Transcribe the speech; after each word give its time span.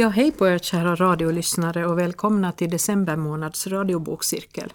Ja, 0.00 0.08
hej 0.08 0.32
på 0.32 0.46
er 0.48 0.58
kära 0.58 0.94
radiolyssnare 0.96 1.86
och 1.86 1.98
välkomna 1.98 2.52
till 2.52 2.70
december 2.70 3.16
månads 3.16 3.66
radiobokcirkel. 3.66 4.72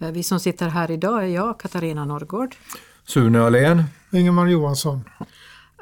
Eh, 0.00 0.10
Vi 0.10 0.22
som 0.22 0.40
sitter 0.40 0.68
här 0.68 0.90
idag 0.90 1.22
är 1.22 1.26
jag, 1.26 1.60
Katarina 1.60 2.04
Norrgård. 2.04 2.54
Sune 3.04 3.40
Ahlén. 3.40 3.84
Ingemar 4.12 4.46
Johansson. 4.46 5.04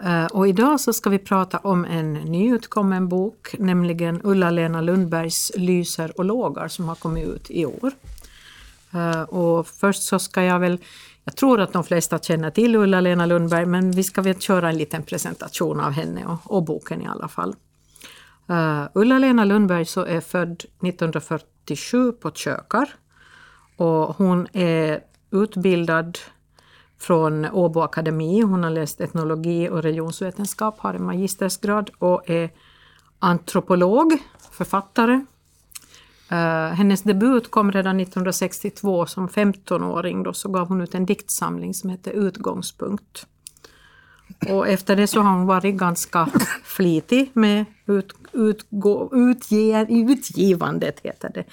Eh, 0.04 0.24
Och 0.26 0.48
idag 0.48 0.80
så 0.80 0.92
ska 0.92 1.10
vi 1.10 1.18
prata 1.18 1.58
om 1.58 1.84
en 1.84 2.12
nyutkommen 2.12 3.08
bok, 3.08 3.54
nämligen 3.58 4.20
Ulla-Lena 4.24 4.80
Lundbergs 4.80 5.52
Lyser 5.56 6.12
och 6.18 6.24
lågar 6.24 6.68
som 6.68 6.88
har 6.88 6.94
kommit 6.94 7.28
ut 7.28 7.50
i 7.50 7.66
år. 7.66 7.92
Eh, 8.94 9.22
Och 9.22 9.66
först 9.68 10.02
så 10.02 10.18
ska 10.18 10.42
jag 10.42 10.58
väl, 10.58 10.78
jag 11.24 11.36
tror 11.36 11.60
att 11.60 11.72
de 11.72 11.84
flesta 11.84 12.18
känner 12.18 12.50
till 12.50 12.76
Ulla-Lena 12.76 13.26
Lundberg, 13.26 13.66
men 13.66 13.90
vi 13.90 14.02
ska 14.02 14.22
väl 14.22 14.40
köra 14.40 14.68
en 14.68 14.78
liten 14.78 15.02
presentation 15.02 15.80
av 15.80 15.90
henne 15.92 16.26
och, 16.26 16.56
och 16.56 16.62
boken 16.64 17.02
i 17.02 17.06
alla 17.06 17.28
fall. 17.28 17.54
Uh, 18.50 18.88
Ulla-Lena 18.94 19.44
Lundberg 19.44 19.84
så 19.84 20.04
är 20.04 20.20
född 20.20 20.64
1947 20.82 22.12
på 22.12 22.30
Kökar 22.30 22.88
och 23.76 24.16
hon 24.16 24.46
är 24.52 25.00
utbildad 25.30 26.18
från 26.98 27.44
Åbo 27.44 27.80
akademi. 27.80 28.40
Hon 28.40 28.64
har 28.64 28.70
läst 28.70 29.00
etnologi 29.00 29.68
och 29.68 29.82
religionsvetenskap, 29.82 30.78
har 30.78 30.94
en 30.94 31.06
magistersgrad 31.06 31.90
och 31.98 32.30
är 32.30 32.50
antropolog, 33.18 34.18
författare. 34.50 35.24
Uh, 36.32 36.74
hennes 36.74 37.02
debut 37.02 37.50
kom 37.50 37.72
redan 37.72 38.00
1962 38.00 39.06
som 39.06 39.28
15-åring. 39.28 40.22
Då 40.22 40.32
så 40.32 40.48
gav 40.48 40.68
hon 40.68 40.80
ut 40.80 40.94
en 40.94 41.06
diktsamling 41.06 41.74
som 41.74 41.90
heter 41.90 42.10
Utgångspunkt. 42.10 43.26
Och 44.46 44.68
efter 44.68 44.96
det 44.96 45.06
så 45.06 45.20
har 45.20 45.30
hon 45.30 45.46
varit 45.46 45.74
ganska 45.74 46.28
flitig 46.64 47.30
med 47.32 47.64
ut, 47.86 48.14
utgå, 48.32 49.10
utge, 49.12 49.86
utgivandet, 49.88 51.00
heter 51.00 51.30
det. 51.34 51.44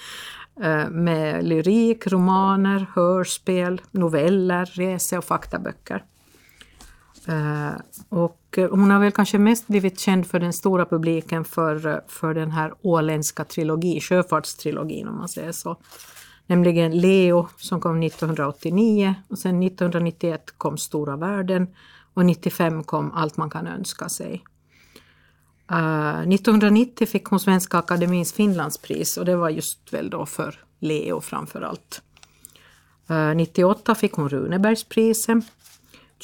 Eh, 0.67 0.89
med 0.89 1.43
lyrik, 1.43 2.07
romaner, 2.07 2.85
hörspel, 2.95 3.81
noveller, 3.91 4.65
rese 4.65 5.17
och 5.17 5.23
faktaböcker. 5.23 6.03
Eh, 7.27 7.71
och 8.09 8.59
hon 8.69 8.91
har 8.91 8.99
väl 8.99 9.11
kanske 9.11 9.37
mest 9.37 9.67
blivit 9.67 9.99
känd 9.99 10.27
för 10.27 10.39
den 10.39 10.53
stora 10.53 10.85
publiken 10.85 11.45
för, 11.45 12.01
för 12.07 12.33
den 12.33 12.51
här 12.51 12.73
åländska 12.81 13.43
trilogi, 13.43 14.01
sjöfartstrilogin 14.01 15.07
om 15.07 15.17
man 15.17 15.29
säger 15.29 15.51
så. 15.51 15.77
Nämligen 16.47 16.97
Leo 16.99 17.47
som 17.57 17.81
kom 17.81 18.03
1989 18.03 19.15
och 19.27 19.37
sen 19.39 19.63
1991 19.63 20.53
kom 20.57 20.77
Stora 20.77 21.15
världen 21.17 21.67
och 22.15 22.25
95 22.25 22.83
kom 22.83 23.11
Allt 23.11 23.37
man 23.37 23.49
kan 23.49 23.67
önska 23.67 24.09
sig. 24.09 24.43
Eh, 25.71 25.77
uh, 25.77 26.33
1990 26.33 27.07
fick 27.07 27.25
hon 27.25 27.39
Svenska 27.39 27.77
Akademins 27.77 28.33
Finlandspris 28.33 29.17
och 29.17 29.25
det 29.25 29.35
var 29.35 29.49
just 29.49 29.93
väl 29.93 30.09
då 30.09 30.25
för 30.25 30.59
Leo 30.79 31.21
framför 31.21 31.61
allt. 31.61 32.01
Eh, 33.09 33.35
98 33.35 33.95
fick 33.95 34.13
hon 34.13 34.29
Runebergspriset. 34.29 35.37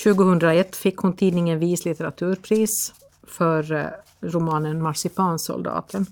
2001 0.03 0.75
fick 0.75 0.97
hon 0.97 1.13
tidningen 1.13 1.59
Vis 1.59 1.85
litteraturpris 1.85 2.93
för 3.27 3.71
uh, 3.71 3.85
romanen 4.21 4.81
Marsipansoldaten. 4.81 6.05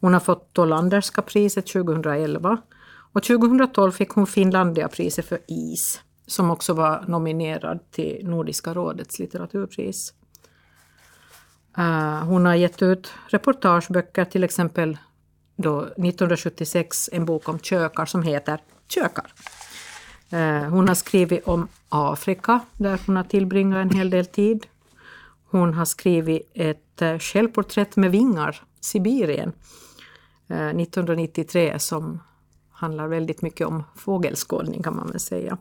Hon 0.00 0.12
har 0.12 0.20
fått 0.20 0.54
Dolanderska 0.54 1.22
priset 1.22 1.66
2011 1.66 2.58
och 3.12 3.22
2012 3.22 3.92
fick 3.92 4.10
hon 4.10 4.26
Finlandiapriset 4.26 5.26
för 5.26 5.38
is 5.48 6.00
som 6.26 6.50
också 6.50 6.74
var 6.74 7.04
nominerad 7.08 7.90
till 7.90 8.20
Nordiska 8.28 8.74
rådets 8.74 9.18
litteraturpris. 9.18 10.14
Eh, 11.78 12.24
hon 12.24 12.46
har 12.46 12.54
gett 12.54 12.82
ut 12.82 13.12
reportageböcker, 13.28 14.24
till 14.24 14.44
exempel 14.44 14.98
då 15.56 15.80
1976 15.80 17.10
en 17.12 17.24
bok 17.24 17.48
om 17.48 17.58
kökar 17.58 18.06
som 18.06 18.22
heter 18.22 18.60
Kökar. 18.88 19.32
Eh, 20.30 20.68
hon 20.70 20.88
har 20.88 20.94
skrivit 20.94 21.44
om 21.46 21.68
Afrika 21.88 22.60
där 22.76 23.00
hon 23.06 23.16
har 23.16 23.24
tillbringat 23.24 23.78
en 23.78 23.90
hel 23.90 24.10
del 24.10 24.26
tid. 24.26 24.66
Hon 25.50 25.74
har 25.74 25.84
skrivit 25.84 26.50
ett 26.54 27.02
eh, 27.02 27.18
självporträtt 27.18 27.96
med 27.96 28.10
vingar, 28.10 28.62
Sibirien, 28.80 29.52
1993 30.48 31.78
som 31.78 32.20
handlar 32.70 33.08
väldigt 33.08 33.42
mycket 33.42 33.66
om 33.66 33.84
fågelskådning 33.96 34.82
kan 34.82 34.96
man 34.96 35.08
väl 35.10 35.20
säga. 35.20 35.58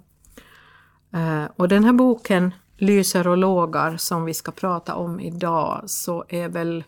Eh, 1.14 1.46
Och 1.56 1.68
den 1.68 1.84
här 1.84 1.94
boken, 1.94 2.54
Lyser 2.78 3.28
och 3.28 3.38
lågar, 3.38 3.98
som 3.98 4.26
vi 4.26 4.34
ska 4.34 4.52
prata 4.52 4.96
om 4.96 5.20
idag, 5.20 5.84
så 5.86 6.26
är 6.30 6.48
väl, 6.48 6.84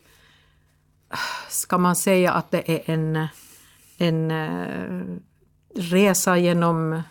ska 1.49 1.77
man 1.77 1.95
säga 1.95 2.31
att 2.31 2.51
det 2.51 2.71
är 2.71 2.93
en, 2.93 3.27
en 3.97 4.31
eh, 4.31 5.17
resa 5.75 6.37
genom 6.37 7.01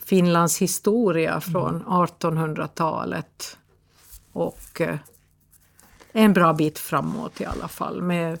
Finlands 0.00 0.58
historia 0.62 1.40
från 1.40 1.84
1800-talet 1.84 3.58
och 4.32 4.80
eh, 4.80 4.98
en 6.12 6.32
bra 6.32 6.52
bit 6.52 6.78
framåt 6.78 7.40
i 7.40 7.44
alla 7.44 7.68
fall 7.68 8.02
med, 8.02 8.38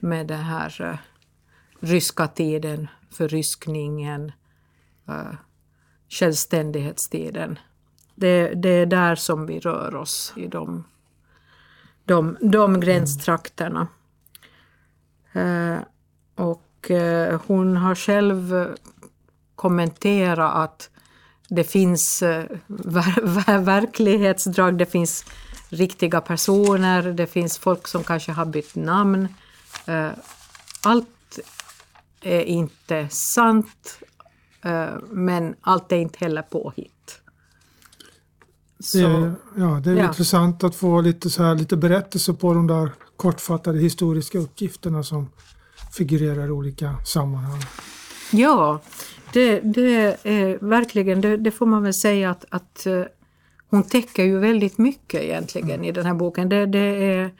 med 0.00 0.26
den 0.26 0.40
här 0.44 0.82
eh, 0.82 0.98
ryska 1.80 2.26
tiden, 2.26 2.88
förryskningen, 3.10 4.32
eh, 5.08 5.34
självständighetstiden. 6.08 7.58
Det, 8.14 8.54
det 8.54 8.68
är 8.68 8.86
där 8.86 9.14
som 9.14 9.46
vi 9.46 9.60
rör 9.60 9.94
oss 9.94 10.32
i 10.36 10.46
de, 10.46 10.84
de, 12.04 12.36
de 12.40 12.80
gränstrakterna. 12.80 13.88
Eh, 15.32 15.78
och 16.34 16.90
eh, 16.90 17.40
hon 17.46 17.76
har 17.76 17.94
själv 17.94 18.66
kommenterat 19.54 20.54
att 20.54 20.90
det 21.48 21.64
finns 21.64 22.22
eh, 22.22 22.44
ver, 22.66 23.22
ver, 23.22 23.58
verklighetsdrag, 23.58 24.78
det 24.78 24.86
finns 24.86 25.24
riktiga 25.68 26.20
personer, 26.20 27.02
det 27.02 27.26
finns 27.26 27.58
folk 27.58 27.88
som 27.88 28.04
kanske 28.04 28.32
har 28.32 28.44
bytt 28.44 28.74
namn. 28.74 29.28
Eh, 29.86 30.10
Allt 30.82 31.38
är 32.20 32.40
inte 32.40 33.08
sant, 33.08 34.00
men 35.10 35.54
allt 35.60 35.92
är 35.92 35.96
inte 35.96 36.18
heller 36.18 36.42
påhitt. 36.42 37.20
Det 38.78 38.84
Så, 38.84 38.98
är, 38.98 39.32
ja, 39.56 39.80
det 39.84 39.90
är 39.90 39.96
ja. 39.96 40.04
intressant 40.04 40.64
att 40.64 40.74
få 40.74 41.00
lite, 41.00 41.30
så 41.30 41.42
här, 41.42 41.54
lite 41.54 41.76
berättelser 41.76 42.32
på 42.32 42.54
de 42.54 42.66
där 42.66 42.90
kortfattade 43.16 43.78
historiska 43.78 44.38
uppgifterna 44.38 45.02
som 45.02 45.30
figurerar 45.92 46.46
i 46.46 46.50
olika 46.50 46.94
sammanhang. 47.04 47.60
Ja, 48.32 48.80
det, 49.32 49.60
det 49.60 50.16
är 50.22 50.58
verkligen, 50.68 51.20
det, 51.20 51.36
det 51.36 51.50
får 51.50 51.66
man 51.66 51.82
väl 51.82 51.94
säga 51.94 52.30
att, 52.30 52.44
att 52.48 52.86
eh, 52.86 53.02
hon 53.70 53.82
täcker 53.82 54.24
ju 54.24 54.38
väldigt 54.38 54.78
mycket 54.78 55.22
egentligen 55.22 55.84
i 55.84 55.92
den 55.92 56.06
här 56.06 56.14
boken. 56.14 56.48
Det, 56.48 56.66
det 56.66 57.04
är 57.04 57.30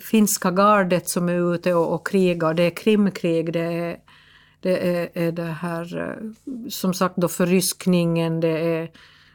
finska 0.00 0.50
gardet 0.50 1.08
som 1.08 1.28
är 1.28 1.54
ute 1.54 1.74
och, 1.74 1.94
och 1.94 2.06
krigar, 2.06 2.54
det 2.54 2.62
är 2.62 2.70
Krimkrig, 2.70 3.52
det 3.52 3.60
är 3.60 3.96
det, 4.60 4.96
är, 4.96 5.08
är 5.14 5.32
det 5.32 5.42
här, 5.42 5.98
eh, 5.98 6.30
som 6.68 6.94
sagt 6.94 7.16
då 7.16 7.28
förryskningen, 7.28 8.40
det 8.40 8.58
är 8.76 8.90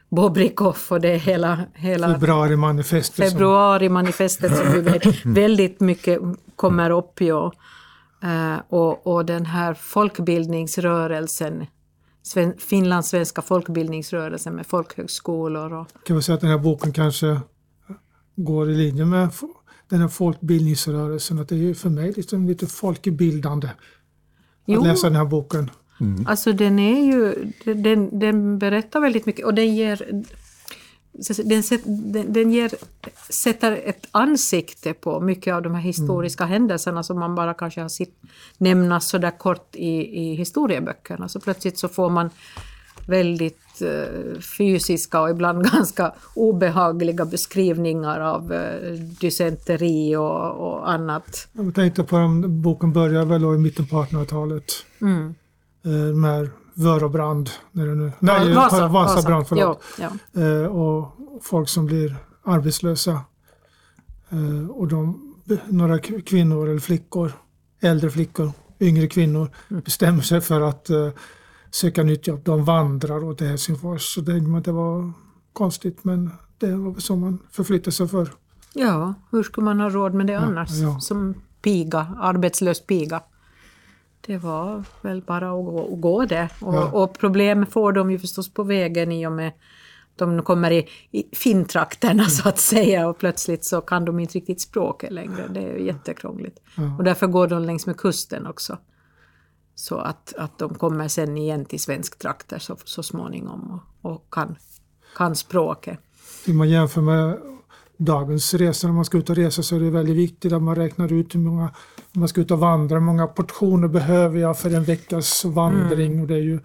Bobrikov 0.08 0.76
och 0.90 1.00
det 1.00 1.08
är 1.08 1.18
hela, 1.18 1.58
hela 1.74 2.12
Februarimanifestet. 2.12 3.16
som- 3.16 3.30
februarimanifestet 3.30 4.56
som 4.56 4.74
ju 4.74 4.80
väldigt, 4.80 5.20
väldigt 5.26 5.80
mycket 5.80 6.20
kommer 6.56 6.90
upp. 6.90 7.20
Ja. 7.20 7.52
Eh, 8.22 8.56
och, 8.68 9.06
och 9.06 9.24
den 9.26 9.46
här 9.46 9.74
folkbildningsrörelsen, 9.74 11.66
Sven, 12.22 12.54
finlandssvenska 12.58 13.42
folkbildningsrörelsen 13.42 14.54
med 14.54 14.66
folkhögskolor 14.66 15.72
och 15.72 15.88
Kan 16.06 16.16
man 16.16 16.22
säga 16.22 16.34
att 16.34 16.40
den 16.40 16.50
här 16.50 16.58
boken 16.58 16.92
kanske 16.92 17.40
går 18.36 18.70
i 18.70 18.74
linje 18.74 19.04
med 19.04 19.28
den 19.88 20.00
här 20.00 20.08
folkbildningsrörelsen. 20.08 21.38
Att 21.38 21.48
det 21.48 21.54
är 21.54 21.58
ju 21.58 21.74
för 21.74 21.90
mig 21.90 22.12
liksom 22.16 22.48
lite 22.48 22.66
folkbildande 22.66 23.68
Jo. 24.64 24.80
att 24.80 24.86
läsa 24.86 25.06
den 25.06 25.16
här 25.16 25.24
boken. 25.24 25.70
Alltså 26.26 26.52
den 26.52 26.78
är 26.78 27.04
ju, 27.04 27.52
den, 27.64 28.18
den 28.18 28.58
berättar 28.58 29.00
väldigt 29.00 29.26
mycket 29.26 29.44
och 29.44 29.54
den 29.54 29.74
ger, 29.74 30.22
den, 31.44 31.62
den, 32.12 32.32
den 32.32 32.52
ger, 32.52 32.72
sätter 33.44 33.72
ett 33.72 34.06
ansikte 34.10 34.94
på 34.94 35.20
mycket 35.20 35.54
av 35.54 35.62
de 35.62 35.74
här 35.74 35.82
historiska 35.82 36.44
händelserna 36.44 37.02
som 37.02 37.20
man 37.20 37.34
bara 37.34 37.54
kanske 37.54 37.80
har 37.80 37.88
sett 37.88 38.14
nämnas 38.58 39.08
så 39.08 39.18
där 39.18 39.38
kort 39.38 39.76
i, 39.76 40.20
i 40.22 40.34
historieböckerna. 40.34 41.28
Så 41.28 41.40
plötsligt 41.40 41.78
så 41.78 41.88
får 41.88 42.10
man 42.10 42.30
väldigt 43.06 43.63
fysiska 44.56 45.20
och 45.20 45.30
ibland 45.30 45.64
ganska 45.72 46.12
obehagliga 46.34 47.24
beskrivningar 47.24 48.20
av 48.20 48.52
eh, 48.52 48.92
dysenteri 49.20 50.16
och, 50.16 50.50
och 50.50 50.90
annat. 50.90 51.48
Jag 51.52 51.74
tänkte 51.74 52.04
på 52.04 52.16
den 52.16 52.62
boken 52.62 52.92
börjar 52.92 53.24
väl 53.24 53.44
i 53.44 53.58
mitten 53.58 53.86
på 53.86 53.96
1800-talet. 53.96 54.64
Mm. 55.00 55.34
Eh, 55.84 56.14
med 56.16 56.50
Vörobrand. 56.74 57.50
När 57.72 57.86
det 57.86 57.94
nu, 57.94 58.12
nej, 58.18 58.54
Vasa, 58.54 58.88
Vasabrand, 58.88 59.48
förlåt. 59.48 59.82
Ja, 59.98 60.10
ja. 60.34 60.42
Eh, 60.42 60.66
och 60.66 61.16
folk 61.42 61.68
som 61.68 61.86
blir 61.86 62.16
arbetslösa. 62.44 63.20
Eh, 64.30 64.70
och 64.70 64.88
de 64.88 65.34
några 65.68 65.98
kvinnor 65.98 66.68
eller 66.68 66.80
flickor, 66.80 67.32
äldre 67.80 68.10
flickor, 68.10 68.52
yngre 68.80 69.06
kvinnor 69.06 69.50
Mm. 69.70 69.82
bestämmer 69.82 70.22
sig 70.22 70.40
för 70.40 70.60
att 70.60 70.90
söka 71.74 72.02
nytt 72.02 72.26
jobb. 72.26 72.40
De 72.44 72.64
vandrar 72.64 73.24
åt 73.24 73.40
Helsingfors. 73.40 74.02
Så 74.14 74.20
det, 74.20 74.60
det 74.60 74.72
var 74.72 75.12
konstigt 75.52 76.04
men 76.04 76.30
det 76.58 76.74
var 76.74 76.94
så 77.00 77.16
man 77.16 77.38
förflyttade 77.50 77.92
sig 77.92 78.08
för. 78.08 78.28
Ja, 78.74 79.14
hur 79.30 79.42
skulle 79.42 79.64
man 79.64 79.80
ha 79.80 79.90
råd 79.90 80.14
med 80.14 80.26
det 80.26 80.34
annars? 80.34 80.70
ja. 80.70 81.00
Som 81.00 81.34
piga, 81.62 82.06
arbetslös 82.20 82.86
piga. 82.86 83.22
Det 84.26 84.38
var 84.38 84.84
väl 85.02 85.22
bara 85.22 85.46
att 85.50 85.64
gå, 85.64 85.92
att 85.94 86.00
gå 86.00 86.24
det. 86.24 86.48
Och, 86.60 86.74
Ja. 86.74 86.90
och 86.90 87.18
problem 87.18 87.66
får 87.66 87.92
de 87.92 88.10
ju 88.10 88.18
förstås 88.18 88.54
på 88.54 88.62
vägen 88.62 89.12
i 89.12 89.26
och 89.26 89.32
med 89.32 89.48
att 89.48 89.54
de 90.16 90.42
kommer 90.42 90.70
i, 90.70 90.88
i 91.10 91.24
fintrakterna 91.36 92.24
så 92.24 92.48
att 92.48 92.58
säga 92.58 93.08
och 93.08 93.18
plötsligt 93.18 93.64
så 93.64 93.80
kan 93.80 94.04
de 94.04 94.20
inte 94.20 94.38
riktigt 94.38 94.60
språket 94.60 95.12
längre. 95.12 95.48
Det 95.50 95.60
är 95.60 95.78
ju 95.78 95.86
jättekrångligt. 95.86 96.58
Ja. 96.76 96.96
Och 96.98 97.04
därför 97.04 97.26
går 97.26 97.48
de 97.48 97.62
längs 97.62 97.86
med 97.86 97.96
kusten 97.96 98.46
också. 98.46 98.78
Så 99.74 99.98
att, 99.98 100.34
att 100.38 100.58
de 100.58 100.74
kommer 100.74 101.08
sen 101.08 101.38
igen 101.38 101.64
till 101.64 101.80
svensk 101.80 102.18
trakter 102.18 102.58
så, 102.58 102.76
så 102.84 103.02
småningom 103.02 103.80
och, 104.02 104.12
och 104.12 104.26
kan, 104.30 104.56
kan 105.16 105.36
språket. 105.36 105.98
Om 106.48 106.56
man 106.56 106.68
jämför 106.68 107.00
med 107.00 107.38
dagens 107.96 108.54
resor, 108.54 108.88
när 108.88 108.94
man 108.94 109.04
ska 109.04 109.18
ut 109.18 109.30
och 109.30 109.36
resa 109.36 109.62
så 109.62 109.76
är 109.76 109.80
det 109.80 109.90
väldigt 109.90 110.16
viktigt 110.16 110.52
att 110.52 110.62
man 110.62 110.76
räknar 110.76 111.12
ut 111.12 111.34
hur 111.34 111.40
många, 111.40 111.64
om 112.14 112.20
man 112.20 112.28
ska 112.28 112.40
ut 112.40 112.50
och 112.50 112.58
vandra, 112.58 112.96
hur 112.96 113.04
många 113.04 113.26
portioner 113.26 113.88
behöver 113.88 114.38
jag 114.38 114.58
för 114.58 114.74
en 114.74 114.84
veckas 114.84 115.44
vandring 115.44 116.20
och 116.20 116.26
det 116.26 116.34
är 116.34 116.42
ju 116.42 116.60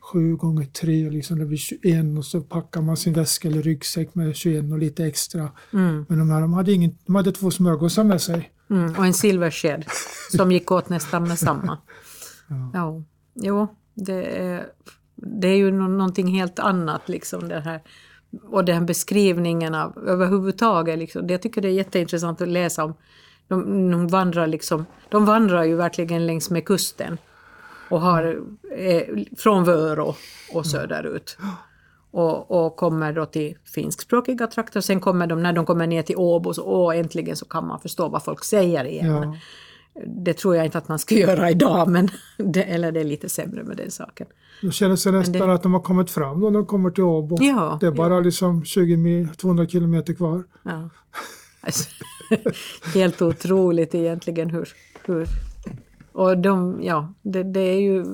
sju 0.00 0.36
gånger 0.36 0.64
tre, 0.64 1.10
liksom 1.10 1.38
det 1.38 1.46
blir 1.46 1.58
21 1.58 2.18
och 2.18 2.24
så 2.24 2.40
packar 2.40 2.80
man 2.80 2.96
sin 2.96 3.12
väska 3.12 3.48
eller 3.48 3.62
ryggsäck 3.62 4.14
med 4.14 4.36
21 4.36 4.72
och 4.72 4.78
lite 4.78 5.04
extra. 5.04 5.48
Men 5.70 6.18
de 6.18 6.30
här 6.30 6.40
de 6.40 6.52
hade, 6.52 6.72
ingen, 6.72 6.98
de 7.06 7.14
hade 7.14 7.32
två 7.32 7.50
smörgåsar 7.50 8.04
med 8.04 8.22
sig. 8.22 8.50
Mm, 8.70 8.94
och 8.96 9.06
en 9.06 9.14
silversked 9.14 9.84
som 10.36 10.52
gick 10.52 10.70
åt 10.70 10.88
nästan 10.88 11.28
med 11.28 11.38
samma. 11.38 11.78
Ja. 12.74 13.02
Jo, 13.34 13.66
det 13.94 14.38
är, 14.38 14.66
det 15.16 15.48
är 15.48 15.56
ju 15.56 15.70
nå- 15.70 15.88
någonting 15.88 16.26
helt 16.26 16.58
annat 16.58 17.08
liksom 17.08 17.48
det 17.48 17.60
här. 17.60 17.80
Och 18.50 18.64
den 18.64 18.86
beskrivningen 18.86 19.74
av 19.74 19.98
överhuvudtaget. 20.06 20.98
Liksom, 20.98 21.26
det 21.26 21.34
jag 21.34 21.42
tycker 21.42 21.60
det 21.60 21.68
är 21.68 21.72
jätteintressant 21.72 22.40
att 22.40 22.48
läsa 22.48 22.84
om. 22.84 22.94
De, 23.48 23.90
de, 23.90 24.08
vandrar 24.08 24.46
liksom, 24.46 24.86
de 25.08 25.24
vandrar 25.24 25.64
ju 25.64 25.74
verkligen 25.76 26.26
längs 26.26 26.50
med 26.50 26.64
kusten. 26.64 27.18
Och 27.90 28.00
har 28.00 28.40
eh, 28.76 29.02
från 29.38 29.64
Vörå 29.64 30.14
och 30.52 30.66
söderut. 30.66 31.38
Och, 32.10 32.64
och 32.64 32.76
kommer 32.76 33.12
då 33.12 33.26
till 33.26 33.56
finskspråkiga 33.74 34.46
trakter. 34.46 34.80
Sen 34.80 35.00
kommer 35.00 35.26
de, 35.26 35.42
när 35.42 35.52
de 35.52 35.66
kommer 35.66 35.86
ner 35.86 36.02
till 36.02 36.16
Åbo, 36.16 36.54
så 36.54 36.62
åh, 36.64 36.98
äntligen 36.98 37.36
så 37.36 37.44
kan 37.44 37.66
man 37.66 37.80
förstå 37.80 38.08
vad 38.08 38.24
folk 38.24 38.44
säger 38.44 38.84
igen. 38.84 39.06
Ja. 39.06 39.36
Det 40.06 40.34
tror 40.34 40.56
jag 40.56 40.64
inte 40.64 40.78
att 40.78 40.88
man 40.88 40.98
ska 40.98 41.14
göra 41.18 41.50
idag, 41.50 41.88
men 41.88 42.08
det, 42.38 42.62
eller 42.62 42.92
det 42.92 43.00
är 43.00 43.04
lite 43.04 43.28
sämre 43.28 43.62
med 43.64 43.76
den 43.76 43.90
saken. 43.90 44.26
De 44.62 44.72
känner 44.72 44.96
sig 44.96 45.12
nästan 45.12 45.48
det- 45.48 45.54
att 45.54 45.62
de 45.62 45.72
har 45.74 45.80
kommit 45.80 46.10
fram 46.10 46.40
när 46.40 46.50
de 46.50 46.66
kommer 46.66 46.90
till 46.90 47.04
Åbo. 47.04 47.36
Ja, 47.40 47.78
det 47.80 47.86
är 47.86 47.90
bara 47.90 48.20
liksom 48.20 48.64
20 48.64 48.96
mil, 48.96 49.28
200 49.28 49.66
kilometer 49.66 50.14
kvar. 50.14 50.44
Ja. 50.62 50.90
Alltså, 51.60 51.88
helt 52.94 53.22
otroligt 53.22 53.94
egentligen 53.94 54.50
hur... 54.50 54.68
hur 55.04 55.26
och 56.12 56.38
de, 56.38 56.80
ja, 56.82 57.12
det, 57.22 57.42
det 57.42 57.60
är 57.60 57.80
ju 57.80 58.04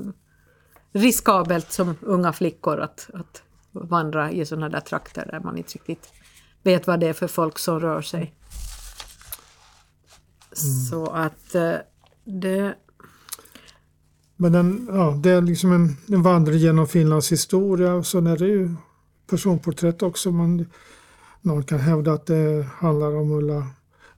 riskabelt 0.92 1.72
som 1.72 1.94
unga 2.00 2.32
flickor 2.32 2.80
att, 2.80 3.10
att 3.14 3.42
vandra 3.72 4.30
i 4.30 4.46
sådana 4.46 4.68
där 4.68 4.80
trakter 4.80 5.28
där 5.30 5.40
man 5.40 5.56
inte 5.58 5.72
riktigt 5.74 6.12
vet 6.62 6.86
vad 6.86 7.00
det 7.00 7.06
är 7.08 7.12
för 7.12 7.26
folk 7.26 7.58
som 7.58 7.80
rör 7.80 8.02
sig. 8.02 8.34
Så 10.60 11.06
att 11.06 11.54
eh, 11.54 11.74
det... 12.24 12.74
Men 14.36 14.52
den, 14.52 14.88
ja, 14.92 15.20
det 15.22 15.30
är 15.30 15.40
liksom 15.42 15.72
en, 15.72 15.96
en 16.08 16.22
vandring 16.22 16.58
genom 16.58 16.86
Finlands 16.86 17.32
historia 17.32 17.94
och 17.94 18.06
sen 18.06 18.26
är 18.26 18.36
det 18.36 18.46
ju 18.46 18.74
personporträtt 19.30 20.02
också. 20.02 20.30
Man, 20.30 20.66
någon 21.42 21.62
kan 21.62 21.80
hävda 21.80 22.12
att 22.12 22.26
det 22.26 22.66
handlar 22.78 23.16
om 23.16 23.32
Ulla 23.32 23.66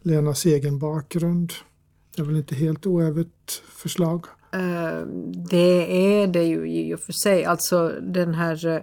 Lenas 0.03 0.47
egen 0.47 0.79
bakgrund. 0.79 1.53
Det 2.17 2.23
är 2.23 2.27
väl 2.27 2.37
inte 2.37 2.55
helt 2.55 2.87
oävet 2.87 3.63
förslag. 3.77 4.25
Eh, 4.53 5.07
Det 5.51 6.23
är 6.23 6.27
det 6.27 6.45
ju 6.45 6.71
i 6.71 6.95
och 6.95 7.01
för 7.01 7.13
sig. 7.13 7.45
Alltså 7.45 7.89
den 8.03 8.35
här, 8.35 8.67
eh, 8.67 8.81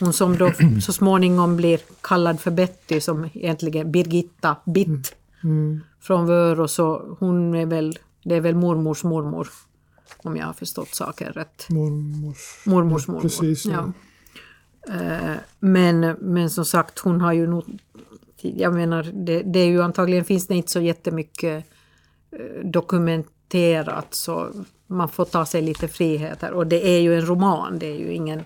hon 0.00 0.12
som 0.12 0.36
då 0.38 0.52
så 0.82 0.92
småningom 0.92 1.56
blir 1.56 1.80
kallad 2.00 2.40
för 2.40 2.50
Betty 2.50 3.00
som 3.00 3.28
egentligen 3.34 3.92
Birgitta 3.92 4.56
Bitt 4.66 5.14
Mm. 5.44 5.80
från 6.00 6.26
Vörå 6.26 6.68
så 6.68 7.16
hon 7.20 7.54
är 7.54 7.66
väl, 7.66 7.98
det 8.24 8.34
är 8.34 8.40
väl 8.40 8.54
mormors 8.54 9.04
mormor 9.04 9.48
om 10.16 10.36
jag 10.36 10.46
har 10.46 10.52
förstått 10.52 10.94
saken 10.94 11.32
rätt. 11.32 11.66
Mormors. 11.70 12.62
Mormors 12.66 13.08
mormor. 13.08 13.20
Precis, 13.20 13.66
ja. 13.66 13.92
Eh, 14.88 15.36
Men, 15.58 16.00
men 16.20 16.50
som 16.50 16.64
sagt 16.64 16.98
hon 16.98 17.20
har 17.20 17.32
ju 17.32 17.46
nog, 17.46 17.64
jag 18.40 18.74
menar 18.74 19.02
det, 19.02 19.42
det 19.42 19.58
är 19.58 19.66
ju 19.66 19.82
antagligen 19.82 20.24
finns 20.24 20.46
det 20.46 20.54
inte 20.54 20.72
så 20.72 20.80
jättemycket 20.80 21.64
eh, 22.30 22.68
dokumenterat 22.70 24.06
så 24.10 24.50
man 24.86 25.08
får 25.08 25.24
ta 25.24 25.46
sig 25.46 25.62
lite 25.62 25.88
friheter 25.88 26.52
och 26.52 26.66
det 26.66 26.88
är 26.88 27.00
ju 27.00 27.18
en 27.18 27.26
roman, 27.26 27.78
det 27.78 27.86
är 27.86 27.98
ju 27.98 28.12
ingen 28.12 28.42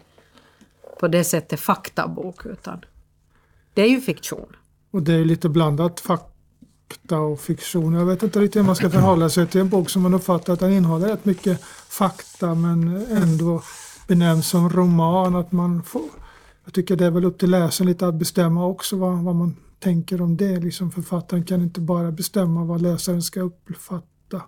på 1.00 1.08
det 1.08 1.24
sättet 1.24 1.60
faktabok 1.60 2.46
utan 2.46 2.84
det 3.74 3.82
är 3.82 3.88
ju 3.88 4.00
fiktion. 4.00 4.56
Och 4.90 5.02
det 5.02 5.12
är 5.12 5.24
lite 5.24 5.48
blandat 5.48 6.00
fakta 6.90 7.18
och 7.18 7.40
fiktion. 7.40 7.92
Jag 7.92 8.06
vet 8.06 8.22
inte 8.22 8.40
riktigt 8.40 8.62
hur 8.62 8.66
man 8.66 8.76
ska 8.76 8.90
förhålla 8.90 9.28
sig 9.28 9.46
till 9.46 9.60
en 9.60 9.68
bok 9.68 9.90
som 9.90 10.02
man 10.02 10.14
uppfattar 10.14 10.52
att 10.52 10.60
den 10.60 10.72
innehåller 10.72 11.08
rätt 11.08 11.24
mycket 11.24 11.60
fakta 11.88 12.54
men 12.54 13.06
ändå 13.06 13.62
benämns 14.08 14.48
som 14.48 14.70
roman. 14.70 15.36
Att 15.36 15.52
man 15.52 15.82
får, 15.82 16.02
jag 16.64 16.74
tycker 16.74 16.96
det 16.96 17.06
är 17.06 17.10
väl 17.10 17.24
upp 17.24 17.38
till 17.38 17.50
läsaren 17.50 17.88
lite 17.88 18.06
att 18.06 18.14
bestämma 18.14 18.66
också 18.66 18.96
vad, 18.96 19.18
vad 19.18 19.34
man 19.34 19.56
tänker 19.78 20.22
om 20.22 20.36
det. 20.36 20.60
Liksom 20.60 20.90
författaren 20.90 21.44
kan 21.44 21.62
inte 21.62 21.80
bara 21.80 22.12
bestämma 22.12 22.64
vad 22.64 22.82
läsaren 22.82 23.22
ska 23.22 23.40
uppfatta. 23.40 24.42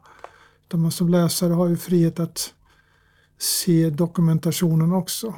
Utan 0.66 0.80
man 0.80 0.92
som 0.92 1.08
läsare 1.08 1.52
har 1.52 1.68
ju 1.68 1.76
frihet 1.76 2.20
att 2.20 2.52
se 3.38 3.90
dokumentationen 3.90 4.92
också. 4.92 5.34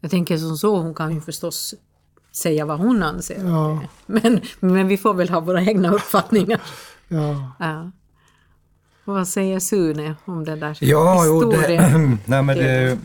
Jag 0.00 0.10
tänker 0.10 0.38
som 0.38 0.56
så, 0.56 0.76
hon 0.76 0.94
kan 0.94 1.14
ju 1.14 1.20
förstås 1.20 1.74
säga 2.32 2.66
vad 2.66 2.78
hon 2.78 3.02
anser. 3.02 3.44
Ja, 3.44 3.82
Men, 4.06 4.40
men 4.60 4.88
vi 4.88 4.96
får 4.96 5.14
väl 5.14 5.28
ha 5.28 5.40
våra 5.40 5.62
egna 5.62 5.90
uppfattningar. 5.94 6.60
ja. 7.08 7.52
Ja. 7.58 7.90
Och 9.04 9.14
vad 9.14 9.28
säger 9.28 9.60
Sune 9.60 10.14
om 10.24 10.44
den 10.44 10.60
där 10.60 10.78
Ja, 10.80 11.24
jo, 11.26 11.50
det, 11.50 11.56
historien? 11.56 12.18
men 12.26 12.46
det 12.46 12.98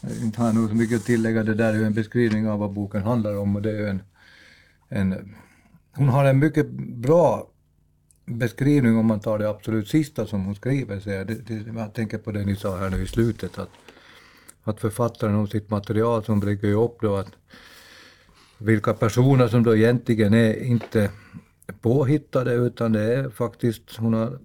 jag 0.00 0.12
inte 0.22 0.40
har 0.42 0.52
nog 0.52 0.68
så 0.68 0.74
mycket 0.74 0.96
att 0.96 1.04
tillägga, 1.04 1.42
det 1.42 1.54
där 1.54 1.72
är 1.72 1.78
ju 1.78 1.84
en 1.84 1.94
beskrivning 1.94 2.48
av 2.48 2.58
vad 2.58 2.72
boken 2.72 3.02
handlar 3.02 3.36
om 3.36 3.56
och 3.56 3.62
det 3.62 3.70
är 3.70 3.88
en, 3.88 4.02
en 4.88 5.34
hon 5.94 6.08
har 6.08 6.24
en 6.24 6.38
mycket 6.38 6.70
bra 6.70 7.48
beskrivning 8.24 8.96
om 8.98 9.06
man 9.06 9.20
tar 9.20 9.38
det 9.38 9.50
absolut 9.50 9.88
sista 9.88 10.26
som 10.26 10.44
hon 10.44 10.54
skriver. 10.54 11.00
Så 11.00 11.10
jag, 11.10 11.26
det, 11.26 11.34
det, 11.34 11.78
jag 11.78 11.94
tänker 11.94 12.18
på 12.18 12.32
det 12.32 12.44
ni 12.44 12.56
sa 12.56 12.76
här 12.76 12.90
nu 12.90 13.02
i 13.02 13.06
slutet, 13.06 13.58
att, 13.58 13.70
att 14.64 14.80
författaren 14.80 15.34
om 15.34 15.48
sitt 15.48 15.70
material 15.70 16.24
som 16.24 16.40
brukar 16.40 16.68
ju 16.68 16.74
upp 16.74 16.98
då 17.00 17.16
att 17.16 17.32
vilka 18.58 18.94
personer 18.94 19.48
som 19.48 19.62
då 19.62 19.76
egentligen 19.76 20.34
är 20.34 20.62
inte 20.62 21.10
påhittade 21.80 22.54
utan 22.54 22.92
det 22.92 23.14
är 23.14 23.30
faktiskt, 23.30 23.96
hon 23.96 24.14
har 24.14 24.38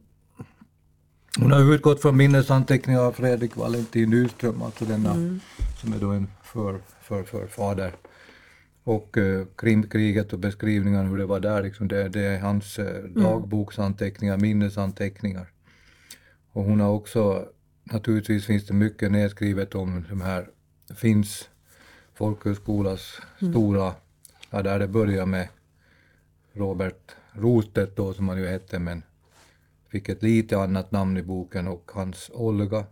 hon 1.39 1.51
har 1.51 1.73
utgått 1.73 2.01
från 2.01 2.17
minnesanteckningar 2.17 3.01
av 3.01 3.11
Fredrik 3.11 3.55
Valentin 3.55 4.09
Nyström, 4.09 4.61
alltså 4.61 4.85
denna 4.85 5.39
som 5.81 5.93
är 5.93 5.99
då 5.99 6.09
en 6.09 6.27
för, 6.43 6.79
för, 7.01 7.23
förfader. 7.23 7.91
Och 8.83 9.17
eh, 9.17 9.45
Krimkriget 9.57 10.33
och 10.33 10.39
beskrivningar 10.39 11.03
hur 11.03 11.17
det 11.17 11.25
var 11.25 11.39
där, 11.39 11.63
liksom 11.63 11.87
det, 11.87 12.09
det 12.09 12.21
är 12.21 12.39
hans 12.39 12.79
eh, 12.79 13.03
dagboksanteckningar, 13.03 14.37
minnesanteckningar. 14.37 15.51
Och 16.51 16.63
hon 16.63 16.79
har 16.79 16.89
också, 16.89 17.45
naturligtvis 17.83 18.45
finns 18.45 18.67
det 18.67 18.73
mycket 18.73 19.11
nedskrivet 19.11 19.75
om 19.75 20.05
de 20.09 20.21
här 20.21 20.49
Finns 20.95 21.49
folkhögskolas 22.15 23.21
stora, 23.37 23.93
ja 24.53 24.61
där 24.61 24.79
det 24.79 24.87
börjar 24.87 25.25
med 25.25 25.47
Robert 26.53 27.11
Rostedt 27.31 27.95
då 27.95 28.13
som 28.13 28.29
han 28.29 28.37
ju 28.37 28.47
hette 28.47 28.79
men 28.79 29.03
fick 29.91 30.09
ett 30.09 30.23
lite 30.23 30.57
annat 30.57 30.91
namn 30.91 31.17
i 31.17 31.23
boken 31.23 31.67
och 31.67 31.91
hans 31.93 32.31
Olga. 32.33 32.85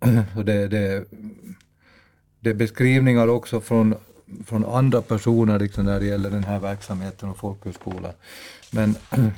Så 0.34 0.42
det, 0.42 0.68
det, 0.68 1.04
det 2.40 2.50
är 2.50 2.54
beskrivningar 2.54 3.28
också 3.28 3.60
från, 3.60 3.94
från 4.46 4.64
andra 4.64 5.02
personer 5.02 5.58
liksom 5.58 5.84
när 5.84 6.00
det 6.00 6.06
gäller 6.06 6.30
den 6.30 6.44
här 6.44 6.60
verksamheten 6.60 7.28
och 7.28 7.38
folkhögskolan. 7.38 8.12
Men, 8.72 8.94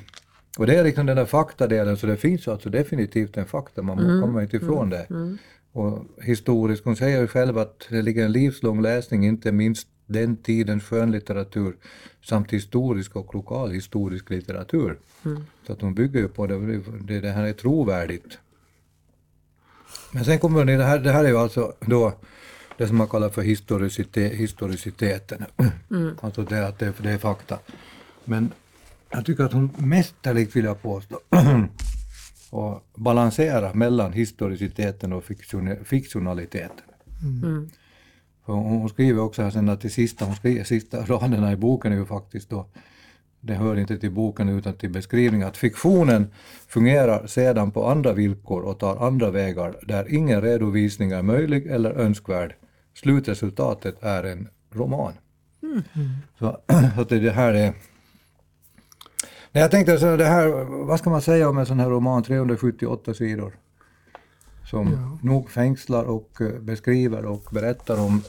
och 0.58 0.66
det 0.66 0.76
är 0.76 0.84
liksom 0.84 1.06
den 1.06 1.16
där 1.16 1.26
faktadelen, 1.26 1.96
så 1.96 2.06
det 2.06 2.16
finns 2.16 2.48
alltså 2.48 2.70
definitivt 2.70 3.36
en 3.36 3.46
fakta, 3.46 3.82
man 3.82 3.98
mm. 3.98 4.22
kommer 4.22 4.42
inte 4.42 4.56
ifrån 4.56 4.90
det. 4.90 5.06
Och 5.72 6.04
historiskt, 6.22 6.84
hon 6.84 6.96
säger 6.96 7.20
ju 7.20 7.26
själv 7.26 7.58
att 7.58 7.86
det 7.90 8.02
ligger 8.02 8.24
en 8.24 8.32
livslång 8.32 8.82
läsning, 8.82 9.26
inte 9.26 9.52
minst 9.52 9.88
den 10.12 10.36
tidens 10.36 10.84
skönlitteratur 10.84 11.76
samt 12.24 12.52
historisk 12.52 13.16
och 13.16 13.34
lokalhistorisk 13.34 14.30
litteratur. 14.30 14.98
Så 15.66 15.72
att 15.72 15.80
hon 15.80 15.94
bygger 15.94 16.20
ju 16.20 16.28
på 16.28 16.46
det, 16.46 16.80
det, 17.00 17.20
det 17.20 17.30
här 17.30 17.44
är 17.44 17.52
trovärdigt. 17.52 18.38
Men 20.12 20.24
sen 20.24 20.38
kommer 20.38 20.64
det 20.64 20.84
här, 20.84 20.98
det 20.98 21.12
här 21.12 21.24
är 21.24 21.28
ju 21.28 21.38
alltså 21.38 21.72
då 21.80 22.12
det 22.76 22.88
som 22.88 22.96
man 22.96 23.08
kallar 23.08 23.28
för 23.28 23.42
historicitet, 23.42 24.32
historiciteten. 24.32 25.44
Alltså 26.20 26.42
det 26.42 26.66
att 26.66 26.78
det, 26.78 26.92
det 26.98 27.10
är 27.10 27.18
fakta. 27.18 27.58
Men 28.24 28.52
jag 29.10 29.26
tycker 29.26 29.44
att 29.44 29.52
hon 29.52 29.70
mästerligt, 29.76 30.56
vill 30.56 30.64
jag 30.64 30.82
påstå, 30.82 31.20
och 32.50 32.84
balansera 32.94 33.74
mellan 33.74 34.12
historiciteten 34.12 35.12
och 35.12 35.24
fiktion, 35.24 35.76
fiktionaliteten. 35.84 36.86
För 37.40 37.89
hon, 38.52 38.80
hon 38.80 38.88
skriver 38.88 39.22
också 39.22 39.42
här 39.42 39.50
sen 39.50 39.68
att 39.68 39.80
det 39.80 39.90
sista, 39.90 40.24
hon 40.24 40.34
skriver, 40.34 40.64
sista 40.64 41.04
raderna 41.04 41.52
i 41.52 41.56
boken 41.56 41.92
är 41.92 41.96
ju 41.96 42.04
faktiskt 42.06 42.50
då, 42.50 42.66
det 43.40 43.54
hör 43.54 43.78
inte 43.78 43.98
till 43.98 44.10
boken 44.12 44.48
utan 44.48 44.72
till 44.74 44.90
beskrivningen, 44.90 45.48
att 45.48 45.56
fiktionen 45.56 46.30
fungerar 46.68 47.26
sedan 47.26 47.70
på 47.70 47.86
andra 47.88 48.12
villkor 48.12 48.62
och 48.62 48.78
tar 48.78 49.06
andra 49.06 49.30
vägar 49.30 49.76
där 49.82 50.14
ingen 50.14 50.40
redovisning 50.42 51.10
är 51.10 51.22
möjlig 51.22 51.66
eller 51.66 51.90
önskvärd. 51.90 52.54
Slutresultatet 52.94 54.02
är 54.02 54.24
en 54.24 54.48
roman. 54.72 55.12
Så, 56.38 56.58
så 56.94 57.00
att 57.00 57.08
det, 57.08 57.18
det 57.20 57.30
här 57.30 57.54
är 57.54 57.72
Nej, 59.52 59.62
jag 59.62 59.70
tänkte 59.70 59.98
så 59.98 60.16
det 60.16 60.24
här, 60.24 60.48
vad 60.84 60.98
ska 60.98 61.10
man 61.10 61.22
säga 61.22 61.48
om 61.48 61.58
en 61.58 61.66
sån 61.66 61.80
här 61.80 61.90
roman, 61.90 62.22
378 62.22 63.14
sidor? 63.14 63.52
Som 64.70 64.92
Ja. 64.92 65.18
nog 65.28 65.50
fängslar 65.50 66.04
och 66.04 66.40
eh, 66.40 66.60
beskriver 66.60 67.24
och 67.24 67.44
berättar 67.52 68.00
om, 68.00 68.22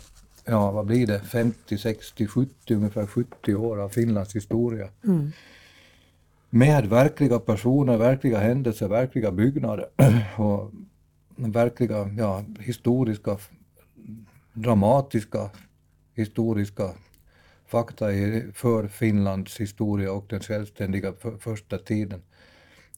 ja 0.46 0.72
vad 0.72 0.86
blir 0.86 1.08
det, 1.08 1.20
50, 1.20 1.78
60, 1.78 2.28
70, 2.28 2.76
ungefär 2.76 3.06
70 3.06 3.56
år 3.56 3.82
av 3.82 3.90
Finlands 3.90 4.36
historia. 4.36 4.90
Med 6.50 6.86
verkliga 6.90 7.40
personer, 7.40 7.98
verkliga 7.98 8.40
händelser, 8.40 8.88
verkliga 8.88 9.32
byggnader 9.32 9.90
och 10.38 10.72
verkliga 11.36 12.10
ja, 12.18 12.44
historiska, 12.60 13.38
dramatiska, 14.54 15.50
historiska 16.14 16.90
fakta 17.68 18.06
för 18.54 18.88
Finlands 18.88 19.60
historia 19.60 20.12
och 20.12 20.26
den 20.30 20.40
självständiga 20.40 21.14
för, 21.20 21.38
första 21.38 21.78
tiden. 21.78 22.22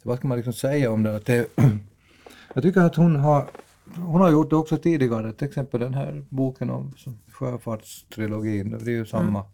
Så 0.04 0.10
vad 0.10 0.18
ska 0.18 0.28
man 0.28 0.38
liksom 0.38 0.54
säga 0.54 0.92
om 0.92 1.04
det? 1.04 1.16
Att 1.16 1.26
det 1.26 1.48
jag 2.54 2.64
tycker 2.64 2.82
att 2.82 2.96
hon 2.96 3.16
har, 3.16 3.50
hon 3.96 4.22
har 4.22 4.32
gjort 4.32 4.50
det 4.50 4.56
också 4.56 4.78
tidigare, 4.78 5.34
till 5.34 5.48
exempel 5.48 5.80
den 5.80 5.94
här 5.94 6.26
boken 6.30 6.70
om 6.70 6.94
sjöfartstrilogin, 7.32 8.70
det 8.72 8.92
är 8.92 8.96
ju 8.96 9.06
samma. 9.06 9.46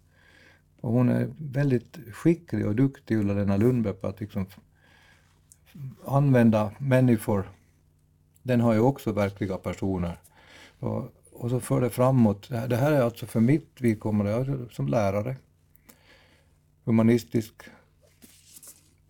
Och 0.82 0.92
hon 0.92 1.10
är 1.10 1.30
väldigt 1.38 1.98
skicklig 2.14 2.68
och 2.68 2.76
duktig, 2.76 3.18
Ulla-Lena 3.18 3.58
Lundberg, 3.58 3.94
på 3.94 4.08
att 4.08 4.20
liksom 4.20 4.46
använda 6.06 6.72
människor. 6.78 7.50
Den 8.44 8.62
har 8.62 8.74
ju 8.74 8.80
också 8.80 9.12
verkliga 9.12 9.58
personer. 9.58 10.20
Och, 10.80 11.12
och 11.34 11.50
så 11.50 11.60
för 11.60 11.82
det 11.82 11.90
framåt. 11.90 12.50
Det 12.50 12.58
här- 12.58 12.68
Det 12.68 12.76
här 12.76 12.92
är 12.92 13.02
alltså 13.02 13.26
för 13.26 13.40
mitt 13.40 13.82
vidkommande, 13.82 14.32
jag 14.32 14.42
är 14.48 14.68
som 14.72 14.88
lärare, 14.88 15.36
humanistisk. 16.86 17.56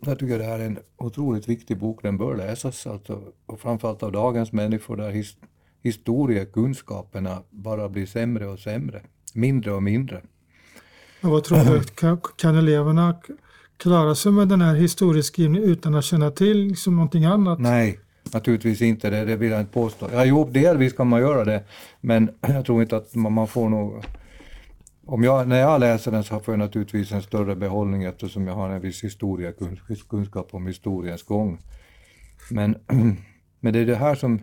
Jag 0.05 0.19
tycker 0.19 0.39
det 0.39 0.45
här 0.45 0.59
är 0.59 0.65
en 0.65 0.79
otroligt 0.97 1.49
viktig 1.49 1.77
bok, 1.77 1.99
den 2.03 2.17
bör 2.17 2.35
läsas. 2.35 2.87
Alltså, 2.87 3.21
och 3.45 3.59
framförallt 3.59 4.03
av 4.03 4.11
dagens 4.11 4.51
människor 4.51 4.97
där 4.97 5.09
his, 5.09 5.37
historiekunskaperna 5.81 7.43
bara 7.49 7.89
blir 7.89 8.05
sämre 8.05 8.47
och 8.47 8.59
sämre. 8.59 9.01
Mindre 9.33 9.71
och 9.71 9.83
mindre. 9.83 10.21
Men 11.21 11.31
vad 11.31 11.43
tror 11.43 11.57
du, 11.57 11.83
kan, 11.83 12.21
kan 12.35 12.57
eleverna 12.57 13.15
klara 13.77 14.15
sig 14.15 14.31
med 14.31 14.47
den 14.47 14.61
här 14.61 14.75
historieskrivningen 14.75 15.69
utan 15.69 15.95
att 15.95 16.05
känna 16.05 16.31
till 16.31 16.57
liksom 16.57 16.95
någonting 16.95 17.25
annat? 17.25 17.59
Nej, 17.59 17.99
naturligtvis 18.33 18.81
inte. 18.81 19.09
Det, 19.09 19.25
det 19.25 19.35
vill 19.35 19.51
jag 19.51 19.59
inte 19.59 19.73
påstå. 19.73 20.09
Ja, 20.13 20.25
jo, 20.25 20.49
delvis 20.51 20.93
kan 20.93 21.07
man 21.07 21.19
göra 21.19 21.45
det, 21.45 21.63
men 22.01 22.29
jag 22.41 22.65
tror 22.65 22.81
inte 22.81 22.97
att 22.97 23.15
man, 23.15 23.33
man 23.33 23.47
får 23.47 23.69
nog... 23.69 24.03
Om 25.11 25.23
jag, 25.23 25.47
när 25.47 25.59
jag 25.59 25.79
läser 25.79 26.11
den 26.11 26.23
så 26.23 26.39
får 26.39 26.51
jag 26.51 26.59
naturligtvis 26.59 27.11
en 27.11 27.21
större 27.21 27.55
behållning 27.55 28.03
eftersom 28.03 28.47
jag 28.47 28.53
har 28.53 28.69
en 28.69 28.81
viss 28.81 29.03
historiekunskap 29.03 30.53
om 30.53 30.67
historiens 30.67 31.23
gång. 31.23 31.59
Men, 32.51 32.75
men 33.59 33.73
det 33.73 33.79
är 33.79 33.85
det 33.85 33.95
här 33.95 34.15
som... 34.15 34.41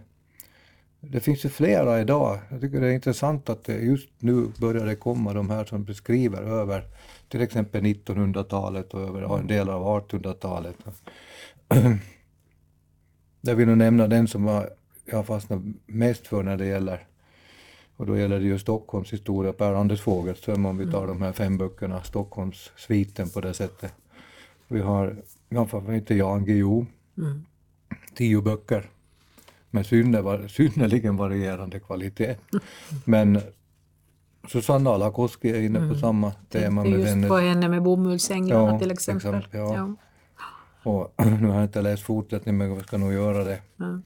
Det 1.00 1.20
finns 1.20 1.44
ju 1.44 1.48
flera 1.48 2.00
idag. 2.00 2.38
Jag 2.50 2.60
tycker 2.60 2.80
det 2.80 2.86
är 2.86 2.92
intressant 2.92 3.48
att 3.48 3.64
det 3.64 3.78
just 3.78 4.08
nu 4.18 4.48
börjar 4.60 4.86
det 4.86 4.96
komma 4.96 5.32
de 5.32 5.50
här 5.50 5.64
som 5.64 5.84
beskriver 5.84 6.42
över 6.42 6.84
till 7.28 7.42
exempel 7.42 7.82
1900-talet 7.82 8.94
och 8.94 9.00
över 9.00 9.38
en 9.38 9.46
del 9.46 9.68
av 9.68 10.08
1800-talet. 10.08 10.76
Jag 13.40 13.54
vill 13.54 13.68
nog 13.68 13.78
nämna 13.78 14.06
den 14.06 14.28
som 14.28 14.44
var, 14.44 14.70
jag 15.04 15.26
fastnat 15.26 15.60
mest 15.86 16.26
för 16.26 16.42
när 16.42 16.56
det 16.56 16.66
gäller, 16.66 17.06
och 17.96 18.06
då 18.06 18.18
gäller 18.18 18.38
det 18.40 18.44
ju 18.46 18.58
Stockholms 18.58 19.12
historia, 19.12 19.52
Per-Anders 19.52 20.00
Fogelström 20.00 20.66
om 20.66 20.78
vi 20.78 20.90
tar 20.92 21.06
de 21.06 21.22
här 21.22 21.32
fem 21.32 21.58
böckerna, 21.58 22.02
Stockholms 22.02 22.70
sviten 22.76 23.30
på 23.30 23.40
det 23.40 23.54
sättet. 23.54 23.92
Vi 24.68 24.80
har, 24.80 25.16
ja, 25.48 25.68
varför 25.72 25.92
inte 25.92 26.14
Jan 26.14 26.44
Guillou, 26.44 26.86
tio 28.14 28.42
böcker 28.42 28.90
med 29.70 29.86
synner, 29.86 30.48
synnerligen 30.48 31.16
varierande 31.16 31.80
kvalitet. 31.80 32.36
Men 33.04 33.40
Susanna 34.48 34.90
Alakoski 34.90 35.50
är 35.50 35.60
inne 35.62 35.88
på 35.88 35.94
samma 35.94 36.32
tema 36.32 36.80
är 36.80 36.90
med 36.90 36.98
just 36.98 37.12
vänner. 37.12 37.28
på 37.28 37.36
henne 37.36 37.68
med 37.68 37.82
bomullsänglarna 37.82 38.72
Ja, 38.72 38.78
till 38.78 38.90
exempel. 38.90 39.34
exempel, 39.34 39.60
ja. 39.60 39.74
Ja. 39.76 39.94
Och 40.90 41.14
nu 41.40 41.48
har 41.48 41.54
jag 41.54 41.64
inte 41.64 41.82
läst 41.82 42.02
fortsättningen 42.02 42.58
men 42.58 42.74
jag 42.74 42.84
ska 42.84 42.98
nog 42.98 43.12
göra 43.12 43.44
det. 43.44 43.60
Ja. 43.76 44.00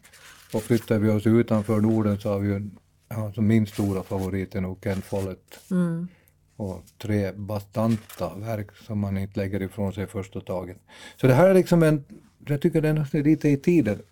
Och 0.55 0.63
flyttar 0.63 0.99
vi 0.99 1.11
oss 1.11 1.27
utanför 1.27 1.81
Norden 1.81 2.21
så 2.21 2.29
har 2.33 2.39
vi 2.39 2.49
ju, 2.49 2.71
ja, 3.11 3.33
så 3.33 3.43
min 3.43 3.67
stora 3.67 4.03
favorit 4.03 4.55
är 4.55 4.61
nog 4.61 4.81
Ken 4.85 5.03
Follett. 5.03 5.61
Mm. 5.71 6.09
Och 6.57 6.83
tre 6.99 7.33
bastanta 7.33 8.35
verk 8.35 8.77
som 8.77 8.99
man 8.99 9.19
inte 9.19 9.41
lägger 9.41 9.63
ifrån 9.63 9.93
sig 9.93 10.07
första 10.07 10.41
taget. 10.41 10.77
Så 11.17 11.27
det 11.27 11.35
här 11.35 11.51
är 11.51 11.55
liksom 11.55 11.83
en, 11.83 12.05
jag 12.47 12.61
tycker 12.61 12.81
den 12.81 12.99
är 12.99 13.23
lite 13.23 13.49
i 13.49 13.57
tiden. 13.57 14.03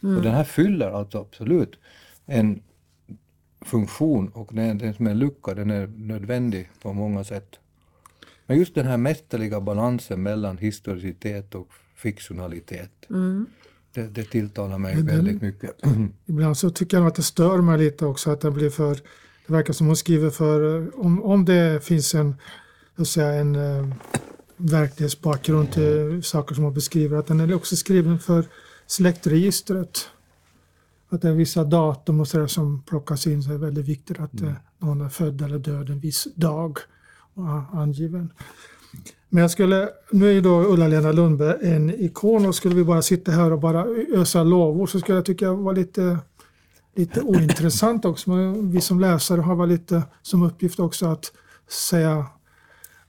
Och 0.00 0.22
den 0.22 0.34
här 0.34 0.44
fyller 0.44 0.90
alltså 0.90 1.18
absolut 1.18 1.78
en 2.26 2.62
funktion 3.60 4.28
och 4.28 4.50
den, 4.52 4.78
den 4.78 4.94
som 4.94 5.06
är 5.06 5.14
lucka, 5.14 5.54
den 5.54 5.70
är 5.70 5.86
nödvändig 5.86 6.70
på 6.82 6.92
många 6.92 7.24
sätt. 7.24 7.58
Men 8.46 8.58
just 8.58 8.74
den 8.74 8.86
här 8.86 8.96
mästerliga 8.96 9.60
balansen 9.60 10.22
mellan 10.22 10.58
historicitet 10.58 11.54
och 11.54 11.68
fiktionalitet, 11.94 13.06
det, 13.96 14.08
det 14.08 14.24
tilltalar 14.24 14.78
mig 14.78 14.94
den- 14.94 15.06
väldigt 15.06 15.42
mycket. 15.42 15.70
Ibland 16.26 16.58
så 16.58 16.70
tycker 16.70 16.96
jag 16.96 17.06
att 17.06 17.14
det 17.14 17.22
stör 17.22 17.58
mig 17.60 17.78
lite 17.78 18.06
också 18.06 18.30
att 18.30 18.40
det 18.40 18.50
blir 18.50 18.70
för, 18.70 18.94
det 19.46 19.52
verkar 19.52 19.72
som 19.72 19.86
hon 19.86 19.96
skriver 19.96 20.30
för, 20.30 20.90
om, 21.00 21.22
om 21.22 21.44
det 21.44 21.84
finns 21.84 22.14
en, 22.14 22.34
att 22.96 23.08
säga, 23.08 23.32
en 23.32 23.54
eh, 23.54 23.94
verklighetsbakgrund 24.56 25.72
till 25.72 26.22
saker 26.22 26.54
som 26.54 26.64
hon 26.64 26.74
beskriver, 26.74 27.16
att 27.16 27.26
den 27.26 27.40
är 27.40 27.54
också 27.54 27.76
skriven 27.76 28.18
för 28.18 28.44
släktregistret. 28.86 30.08
Att 31.08 31.22
det 31.22 31.28
är 31.28 31.32
vissa 31.32 31.64
datum 31.64 32.20
och 32.20 32.28
sådär 32.28 32.46
som 32.46 32.82
plockas 32.82 33.26
in 33.26 33.42
så 33.42 33.48
är 33.48 33.52
det 33.52 33.58
väldigt 33.60 33.86
viktigt 33.86 34.20
att 34.20 34.40
eh, 34.40 34.52
någon 34.78 35.00
är 35.00 35.08
född 35.08 35.42
eller 35.42 35.58
död 35.58 35.90
en 35.90 36.00
viss 36.00 36.28
dag 36.34 36.78
och 37.34 37.80
angiven. 37.80 38.32
Men 39.28 39.40
jag 39.40 39.50
skulle, 39.50 39.88
nu 40.10 40.28
är 40.28 40.32
ju 40.32 40.40
då 40.40 40.62
Ulla-Lena 40.62 41.12
Lundberg 41.12 41.56
en 41.60 41.90
ikon 41.90 42.46
och 42.46 42.54
skulle 42.54 42.74
vi 42.74 42.84
bara 42.84 43.02
sitta 43.02 43.32
här 43.32 43.52
och 43.52 43.60
bara 43.60 43.86
ösa 44.14 44.42
lovord 44.42 44.90
så 44.90 45.00
skulle 45.00 45.18
jag 45.18 45.24
tycka 45.24 45.52
var 45.52 45.74
lite, 45.74 46.18
lite 46.94 47.20
ointressant 47.20 48.04
också. 48.04 48.30
Men 48.30 48.70
vi 48.70 48.80
som 48.80 49.00
läsare 49.00 49.40
har 49.40 49.56
väl 49.56 49.68
lite 49.68 50.02
som 50.22 50.42
uppgift 50.42 50.80
också 50.80 51.06
att 51.06 51.32
säga, 51.68 52.26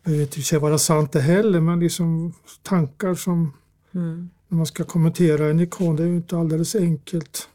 jag 0.03 0.11
vet 0.11 0.37
inte 0.37 0.57
vara 0.57 0.77
sant 0.77 1.11
det 1.11 1.21
heller, 1.21 1.59
men 1.59 1.79
liksom 1.79 2.33
tankar 2.63 3.15
som 3.15 3.53
Mm. 3.97 4.29
när 4.47 4.57
man 4.57 4.65
ska 4.65 4.83
kommentera 4.83 5.47
en 5.47 5.59
ikon, 5.59 5.95
det 5.95 6.03
är 6.03 6.07
ju 6.07 6.15
inte 6.15 6.37
alldeles 6.37 6.75
enkelt. 6.75 7.49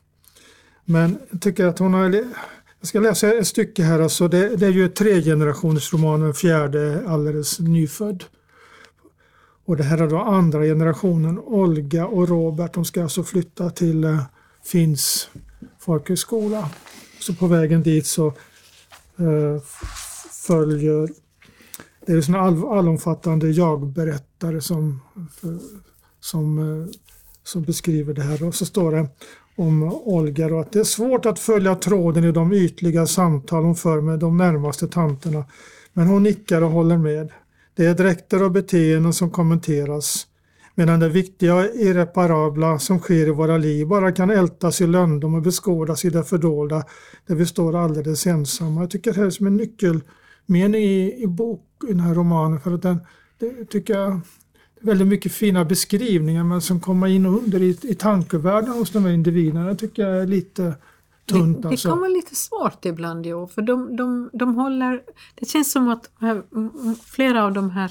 Men 0.85 1.19
jag 1.31 1.41
tycker 1.41 1.67
att 1.67 1.79
hon 1.79 1.95
har... 1.95 2.11
Jag 2.81 2.89
ska 2.89 3.01
läsa 3.01 3.33
ett 3.33 3.47
stycke 3.47 3.83
här. 3.83 4.01
Alltså 4.01 4.29
det, 4.29 4.57
det 4.57 4.67
är 4.67 4.71
ju 4.71 4.85
ett 4.85 4.97
tregenerationers 4.97 5.93
roman, 5.93 6.21
den 6.21 6.35
fjärde 6.35 6.81
är 6.81 7.05
alldeles 7.05 7.61
nyfödd. 7.61 8.25
Och 9.73 9.79
det 9.79 9.85
här 9.85 9.99
är 9.99 10.09
då 10.09 10.19
andra 10.19 10.63
generationen, 10.63 11.39
Olga 11.39 12.07
och 12.07 12.29
Robert. 12.29 12.75
De 12.75 12.85
ska 12.85 13.03
alltså 13.03 13.25
flytta 13.25 13.71
till 13.71 14.05
eh, 14.05 14.23
Finns 14.65 15.31
folkhögskola. 15.79 16.69
Så 17.21 17.35
på 17.35 17.47
vägen 17.47 17.83
dit 17.83 18.07
så 18.07 18.27
eh, 18.27 19.63
följer 20.47 21.09
det 22.07 22.13
är 22.13 22.29
en 22.29 22.35
all, 22.35 22.79
allomfattande 22.79 23.51
jag-berättare 23.51 24.61
som, 24.61 25.01
eh, 25.43 25.51
som, 26.21 26.59
eh, 26.59 26.89
som 27.45 27.63
beskriver 27.63 28.15
det 28.15 28.23
här. 28.23 28.47
Och 28.47 28.55
så 28.55 28.67
står 28.67 28.93
det 28.93 29.09
om 29.57 29.83
Olga 29.93 30.49
då, 30.49 30.61
att 30.61 30.73
det 30.73 30.81
är 30.81 30.85
svårt 30.85 31.27
att 31.27 31.39
följa 31.39 31.75
tråden 31.75 32.25
i 32.25 32.33
de 32.33 32.53
ytliga 32.53 33.07
samtal 33.07 33.65
hon 33.65 33.75
för 33.75 34.01
med 34.01 34.19
de 34.19 34.37
närmaste 34.37 34.89
tanterna. 34.89 35.45
Men 35.93 36.07
hon 36.07 36.23
nickar 36.23 36.63
och 36.63 36.71
håller 36.71 36.99
med. 36.99 37.33
Det 37.75 37.87
är 37.87 37.95
dräkter 37.95 38.43
och 38.43 38.53
beteenden 38.53 39.13
som 39.13 39.31
kommenteras. 39.31 40.27
Medan 40.75 41.01
det 41.01 41.09
viktiga 41.09 41.55
och 41.55 41.65
irreparabla 41.65 42.79
som 42.79 42.99
sker 42.99 43.27
i 43.27 43.31
våra 43.31 43.59
liv 43.59 43.87
bara 43.87 44.13
kan 44.13 44.31
ältas 44.31 44.81
i 44.81 44.87
löndom 44.87 45.35
och 45.35 45.43
beskådas 45.43 46.05
i 46.05 46.11
det 46.11 46.25
fördolda 46.25 46.85
där 47.27 47.35
vi 47.35 47.47
står 47.47 47.77
alldeles 47.77 48.27
ensamma. 48.27 48.81
Jag 48.81 48.91
tycker 48.91 49.13
det 49.13 49.21
här 49.21 49.27
är 49.27 49.31
som 49.31 49.47
en 49.47 49.57
nyckelmening 49.57 50.83
i, 50.83 51.23
i, 51.23 51.27
bok, 51.27 51.67
i 51.89 51.93
den 51.93 52.01
här 52.01 52.15
romanen 52.15 52.61
för 52.61 52.75
att 52.75 52.83
den 52.83 52.99
det 53.43 53.65
tycker 53.65 53.95
jag 53.95 54.21
väldigt 54.81 55.09
mycket 55.09 55.33
fina 55.33 55.65
beskrivningar 55.65 56.45
men 56.45 56.61
som 56.61 56.81
kommer 56.81 57.07
in 57.07 57.27
under 57.27 57.63
i, 57.63 57.79
i 57.83 57.95
tankevärlden 57.95 58.73
hos 58.73 58.91
de 58.91 59.05
här 59.05 59.13
individerna. 59.13 59.69
Det 59.69 59.75
tycker 59.77 60.03
jag 60.09 60.23
är 60.23 60.27
lite 60.27 60.75
tunt. 61.27 61.63
Det, 61.63 61.69
alltså. 61.69 61.89
det 61.89 61.93
kan 61.93 62.01
vara 62.01 62.09
lite 62.09 62.35
svårt 62.35 62.85
ibland, 62.85 63.27
jo, 63.27 63.47
för 63.47 63.63
de, 63.63 63.97
de, 63.97 64.31
de 64.33 64.55
håller... 64.55 65.03
Det 65.35 65.47
känns 65.47 65.73
som 65.73 65.89
att 65.89 66.11
här, 66.21 66.43
flera 67.05 67.45
av 67.45 67.53
de 67.53 67.71
här 67.71 67.91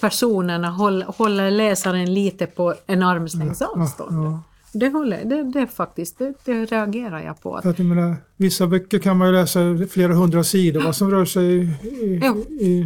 personerna 0.00 0.70
håller, 0.70 1.06
håller 1.06 1.50
läsaren 1.50 2.14
lite 2.14 2.46
på 2.46 2.74
en 2.86 3.02
armslängds 3.02 3.62
avstånd. 3.62 4.16
Ja, 4.16 4.24
ja. 4.24 4.42
Det, 4.74 4.88
håller, 4.88 5.24
det, 5.24 5.42
det 5.42 5.66
faktiskt, 5.66 6.18
det, 6.18 6.34
det 6.44 6.64
reagerar 6.64 7.22
jag 7.22 7.40
på. 7.40 7.60
För 7.62 7.70
att 7.70 7.78
jag 7.78 7.88
menar, 7.88 8.16
vissa 8.36 8.66
böcker 8.66 8.98
kan 8.98 9.16
man 9.16 9.28
ju 9.28 9.34
läsa 9.34 9.60
flera 9.90 10.14
hundra 10.14 10.44
sidor 10.44 10.82
vad 10.82 10.96
som 10.96 11.10
rör 11.10 11.24
sig 11.24 11.44
i, 11.44 11.60
i, 12.60 12.66
i 12.66 12.84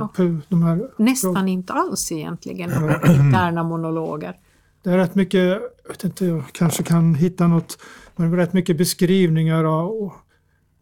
de 0.48 0.62
här... 0.62 0.90
Nästan 0.96 1.48
inte 1.48 1.72
alls 1.72 2.12
egentligen, 2.12 2.70
interna 3.08 3.62
monologer. 3.62 4.36
Det 4.82 4.90
är 4.90 4.96
rätt 4.96 5.14
mycket, 5.14 5.40
jag 5.82 5.88
vet 5.88 6.04
inte, 6.04 6.26
jag 6.26 6.42
kanske 6.52 6.82
kan 6.82 7.14
hitta 7.14 7.46
något, 7.46 7.78
men 8.16 8.30
det 8.30 8.37
är 8.37 8.38
rätt 8.38 8.52
mycket 8.52 8.78
beskrivningar 8.78 9.64
av 9.64 10.12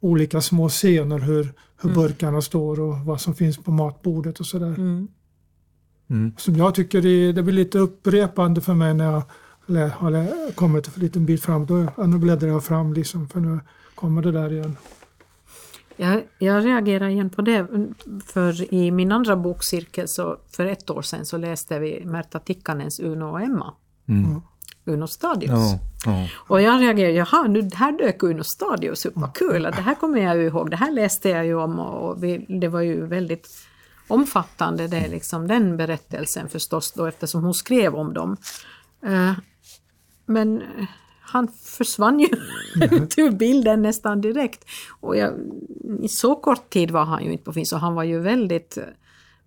olika 0.01 0.41
små 0.41 0.69
scener, 0.69 1.19
hur, 1.19 1.53
hur 1.83 1.91
mm. 1.91 1.95
burkarna 1.95 2.43
står 2.43 2.81
och 2.81 2.99
vad 2.99 3.21
som 3.21 3.35
finns 3.35 3.59
på 3.59 3.71
matbordet 3.71 4.41
och 4.41 4.47
sådär. 4.47 4.67
Mm. 4.67 5.09
Mm. 6.11 6.33
Som 6.37 6.57
jag 6.57 6.75
tycker 6.75 7.03
det, 7.03 7.33
det 7.33 7.43
blir 7.43 7.55
lite 7.55 7.79
upprepande 7.79 8.61
för 8.61 8.75
mig 8.75 8.95
när 8.95 9.05
jag 9.05 9.23
har 9.89 10.53
kommit 10.53 10.97
en 10.97 11.03
liten 11.03 11.27
bit 11.27 11.43
fram. 11.43 11.67
Då, 11.67 12.05
nu 12.07 12.19
bläddrar 12.19 12.49
jag 12.49 12.65
fram 12.65 12.93
liksom, 12.93 13.29
för 13.29 13.41
nu 13.41 13.61
kommer 13.95 14.23
det 14.23 14.33
där 14.33 14.53
igen. 14.53 14.77
Jag, 15.97 16.23
jag 16.39 16.65
reagerar 16.65 17.09
igen 17.09 17.31
på 17.31 17.43
det, 17.43 17.67
för 18.27 18.75
i 18.75 18.91
min 18.91 19.13
andra 19.13 19.37
bokcirkel 19.37 20.09
så 20.09 20.37
för 20.57 20.67
ett 20.67 20.91
år 20.91 21.03
sedan 21.03 21.27
så 21.27 21.37
läste 21.37 21.79
vi 21.79 22.05
Märta 22.05 22.39
Tikkanens 22.39 23.01
Uno 23.01 23.25
och 23.25 23.41
Emma. 23.41 23.75
Mm. 24.09 24.41
Uno 24.87 25.07
Stadius. 25.07 25.51
Ja, 25.51 25.79
ja. 26.05 26.29
Och 26.35 26.63
jag 26.63 26.81
reagerade, 26.81 27.13
jaha, 27.13 27.47
nu 27.47 27.71
här 27.75 27.93
dök 27.93 28.23
Uno 28.23 28.45
Stadius 28.45 29.07
upp, 29.07 29.13
vad 29.17 29.35
kul, 29.35 29.63
det 29.63 29.83
här 29.83 29.95
kommer 29.95 30.21
jag 30.21 30.37
ju 30.37 30.47
ihåg, 30.47 30.71
det 30.71 30.77
här 30.77 30.93
läste 30.93 31.29
jag 31.29 31.47
ju 31.47 31.55
om 31.55 31.79
och 31.79 32.25
vi, 32.25 32.47
det 32.61 32.69
var 32.69 32.81
ju 32.81 33.07
väldigt 33.07 33.49
omfattande, 34.09 34.89
det 34.89 34.97
är 34.97 35.09
liksom 35.09 35.47
den 35.47 35.77
berättelsen 35.77 36.49
förstås 36.49 36.93
då 36.93 37.07
eftersom 37.07 37.45
hon 37.45 37.55
skrev 37.55 37.95
om 37.95 38.15
dem. 38.15 38.37
Uh, 39.07 39.33
men 40.27 40.63
eh, 40.63 40.87
han 41.21 41.49
försvann 41.49 42.21
ju 42.21 42.27
ur 43.17 43.31
bilden 43.31 43.83
nästan 43.83 44.21
direkt. 44.21 44.65
Och 45.01 45.17
jag, 45.17 45.33
I 46.03 46.09
så 46.09 46.35
kort 46.35 46.71
tid 46.71 46.91
var 46.91 47.05
han 47.05 47.25
ju 47.25 47.33
inte 47.33 47.45
på 47.45 47.53
Finns 47.53 47.73
och 47.73 47.81
han 47.81 47.95
var 47.95 48.05
ju 48.05 48.21
väldigt 48.21 48.79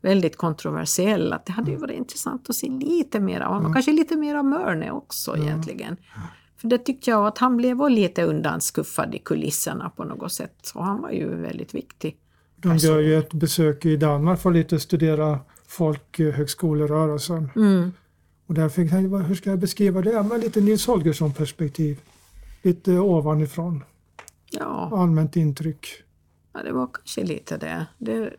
väldigt 0.01 0.37
kontroversiell. 0.37 1.33
Att 1.33 1.45
det 1.45 1.51
hade 1.51 1.71
ju 1.71 1.77
varit 1.77 1.97
intressant 1.97 2.49
att 2.49 2.55
se 2.55 2.69
lite 2.69 3.19
mer 3.19 3.41
av 3.41 3.47
honom, 3.47 3.65
mm. 3.65 3.73
kanske 3.73 3.91
lite 3.91 4.15
mer 4.15 4.35
av 4.35 4.45
Mörne 4.45 4.91
också 4.91 5.35
mm. 5.35 5.47
egentligen. 5.47 5.97
För 6.57 6.67
det 6.67 6.77
tyckte 6.77 7.09
jag 7.09 7.27
att 7.27 7.37
han 7.37 7.57
blev 7.57 7.89
lite 7.89 8.23
undanskuffad 8.23 9.15
i 9.15 9.19
kulisserna 9.19 9.89
på 9.89 10.03
något 10.03 10.33
sätt. 10.33 10.71
Och 10.75 10.85
han 10.85 11.01
var 11.01 11.11
ju 11.11 11.35
väldigt 11.35 11.75
viktig. 11.75 12.17
De 12.55 12.77
gör 12.77 12.99
ju 12.99 13.17
ett 13.19 13.33
besök 13.33 13.85
i 13.85 13.97
Danmark 13.97 14.39
för 14.39 14.49
att 14.49 14.55
lite 14.55 14.79
studera 14.79 15.39
folkhögskolerörelsen. 15.67 17.49
Mm. 17.55 17.93
Och 18.47 18.53
där 18.53 18.69
fick 18.69 18.91
han, 18.91 19.21
hur 19.21 19.35
ska 19.35 19.49
jag 19.49 19.59
beskriva 19.59 20.01
det? 20.01 20.23
Med 20.23 20.39
lite 20.39 20.61
Nils 20.61 20.87
Holgersson 20.87 21.33
perspektiv. 21.33 21.99
Lite 22.61 22.91
ovanifrån. 22.91 23.83
Ja. 24.51 24.91
Allmänt 24.93 25.35
intryck. 25.35 25.87
Ja, 26.57 26.63
det 26.63 26.71
var 26.71 26.87
kanske 26.93 27.23
lite 27.23 27.57
det. 27.57 27.85
det, 27.97 28.33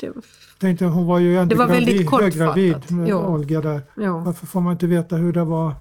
det... 0.00 0.12
Tänkte, 0.58 0.84
hon 0.84 1.06
var 1.06 1.18
ju 1.18 1.38
ändå 1.38 1.54
det 1.54 1.58
var 1.58 1.66
gravid, 1.66 1.86
väldigt 1.86 2.10
höggravid 2.10 2.92
med 2.92 3.08
jo. 3.08 3.18
Olga 3.18 3.60
där. 3.60 3.82
Jo. 3.96 4.18
Varför 4.18 4.46
får 4.46 4.60
man 4.60 4.72
inte 4.72 4.86
veta 4.86 5.16
hur 5.16 5.32
det 5.32 5.44
var? 5.44 5.74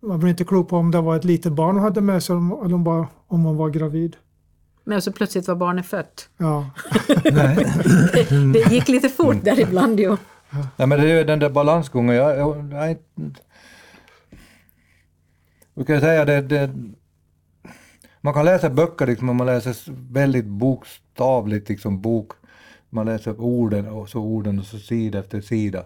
Man 0.00 0.18
blir 0.18 0.30
inte 0.30 0.44
klok 0.44 0.68
på 0.68 0.76
om 0.76 0.90
det 0.90 1.00
var 1.00 1.16
ett 1.16 1.24
litet 1.24 1.52
barn 1.52 1.74
hon 1.74 1.84
hade 1.84 2.00
med 2.00 2.22
sig 2.22 2.36
eller 2.36 2.74
om, 2.74 2.84
bara, 2.84 3.06
om 3.26 3.44
hon 3.44 3.56
var 3.56 3.70
gravid. 3.70 4.16
Men 4.84 5.02
så 5.02 5.12
plötsligt 5.12 5.48
var 5.48 5.54
barnet 5.54 5.86
fött. 5.86 6.28
Ja. 6.36 6.70
det, 7.22 8.52
det 8.52 8.72
gick 8.72 8.88
lite 8.88 9.08
fort 9.08 9.44
där 9.44 9.60
ibland 9.60 10.00
ju. 10.00 10.16
Ja, 10.76 10.86
men 10.86 11.00
det 11.00 11.10
är 11.10 11.18
ju 11.18 11.24
den 11.24 11.38
där 11.38 11.50
balansgången. 11.50 12.14
Jag, 12.16 12.38
jag, 12.38 12.72
jag, 12.72 12.96
jag 15.74 15.86
kan 15.86 16.00
säga 16.00 16.24
det, 16.24 16.40
det, 16.40 16.70
man 18.20 18.34
kan 18.34 18.44
läsa 18.44 18.70
böcker 18.70 19.06
liksom, 19.06 19.36
man 19.36 19.46
läser 19.46 19.76
väldigt 20.12 20.46
bokstavligt 20.46 21.68
liksom 21.68 22.00
bok. 22.00 22.32
Man 22.90 23.06
läser 23.06 23.40
orden 23.40 23.88
och 23.88 24.08
så 24.08 24.20
orden 24.20 24.58
och 24.58 24.64
så 24.64 24.78
sida 24.78 25.18
efter 25.18 25.40
sida. 25.40 25.84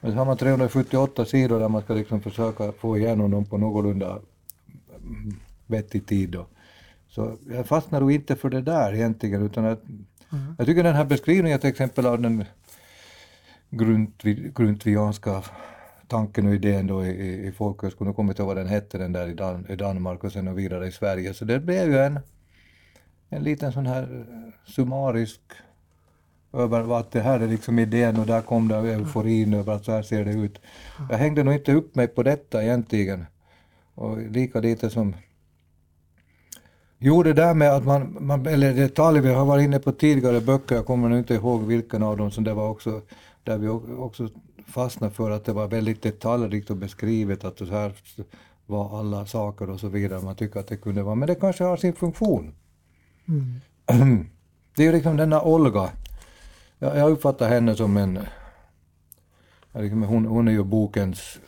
Men 0.00 0.12
så 0.12 0.18
har 0.18 0.24
man 0.24 0.36
378 0.36 1.24
sidor 1.24 1.60
där 1.60 1.68
man 1.68 1.82
ska 1.82 1.94
liksom 1.94 2.20
försöka 2.20 2.72
få 2.72 2.98
igenom 2.98 3.30
dem 3.30 3.44
på 3.44 3.58
någorlunda 3.58 4.18
vettig 5.66 6.06
tid. 6.06 6.30
Då. 6.30 6.46
Så 7.08 7.36
jag 7.50 7.66
fastnar 7.66 8.00
nog 8.00 8.12
inte 8.12 8.36
för 8.36 8.50
det 8.50 8.60
där 8.60 8.94
egentligen 8.94 9.42
utan 9.42 9.64
att, 9.64 9.82
mm. 10.32 10.54
jag 10.58 10.66
tycker 10.66 10.82
den 10.82 10.94
här 10.94 11.04
beskrivningen 11.04 11.58
till 11.58 11.70
exempel 11.70 12.06
av 12.06 12.22
den 12.22 12.44
grundtvianska 14.54 15.42
tanken 16.10 16.46
och 16.46 16.54
idén 16.54 16.86
då 16.86 17.06
i, 17.06 17.46
i 17.46 17.52
folkhögskolan, 17.52 18.10
nu 18.10 18.14
kommer 18.14 18.32
inte 18.32 18.42
ihåg 18.42 18.48
vad 18.48 18.56
den 18.56 18.66
hette 18.66 18.98
den 18.98 19.12
där 19.12 19.28
i, 19.28 19.34
Dan, 19.34 19.66
i 19.68 19.76
Danmark 19.76 20.24
och 20.24 20.32
sen 20.32 20.48
och 20.48 20.58
vidare 20.58 20.86
i 20.86 20.92
Sverige, 20.92 21.34
så 21.34 21.44
det 21.44 21.60
blev 21.60 21.92
ju 21.92 21.98
en, 21.98 22.20
en 23.28 23.42
liten 23.42 23.72
sån 23.72 23.86
här 23.86 24.02
eh, 24.02 24.70
summarisk 24.72 25.40
över 26.52 26.98
att 26.98 27.10
det 27.10 27.20
här 27.20 27.40
är 27.40 27.48
liksom 27.48 27.78
idén 27.78 28.16
och 28.16 28.26
där 28.26 28.40
kom 28.40 28.68
det 28.68 28.76
euforin 28.76 29.54
över 29.54 29.72
att 29.72 29.84
så 29.84 29.92
här 29.92 30.02
ser 30.02 30.24
det 30.24 30.32
ut. 30.32 30.58
Jag 31.10 31.18
hängde 31.18 31.44
nog 31.44 31.54
inte 31.54 31.72
upp 31.72 31.94
mig 31.94 32.06
på 32.06 32.22
detta 32.22 32.62
egentligen. 32.62 33.26
Och 33.94 34.18
lika 34.18 34.60
lite 34.60 34.90
som 34.90 35.14
Jo, 37.02 37.22
det 37.22 37.32
där 37.32 37.54
med 37.54 37.70
att 37.70 37.84
man, 37.84 38.16
man 38.20 38.46
eller 38.46 38.74
detaljer, 38.74 39.22
vi 39.22 39.32
har 39.32 39.44
varit 39.44 39.64
inne 39.64 39.78
på 39.78 39.92
tidigare 39.92 40.40
böcker, 40.40 40.74
jag 40.74 40.86
kommer 40.86 41.08
nu 41.08 41.18
inte 41.18 41.34
ihåg 41.34 41.62
vilken 41.62 42.02
av 42.02 42.16
dem 42.16 42.30
som 42.30 42.44
det 42.44 42.54
var 42.54 42.68
också 42.68 43.02
där 43.44 43.58
vi 43.58 43.68
också 43.68 44.28
fastnade 44.70 45.14
för 45.14 45.30
att 45.30 45.44
det 45.44 45.52
var 45.52 45.68
väldigt 45.68 46.02
detaljrikt 46.02 46.70
och 46.70 46.76
beskrivet 46.76 47.44
att 47.44 47.58
så 47.58 47.64
här 47.64 47.92
var 48.66 48.98
alla 48.98 49.26
saker 49.26 49.70
och 49.70 49.80
så 49.80 49.88
vidare. 49.88 50.22
Man 50.22 50.36
tycker 50.36 50.60
att 50.60 50.66
det 50.66 50.76
kunde 50.76 51.02
vara, 51.02 51.14
men 51.14 51.26
det 51.28 51.34
kanske 51.34 51.64
har 51.64 51.76
sin 51.76 51.92
funktion. 51.92 52.54
Mm. 53.28 53.60
Det 54.74 54.82
är 54.82 54.86
ju 54.86 54.92
liksom 54.92 55.16
denna 55.16 55.42
Olga, 55.42 55.90
jag, 56.78 56.96
jag 56.96 57.10
uppfattar 57.10 57.48
henne 57.48 57.74
som 57.74 57.96
en, 57.96 58.18
liksom, 59.72 60.02
hon, 60.02 60.26
hon 60.26 60.48
är 60.48 60.52
ju 60.52 60.64
bokens 60.64 61.38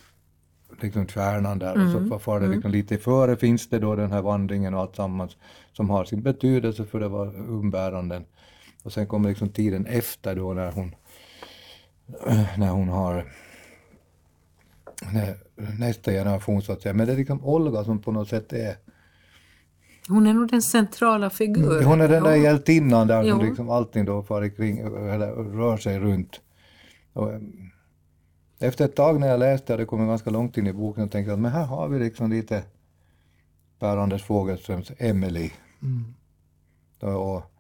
liksom 0.81 1.07
stjärnan 1.07 1.59
där 1.59 1.75
mm. 1.75 1.87
och 1.97 2.09
så 2.09 2.19
far 2.19 2.41
det 2.41 2.47
mm. 2.47 2.57
liksom 2.57 2.71
lite 2.71 2.99
före 2.99 3.37
finns 3.37 3.69
det 3.69 3.79
då 3.79 3.97
den 3.97 4.13
här 4.13 4.23
vandringen 4.23 4.75
och 4.75 4.81
allt 4.81 4.97
sammans 4.97 5.37
som 5.73 5.91
har 5.91 6.05
sin 6.05 6.23
betydelse 6.23 6.85
för 6.85 7.01
det 7.01 7.09
var 7.09 7.27
umbäranden. 7.37 8.25
Och 8.83 8.93
sen 8.93 9.07
kommer 9.07 9.29
liksom 9.29 9.49
tiden 9.49 9.87
efter 9.87 10.37
då 10.37 10.53
när 10.53 10.73
hon 10.73 10.95
när 12.59 12.69
hon 12.69 12.89
har 12.89 13.25
nästa 15.79 16.11
generation 16.11 16.63
så 16.63 16.73
att 16.73 16.83
säga. 16.83 16.95
Men 16.95 17.07
det 17.07 17.13
är 17.13 17.17
liksom 17.17 17.45
Olga 17.45 17.85
som 17.85 18.03
på 18.03 18.13
något 18.13 18.29
sätt 18.29 18.53
är 18.53 18.77
hon 20.09 20.27
är 20.27 20.35
nog 20.35 20.49
den 20.49 20.63
centrala 20.63 21.31
figuren. 21.31 21.85
Hon 21.85 22.01
är 22.01 22.09
den 22.09 22.23
där 22.23 22.37
hjältinnan 22.37 23.07
där 23.07 23.31
som 23.31 23.41
liksom 23.41 23.71
allting 23.71 24.05
då 24.05 24.23
far 24.23 24.49
kring, 24.49 24.79
eller 24.79 25.33
rör 25.33 25.77
sig 25.77 25.99
runt. 25.99 26.41
Och, 27.13 27.31
efter 28.59 28.85
ett 28.85 28.97
tag 28.97 29.21
när 29.21 29.29
jag 29.29 29.41
läste, 29.41 29.77
det 29.77 29.85
kom 29.85 30.09
ganska 30.09 30.31
långt 30.31 30.57
in 30.57 30.67
i 30.67 30.73
boken, 30.73 31.05
och 31.05 31.11
tänkte 31.11 31.33
att 31.33 31.39
men 31.39 31.53
här 31.53 31.65
har 31.65 31.89
vi 31.89 31.99
liksom 31.99 32.31
lite 32.31 32.63
Per-Anders 33.79 34.25
Fogelströms 34.25 34.93
Emily. 34.99 35.51
Mm. 35.83 36.15
Och, 37.01 37.52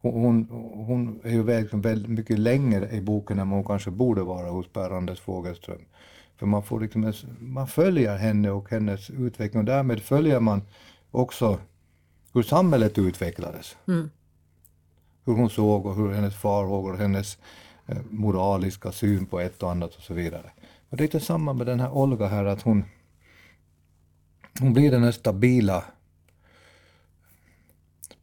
hon, 0.00 0.46
hon 0.86 1.20
är 1.24 1.30
ju 1.30 1.60
liksom 1.60 1.80
väldigt 1.80 2.10
mycket 2.10 2.38
längre 2.38 2.90
i 2.90 3.00
boken 3.00 3.38
än 3.38 3.48
hon 3.48 3.64
kanske 3.64 3.90
borde 3.90 4.22
vara 4.22 4.50
hos 4.50 4.68
Per-Anders 4.68 5.20
Fogelström. 5.20 5.80
För 6.36 6.46
man, 6.46 6.62
får 6.62 6.80
liksom, 6.80 7.12
man 7.38 7.66
följer 7.66 8.16
henne 8.16 8.50
och 8.50 8.70
hennes 8.70 9.10
utveckling 9.10 9.60
och 9.60 9.66
därmed 9.66 10.02
följer 10.02 10.40
man 10.40 10.62
också 11.10 11.58
hur 12.34 12.42
samhället 12.42 12.98
utvecklades. 12.98 13.76
Mm. 13.88 14.10
Hur 15.24 15.32
hon 15.32 15.50
såg 15.50 15.86
och 15.86 15.96
hur 15.96 16.12
hennes 16.12 16.36
farhågor 16.36 16.92
och 16.92 16.98
hennes 16.98 17.38
eh, 17.86 17.98
moraliska 18.10 18.92
syn 18.92 19.26
på 19.26 19.40
ett 19.40 19.62
och 19.62 19.70
annat 19.70 19.94
och 19.94 20.02
så 20.02 20.14
vidare. 20.14 20.50
Och 20.88 20.96
det 20.96 21.02
är 21.02 21.06
lite 21.06 21.20
samma 21.20 21.52
med 21.52 21.66
den 21.66 21.80
här 21.80 21.90
Olga 21.90 22.26
här 22.26 22.44
att 22.44 22.62
hon, 22.62 22.84
hon 24.60 24.72
blir 24.72 24.90
den 24.90 25.02
här 25.02 25.12
stabila 25.12 25.84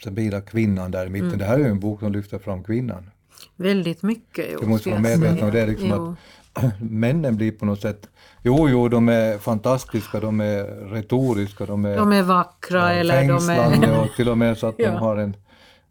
stabila 0.01 0.41
kvinnan 0.41 0.91
där 0.91 1.05
i 1.05 1.09
mitten. 1.09 1.27
Mm. 1.27 1.39
Det 1.39 1.45
här 1.45 1.55
är 1.55 1.59
ju 1.59 1.69
en 1.69 1.79
bok 1.79 1.99
som 1.99 2.11
lyfter 2.11 2.39
fram 2.39 2.63
kvinnan. 2.63 3.09
Väldigt 3.55 4.03
mycket. 4.03 4.45
Jo, 4.53 4.59
Du 4.61 4.67
måste 4.67 4.89
vara 4.89 4.99
medveten 5.01 5.43
om 5.43 5.51
det, 5.51 5.65
liksom 5.65 5.89
Jo. 5.89 6.15
att 6.53 6.73
männen 6.81 7.35
blir 7.35 7.51
på 7.51 7.65
något 7.65 7.81
sätt, 7.81 8.09
jo, 8.41 8.69
jo, 8.69 8.89
de 8.89 9.09
är 9.09 9.37
fantastiska, 9.37 10.19
de 10.19 10.39
är 10.41 10.63
retoriska, 10.89 11.65
de 11.65 11.85
är, 11.85 11.95
De 11.97 12.11
är 12.11 12.23
vackra 12.23 12.93
eller 12.93 13.27
de 13.27 13.49
är... 13.49 14.01
och 14.01 14.09
till 14.15 14.29
och 14.29 14.37
med 14.37 14.57
så 14.57 14.67
att 14.67 14.75
Ja. 14.79 14.91
de 14.91 14.97
har 14.97 15.17
en 15.17 15.35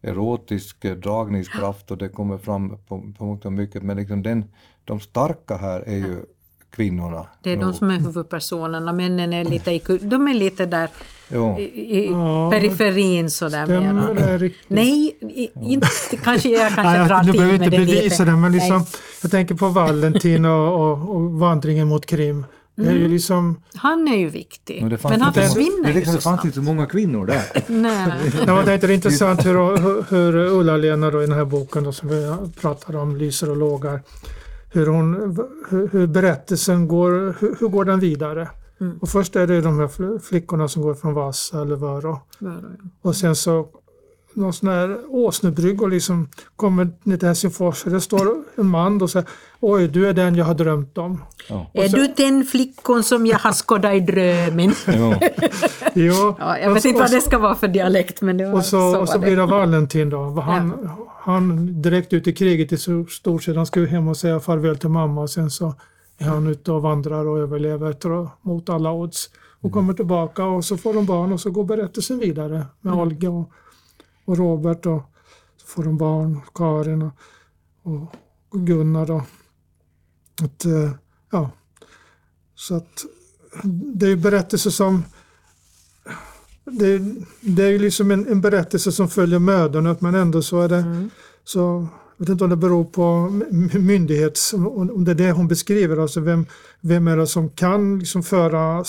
erotisk 0.03 0.85
eh, 0.85 0.95
dragningskraft 0.95 1.91
och 1.91 1.99
det 1.99 2.09
kommer 2.09 2.39
fram 2.39 2.71
på, 2.89 3.13
på 3.19 3.25
mångt 3.25 3.45
och 3.45 3.53
mycket, 3.53 3.83
men 3.83 3.97
liksom 3.97 4.23
den, 4.23 4.45
de 4.85 5.01
starka 5.01 5.57
här 5.57 5.81
är 5.81 5.97
ju 5.97 6.17
kvinnorna. 6.75 7.27
Det 7.43 7.53
är 7.53 7.57
de 7.57 7.65
nog. 7.65 7.75
som 7.75 7.91
är 7.91 7.99
huvudpersonerna, 7.99 8.93
männen 8.93 9.33
är 9.33 9.45
lite 9.45 9.71
i, 9.71 9.83
de 10.01 10.29
är 10.29 10.35
lite 10.35 10.67
där 10.67 10.89
Jo. 11.29 11.59
i, 11.59 11.63
i 11.63 12.07
Ja, 12.11 12.51
periferin 12.51 13.31
sådär 13.31 13.65
Stämmer 13.65 13.93
mera. 13.93 14.15
det 14.27 14.39
riktigt? 14.39 14.71
Nej, 14.71 15.17
i, 15.21 15.51
inte, 15.63 15.89
kanske 16.25 16.49
jag 16.49 16.73
kanske 16.75 16.99
Nej, 16.99 17.09
drar 17.09 17.19
du 17.23 17.25
till 17.33 17.41
behöver 17.41 17.59
med 17.59 17.67
inte 17.67 17.79
det 17.79 17.87
bevisa 17.87 18.03
lite. 18.03 18.25
det, 18.25 18.37
men 18.37 18.53
liksom, 18.53 18.77
Nej, 18.79 18.87
jag 19.23 19.31
tänker 19.31 19.55
på 19.55 19.69
Valentin 19.69 20.45
och, 20.45 20.75
och, 20.93 21.15
och 21.17 21.23
vandringen 21.33 21.89
mot 21.89 22.07
Krim. 22.07 22.47
Det 22.77 22.83
är 22.83 22.87
Mm. 22.91 23.03
ju 23.03 23.09
liksom, 23.09 23.61
han 23.75 24.09
är 24.09 24.17
ju 24.17 24.29
viktig. 24.29 24.83
Men 24.83 24.99
Men 25.03 25.21
han 25.23 25.35
försvinner 25.35 25.85
är 25.89 25.93
ju 25.93 25.95
liksom, 25.95 26.13
så 26.13 26.19
det 26.19 26.23
fanns 26.23 26.23
snabbt. 26.23 26.45
inte 26.45 26.55
så 26.55 26.63
många 26.63 26.87
kvinnor 26.87 27.27
där. 27.27 27.43
Nej. 27.67 28.13
det 28.47 28.53
var 28.53 28.65
det 28.65 28.85
är 28.85 28.91
intressant 28.91 29.47
hur, 29.47 30.11
hur, 30.11 30.37
Ulla-Lena 30.37 31.09
i 31.09 31.11
den 31.11 31.33
här 31.33 31.45
boken 31.45 31.85
då, 31.85 31.93
som 31.93 32.09
vi 32.09 32.37
pratar 32.61 32.97
om, 32.97 33.17
Lyser 33.17 33.51
och 33.51 33.57
lågar, 33.57 34.01
hur, 34.75 34.87
hon, 34.87 35.37
hur, 35.69 35.89
hur 35.89 36.07
berättelsen 36.07 36.89
går, 36.89 37.11
hur, 37.41 37.57
hur 37.61 37.69
går 37.69 37.85
den 37.85 38.01
vidare? 38.01 38.49
Mm. 38.81 38.99
Och 38.99 39.09
först 39.09 39.37
är 39.37 39.47
det 39.47 39.61
de 39.61 39.79
här 39.79 39.87
fl- 39.87 40.19
flickorna 40.19 40.69
som 40.69 40.83
går 40.83 40.95
från 40.95 41.15
Vasa 41.15 41.63
eller 41.63 41.77
Vörå. 41.77 42.21
Och 43.03 43.17
sen 43.17 43.37
så 43.37 43.67
någon 44.35 44.53
sån 44.53 44.69
här 44.69 44.99
åsnebrygg 45.09 45.83
och 45.83 45.89
liksom 45.89 46.29
kommer 46.57 46.89
ner 47.03 47.17
till 47.17 47.29
Helsingfors 47.29 47.85
och 47.85 47.91
det 47.91 48.01
står 48.01 48.29
en 48.57 48.67
man 48.67 49.03
och 49.03 49.11
säger 49.11 49.29
Oj, 49.61 49.89
du 49.89 50.09
är 50.09 50.13
den 50.13 50.35
jag 50.35 50.45
har 50.45 50.55
drömt 50.55 50.99
om. 50.99 51.23
Ja. 51.49 51.71
Är 51.75 51.89
du 51.89 52.07
den 52.17 52.45
flickan 52.45 53.03
som 53.03 53.27
jag 53.27 53.39
har 53.39 53.53
skådat 53.53 53.95
i 53.95 54.01
drömmen? 54.01 54.73
Jo, 55.95 56.35
Ja, 56.39 56.59
jag 56.59 56.71
vet 56.75 56.83
så- 56.83 56.89
inte 56.89 57.01
vad 57.01 57.11
det 57.11 57.21
ska 57.21 57.39
vara 57.39 57.55
för 57.55 57.69
dialekt 57.69 58.21
men 58.21 58.37
det 58.37 58.47
var, 58.47 58.53
Och 58.55 58.65
så, 58.65 59.01
och 59.01 59.09
så 59.09 59.19
var 59.19 59.19
blir 59.27 59.37
det. 59.37 59.43
det 59.43 59.47
Valentin 59.47 60.11
då. 60.11 60.41
Han, 60.41 60.91
han 61.21 61.67
direkt 61.83 62.13
ut 62.13 62.27
i 62.27 62.33
kriget 62.33 62.73
i 62.73 62.77
så- 62.77 63.05
stort 63.07 63.43
sett. 63.43 63.57
Han 63.57 63.67
ska 63.67 63.81
ju 63.81 63.87
hem 63.87 64.09
och 64.09 64.17
säga 64.17 64.41
farväl 64.41 64.79
till 64.79 64.89
mamma 64.89 65.21
och 65.21 65.31
sen 65.31 65.51
så 65.51 65.75
är 66.19 66.25
han 66.25 66.47
ute 66.47 66.73
och 66.73 66.83
vandrar 66.83 67.27
och 67.27 67.39
överlever 67.39 67.93
tror, 67.93 68.29
mot 68.43 68.69
alla 68.69 68.93
odds. 68.93 69.31
Och 69.61 69.73
kommer 69.73 69.93
tillbaka 69.95 70.45
och 70.45 70.65
så 70.65 70.77
får 70.77 70.95
de 70.95 71.07
barn 71.07 71.33
och 71.33 71.41
så 71.41 71.51
går 71.51 71.65
berättelsen 71.65 72.19
vidare 72.19 72.67
med 72.81 72.95
Olga 72.95 73.31
och, 73.31 73.51
och 74.25 74.39
Robert 74.39 74.87
och 74.87 75.03
så 75.57 75.67
får 75.67 75.85
de 75.85 75.99
barn, 75.99 76.41
Karin 76.55 77.03
och, 77.03 77.15
och 77.83 78.67
Gunnar 78.67 79.07
då. 79.07 79.23
Att, 80.43 80.65
eh, 80.65 80.91
ja. 81.31 81.51
Så 82.55 82.75
att 82.77 83.05
det 83.65 84.07
är 84.07 84.17
berättelser 84.17 84.71
som 84.71 85.05
det, 86.65 86.99
det 87.41 87.65
är 87.65 87.71
ju 87.71 87.79
liksom 87.79 88.11
en, 88.11 88.27
en 88.27 88.41
berättelse 88.41 88.93
som 88.93 89.09
följer 89.09 89.39
mödandet 89.39 90.01
men 90.01 90.15
ändå 90.15 90.43
så 90.43 90.61
är 90.61 90.69
det 90.69 91.09
så 91.45 91.89
jag 92.17 92.27
vet 92.27 92.29
inte 92.29 92.45
om 92.45 92.51
det 92.51 92.57
beror 92.57 92.85
på 92.85 93.31
myndighets, 93.79 94.53
om 94.53 95.05
det 95.05 95.11
är 95.11 95.15
det 95.15 95.33
hon 95.33 95.49
beskriver, 95.49 95.97
alltså 95.97 96.21
vem, 96.21 96.47
vem 96.81 97.09
är 97.09 97.17
det 97.17 97.27
som 97.27 97.51
kan 97.51 97.99
liksom 97.99 98.23
föra 98.23 98.85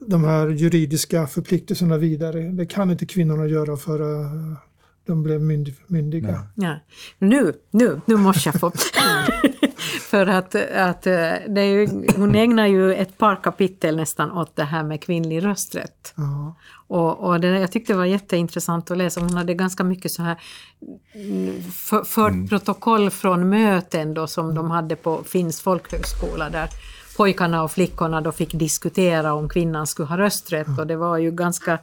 de 0.00 0.24
här 0.24 0.48
juridiska 0.48 1.26
förpliktelserna 1.26 1.96
vidare. 1.96 2.40
Det 2.40 2.66
kan 2.66 2.90
inte 2.90 3.06
kvinnorna 3.06 3.46
göra 3.46 3.76
för 3.76 4.00
de 5.06 5.22
blev 5.22 5.40
mynd, 5.40 5.74
myndiga. 5.86 6.46
Ja. 6.54 6.76
Nu, 7.18 7.52
nu, 7.70 8.00
nu 8.06 8.16
måste 8.16 8.48
jag 8.48 8.60
få... 8.60 8.72
För 10.00 10.26
att, 10.26 10.54
att 10.54 11.06
eh, 11.06 11.32
det 11.48 11.60
är 11.60 11.64
ju, 11.64 12.06
hon 12.16 12.34
ägnar 12.34 12.66
ju 12.66 12.94
ett 12.94 13.18
par 13.18 13.42
kapitel 13.42 13.96
nästan 13.96 14.32
åt 14.32 14.56
det 14.56 14.64
här 14.64 14.84
med 14.84 15.02
kvinnlig 15.02 15.44
rösträtt. 15.44 16.14
Ja. 16.16 16.56
Och, 16.88 17.18
och 17.18 17.40
det, 17.40 17.48
jag 17.48 17.72
tyckte 17.72 17.92
det 17.92 17.96
var 17.96 18.04
jätteintressant 18.04 18.90
att 18.90 18.98
läsa. 18.98 19.20
Hon 19.20 19.34
hade 19.34 19.54
ganska 19.54 19.84
mycket 19.84 20.12
så 20.12 20.22
här 20.22 20.40
mm, 21.14 21.62
för, 21.62 22.04
fört 22.04 22.48
protokoll 22.48 23.10
från 23.10 23.48
möten 23.48 24.14
då 24.14 24.26
som 24.26 24.54
de 24.54 24.70
hade 24.70 24.96
på 24.96 25.22
Finns 25.24 25.60
folkhögskola 25.60 26.50
där 26.50 26.68
pojkarna 27.16 27.62
och 27.62 27.72
flickorna 27.72 28.20
då 28.20 28.32
fick 28.32 28.52
diskutera 28.52 29.34
om 29.34 29.48
kvinnan 29.48 29.86
skulle 29.86 30.08
ha 30.08 30.18
rösträtt. 30.18 30.78
Och 30.78 30.86
det 30.86 30.96
var 30.96 31.18
ju 31.18 31.30
ganska 31.30 31.78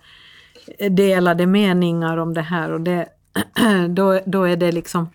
delade 0.89 1.45
meningar 1.45 2.17
om 2.17 2.33
det 2.33 2.41
här. 2.41 2.71
Och 2.71 2.81
det, 2.81 3.07
då, 3.89 4.19
då 4.25 4.43
är 4.43 4.55
det 4.55 4.71
liksom 4.71 5.09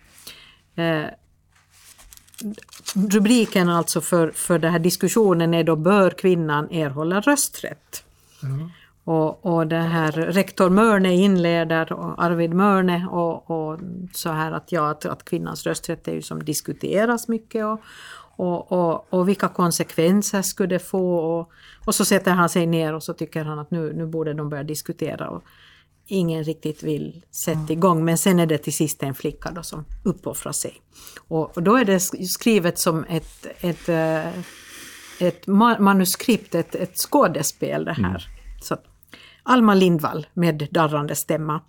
eh, 0.75 1.05
rubriken 2.95 3.69
alltså 3.69 4.01
för, 4.01 4.31
för 4.31 4.59
den 4.59 4.71
här 4.71 4.79
diskussionen 4.79 5.53
är 5.53 5.63
då 5.63 5.75
Bör 5.75 6.11
kvinnan 6.11 6.71
erhålla 6.71 7.21
rösträtt? 7.21 8.03
Och, 9.03 9.45
och 9.45 9.67
det 9.67 9.75
här 9.75 10.11
rektor 10.11 10.69
Mörne 10.69 11.15
inleder, 11.15 11.93
och 11.93 12.23
Arvid 12.23 12.53
Mörne, 12.53 13.07
och, 13.11 13.51
och 13.51 13.79
så 14.13 14.29
här 14.29 14.51
att, 14.51 14.71
ja, 14.71 14.89
att, 14.89 15.05
att 15.05 15.25
kvinnans 15.25 15.65
rösträtt 15.65 16.07
är 16.07 16.13
ju 16.13 16.21
som 16.21 16.43
diskuteras 16.43 17.27
mycket 17.27 17.65
och, 17.65 17.81
och, 18.39 18.71
och, 18.71 19.13
och 19.13 19.29
vilka 19.29 19.47
konsekvenser 19.47 20.41
skulle 20.41 20.75
det 20.75 20.79
få 20.79 21.15
och, 21.15 21.51
och 21.85 21.95
så 21.95 22.05
sätter 22.05 22.31
han 22.31 22.49
sig 22.49 22.67
ner 22.67 22.93
och 22.93 23.03
så 23.03 23.13
tycker 23.13 23.43
han 23.43 23.59
att 23.59 23.71
nu, 23.71 23.93
nu 23.93 24.05
borde 24.05 24.33
de 24.33 24.49
börja 24.49 24.63
diskutera 24.63 25.29
och 25.29 25.43
ingen 26.05 26.43
riktigt 26.43 26.83
vill 26.83 27.25
sätta 27.45 27.73
igång 27.73 28.05
men 28.05 28.17
sen 28.17 28.39
är 28.39 28.45
det 28.45 28.57
till 28.57 28.73
sist 28.73 29.03
en 29.03 29.15
flicka 29.15 29.51
då 29.51 29.63
som 29.63 29.85
uppoffrar 30.03 30.51
sig. 30.51 30.81
Och, 31.27 31.57
och 31.57 31.63
då 31.63 31.75
är 31.75 31.85
det 31.85 31.99
skrivet 32.27 32.79
som 32.79 33.05
ett, 33.09 33.47
ett, 33.59 33.89
eh, 33.89 34.27
ett 35.19 35.45
ma- 35.45 35.79
manuskript, 35.79 36.55
ett, 36.55 36.75
ett 36.75 36.97
skådespel 36.97 37.85
det 37.85 37.93
här. 37.93 38.27
Så, 38.61 38.73
att, 38.73 38.83
Alma 39.43 39.73
Lindvall 39.73 40.27
med 40.33 40.67
darrande 40.71 41.15
stämma. 41.15 41.61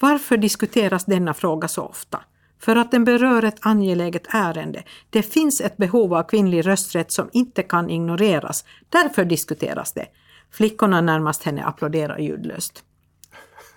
Varför 0.00 0.36
diskuteras 0.36 1.04
denna 1.04 1.34
fråga 1.34 1.68
så 1.68 1.82
ofta? 1.82 2.20
För 2.60 2.76
att 2.76 2.90
den 2.90 3.04
berör 3.04 3.42
ett 3.42 3.58
angeläget 3.60 4.26
ärende. 4.28 4.82
Det 5.10 5.22
finns 5.22 5.60
ett 5.60 5.76
behov 5.76 6.14
av 6.14 6.22
kvinnlig 6.22 6.66
rösträtt 6.66 7.12
som 7.12 7.30
inte 7.32 7.62
kan 7.62 7.90
ignoreras. 7.90 8.64
Därför 8.88 9.24
diskuteras 9.24 9.92
det. 9.92 10.06
Flickorna 10.50 11.00
närmast 11.00 11.42
henne 11.42 11.64
applåderar 11.64 12.18
ljudlöst. 12.18 12.84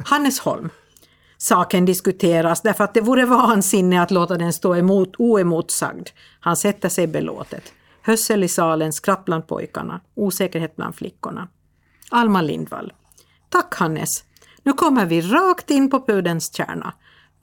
Hannes 0.06 0.40
Holm. 0.40 0.70
Saken 1.38 1.86
diskuteras 1.86 2.62
därför 2.62 2.84
att 2.84 2.94
det 2.94 3.02
vore 3.02 3.26
vansinne 3.26 4.02
att 4.02 4.12
låta 4.12 4.38
den 4.38 4.54
stå 4.54 4.76
emot 4.76 5.16
oemotsagd. 5.18 6.08
Han 6.40 6.58
sätter 6.58 6.90
sig 6.90 7.08
belåtet. 7.08 7.74
Hössel 8.02 8.44
i 8.44 8.48
salen, 8.48 8.94
skratt 8.94 9.26
bland 9.26 9.48
pojkarna, 9.48 10.02
osäkerhet 10.16 10.76
bland 10.76 10.96
flickorna. 10.96 11.48
Alma 12.10 12.42
Lindvall. 12.42 12.94
Tack 13.50 13.76
Hannes. 13.76 14.24
Nu 14.64 14.74
kommer 14.74 15.06
vi 15.06 15.22
rakt 15.22 15.72
in 15.72 15.90
på 15.90 16.06
pudelns 16.06 16.56
kärna. 16.56 16.94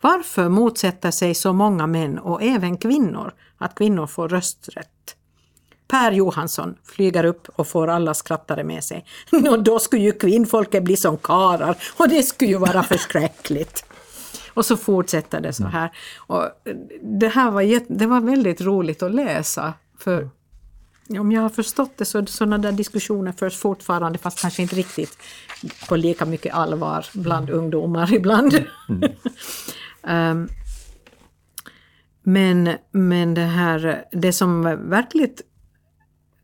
Varför 0.04 0.48
motsätter 0.48 1.10
sig 1.10 1.34
så 1.34 1.52
många 1.52 1.86
män 1.86 2.18
och 2.18 2.42
även 2.42 2.76
kvinnor 2.76 3.32
att 3.58 3.74
kvinnor 3.74 4.06
får 4.06 4.28
rösträtt? 4.28 5.16
Per 5.88 6.12
Johansson 6.12 6.74
flyger 6.84 7.24
upp 7.24 7.48
och 7.48 7.68
får 7.68 7.88
alla 7.88 8.14
skrattare 8.14 8.64
med 8.64 8.84
sig. 8.84 9.04
Nå, 9.32 9.56
då 9.56 9.78
skulle 9.78 10.02
ju 10.02 10.12
kvinnfolket 10.12 10.82
bli 10.82 10.96
som 10.96 11.16
karar 11.16 11.76
och 11.96 12.08
det 12.08 12.22
skulle 12.22 12.50
ju 12.50 12.58
vara 12.58 12.82
förskräckligt. 12.82 13.84
Och 14.54 14.66
så 14.66 14.76
fortsätter 14.76 15.40
det 15.40 15.52
så 15.52 15.64
här. 15.64 15.90
Och 16.16 16.48
det 17.02 17.28
här 17.28 17.50
var, 17.50 17.96
det 17.98 18.06
var 18.06 18.20
väldigt 18.20 18.60
roligt 18.60 19.02
att 19.02 19.14
läsa. 19.14 19.74
För 19.98 20.28
om 21.08 21.32
jag 21.32 21.42
har 21.42 21.48
förstått 21.48 21.92
det 21.96 22.04
så 22.04 22.26
sådana 22.26 22.58
där 22.58 22.72
diskussioner 22.72 23.32
förs 23.32 23.56
fortfarande 23.56 24.18
fast 24.18 24.40
kanske 24.40 24.62
inte 24.62 24.76
riktigt 24.76 25.18
på 25.88 25.96
lika 25.96 26.24
mycket 26.24 26.54
allvar 26.54 27.06
bland 27.12 27.50
ungdomar 27.50 28.14
ibland. 28.14 28.64
um, 30.06 30.48
men, 32.22 32.70
men 32.90 33.34
det 33.34 33.40
här, 33.40 34.04
det 34.12 34.32
som 34.32 34.62
verkligt 34.90 35.42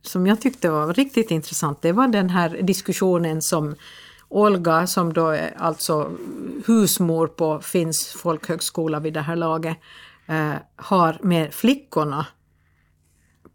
som 0.02 0.26
jag 0.26 0.40
tyckte 0.40 0.70
var 0.70 0.94
riktigt 0.94 1.30
intressant, 1.30 1.82
det 1.82 1.92
var 1.92 2.08
den 2.08 2.30
här 2.30 2.62
diskussionen 2.62 3.42
som 3.42 3.74
Olga, 4.28 4.86
som 4.86 5.12
då 5.12 5.28
är 5.28 5.54
alltså 5.58 6.12
husmor 6.66 7.26
på 7.26 7.60
Finns 7.60 8.06
folkhögskola 8.06 9.00
vid 9.00 9.14
det 9.14 9.20
här 9.20 9.36
laget, 9.36 9.76
eh, 10.26 10.54
har 10.76 11.18
med 11.22 11.54
flickorna 11.54 12.26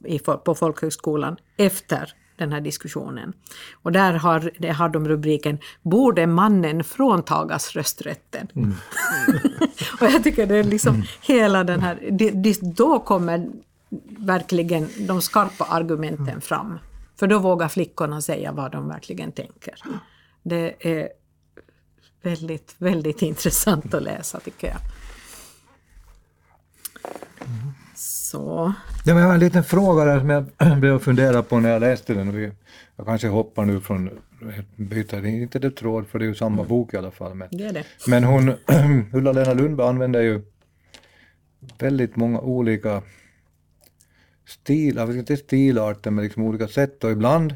i, 0.05 0.19
på 0.19 0.55
folkhögskolan 0.55 1.37
efter 1.57 2.13
den 2.37 2.51
här 2.51 2.61
diskussionen. 2.61 3.33
Och 3.73 3.91
där 3.91 4.13
har, 4.13 4.51
det 4.57 4.69
har 4.69 4.89
de 4.89 5.07
rubriken 5.07 5.57
Borde 5.81 6.27
mannen 6.27 6.83
fråntagas 6.83 7.75
rösträtten? 7.75 8.47
och 10.01 10.07
jag 10.07 10.23
tycker 10.23 10.45
det 10.45 10.55
är 10.55 10.63
liksom 10.63 11.03
hela 11.21 11.63
den 11.63 11.79
här, 11.79 12.09
det, 12.11 12.31
det, 12.31 12.59
då 12.61 12.99
kommer 12.99 13.49
verkligen 14.19 14.89
de 14.97 15.21
skarpa 15.21 15.65
argumenten 15.65 16.41
fram. 16.41 16.79
För 17.19 17.27
då 17.27 17.39
vågar 17.39 17.67
flickorna 17.67 18.21
säga 18.21 18.51
vad 18.51 18.71
de 18.71 18.87
verkligen 18.87 19.31
tänker. 19.31 19.75
Det 20.43 20.87
är 20.87 21.09
väldigt, 22.21 22.75
väldigt 22.77 23.21
intressant 23.31 23.93
att 23.93 24.03
läsa 24.03 24.39
tycker 24.39 24.67
jag. 24.67 24.77
Så. 27.95 28.73
Ja, 29.07 29.13
men 29.13 29.23
jag 29.23 29.29
har 29.29 29.33
en 29.33 29.39
liten 29.39 29.63
fråga 29.63 30.05
där 30.05 30.19
som 30.19 30.29
jag 30.29 30.45
blev 30.79 30.95
att 30.95 31.03
fundera 31.03 31.43
på 31.43 31.59
när 31.59 31.69
jag 31.69 31.79
läste 31.79 32.13
den. 32.13 32.51
Jag 32.95 33.05
kanske 33.05 33.27
hoppar 33.27 33.65
nu 33.65 33.81
från, 33.81 34.09
byter 34.75 35.25
inte 35.25 35.59
det 35.59 35.71
tråd 35.71 36.07
för 36.07 36.19
det 36.19 36.25
är 36.25 36.27
ju 36.27 36.35
samma 36.35 36.63
bok 36.63 36.93
i 36.93 36.97
alla 36.97 37.11
fall. 37.11 37.35
Men, 37.35 37.47
Det 37.51 37.71
det. 37.71 37.85
men 38.07 38.23
hon, 38.23 38.53
Ulla-Lena 39.13 39.53
Lundberg 39.53 39.87
använder 39.87 40.21
ju 40.21 40.41
väldigt 41.79 42.15
många 42.15 42.39
olika 42.39 43.01
stilar, 44.45 45.17
inte 45.17 45.37
stilarter 45.37 46.11
men 46.11 46.23
liksom 46.23 46.43
olika 46.43 46.67
sätt 46.67 47.03
och 47.03 47.11
ibland 47.11 47.55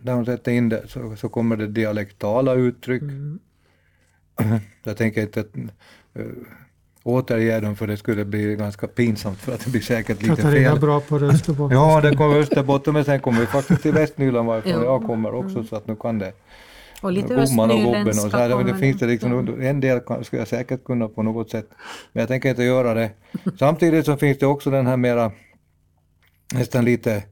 när 0.00 0.12
hon 0.12 0.26
sätter 0.26 0.52
in 0.52 0.68
det 0.68 0.88
så, 0.88 1.16
så 1.16 1.28
kommer 1.28 1.56
det 1.56 1.66
dialektala 1.66 2.54
uttryck. 2.54 3.02
Jag 4.82 4.96
tänker 4.96 5.22
inte 5.22 5.40
att, 5.40 5.56
uh, 6.18 6.26
återge 7.04 7.60
dem 7.60 7.76
för 7.76 7.86
det 7.86 7.96
skulle 7.96 8.24
bli 8.24 8.56
ganska 8.56 8.86
pinsamt 8.86 9.38
för 9.38 9.54
att 9.54 9.64
det 9.64 9.70
blir 9.70 9.80
säkert 9.82 10.22
lite 10.22 10.36
Katarina 10.36 10.70
fel. 10.70 10.80
bra 10.80 11.00
på 11.00 11.16
Österbotten. 11.16 11.78
Ja, 11.78 12.00
det 12.00 12.16
kommer 12.16 12.36
Österbotten 12.38 12.92
men 12.94 13.04
sen 13.04 13.20
kommer 13.20 13.40
vi 13.40 13.46
faktiskt 13.46 13.82
till 13.82 13.92
Västnyland 13.92 14.48
varifrån 14.48 14.72
Ja. 14.72 14.84
jag 14.84 15.02
kommer 15.02 15.34
också 15.34 15.64
så 15.64 15.76
att 15.76 15.86
nu 15.86 15.96
kan 15.96 16.18
det 16.18 16.32
Och 17.02 17.12
lite 17.12 17.36
Bomman 17.36 17.70
och 17.70 17.82
gobben 17.82 18.08
och 18.08 18.14
så 18.14 18.36
här. 18.36 18.64
Det 18.64 18.78
finns 18.78 18.98
det 18.98 19.06
liksom, 19.06 19.60
en 19.60 19.80
del 19.80 20.00
skulle 20.00 20.40
jag 20.40 20.48
säkert 20.48 20.84
kunna 20.84 21.08
på 21.08 21.22
något 21.22 21.50
sätt. 21.50 21.68
Men 22.12 22.20
jag 22.20 22.28
tänker 22.28 22.48
inte 22.50 22.62
göra 22.62 22.94
det. 22.94 23.10
Samtidigt 23.58 24.06
så 24.06 24.16
finns 24.16 24.38
det 24.38 24.46
också 24.46 24.70
den 24.70 24.86
här 24.86 24.96
mera 24.96 25.32
nästan 26.54 26.84
lite 26.84 27.22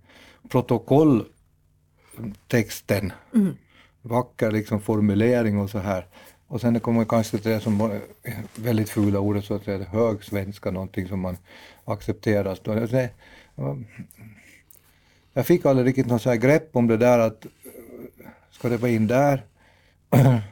protokolltexten. 0.48 3.12
Vacker 4.02 4.50
liksom 4.50 4.80
formulering 4.80 5.58
och 5.58 5.70
så 5.70 5.78
här. 5.78 6.06
Och 6.52 6.60
sen 6.60 6.80
kommer 6.80 7.04
kanske 7.04 7.38
det 7.38 7.60
som 7.60 7.78
var 7.78 8.00
väldigt 8.56 8.90
fula 8.90 9.18
ordet 9.20 9.44
så 9.44 9.54
att 9.54 9.64
säga, 9.64 9.84
hög 9.84 10.24
svenska, 10.24 10.70
någonting 10.70 11.08
som 11.08 11.20
man 11.20 11.36
accepterar. 11.84 12.58
Jag 15.32 15.46
fick 15.46 15.66
aldrig 15.66 15.86
riktigt 15.86 16.06
något 16.06 16.22
så 16.22 16.30
här 16.30 16.36
grepp 16.36 16.76
om 16.76 16.86
det 16.86 16.96
där 16.96 17.18
att 17.18 17.44
eh, 17.44 17.50
ska 18.50 18.68
det 18.68 18.76
vara 18.76 18.90
in 18.90 19.06
där? 19.06 19.44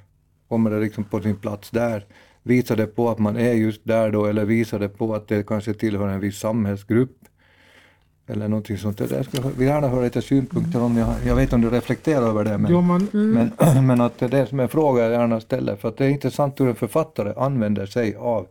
Kommer 0.49 0.71
det 0.71 0.81
liksom 0.81 1.05
på 1.05 1.21
sin 1.21 1.37
plats 1.37 1.71
där? 1.71 2.07
Visar 2.43 2.77
det 2.77 2.87
på 2.87 3.11
att 3.11 3.19
man 3.19 3.37
är 3.37 3.53
just 3.53 3.85
där 3.85 4.11
då 4.11 4.27
eller 4.27 4.45
visar 4.45 4.79
det 4.79 4.89
på 4.89 5.15
att 5.15 5.29
det 5.29 5.47
kanske 5.47 5.75
tillhör 5.75 6.09
en 6.09 6.21
viss 6.21 6.39
samhällsgrupp? 6.39 7.19
Eller 8.31 8.49
någonting 8.49 8.79
sånt. 8.79 9.01
Jag 9.01 9.25
skulle 9.25 9.65
gärna 9.65 9.89
höra 9.89 10.03
lite 10.05 10.23
synpunkter 10.23 10.83
om, 10.83 10.97
jag, 10.97 11.15
jag 11.27 11.37
vet 11.37 11.53
om 11.53 11.61
du 11.61 11.71
reflekterar 11.71 12.23
över 12.23 12.45
det, 12.45 12.59
men, 12.59 12.73
Jo, 12.73 12.81
man, 12.81 13.09
men, 13.13 13.53
men 13.87 14.01
att 14.01 14.19
det 14.19 14.25
är 14.27 14.29
det 14.29 14.47
som 14.47 14.59
är 14.59 14.63
en 14.63 14.69
fråga 14.69 15.03
jag 15.03 15.13
gärna 15.13 15.41
ställer, 15.41 15.77
för 15.77 15.89
att 15.89 15.97
det 15.97 16.05
är 16.05 16.09
intressant 16.09 16.61
hur 16.61 16.69
en 16.69 16.75
författare 16.75 17.33
använder 17.37 17.87
sig 17.87 18.17
av 18.17 18.47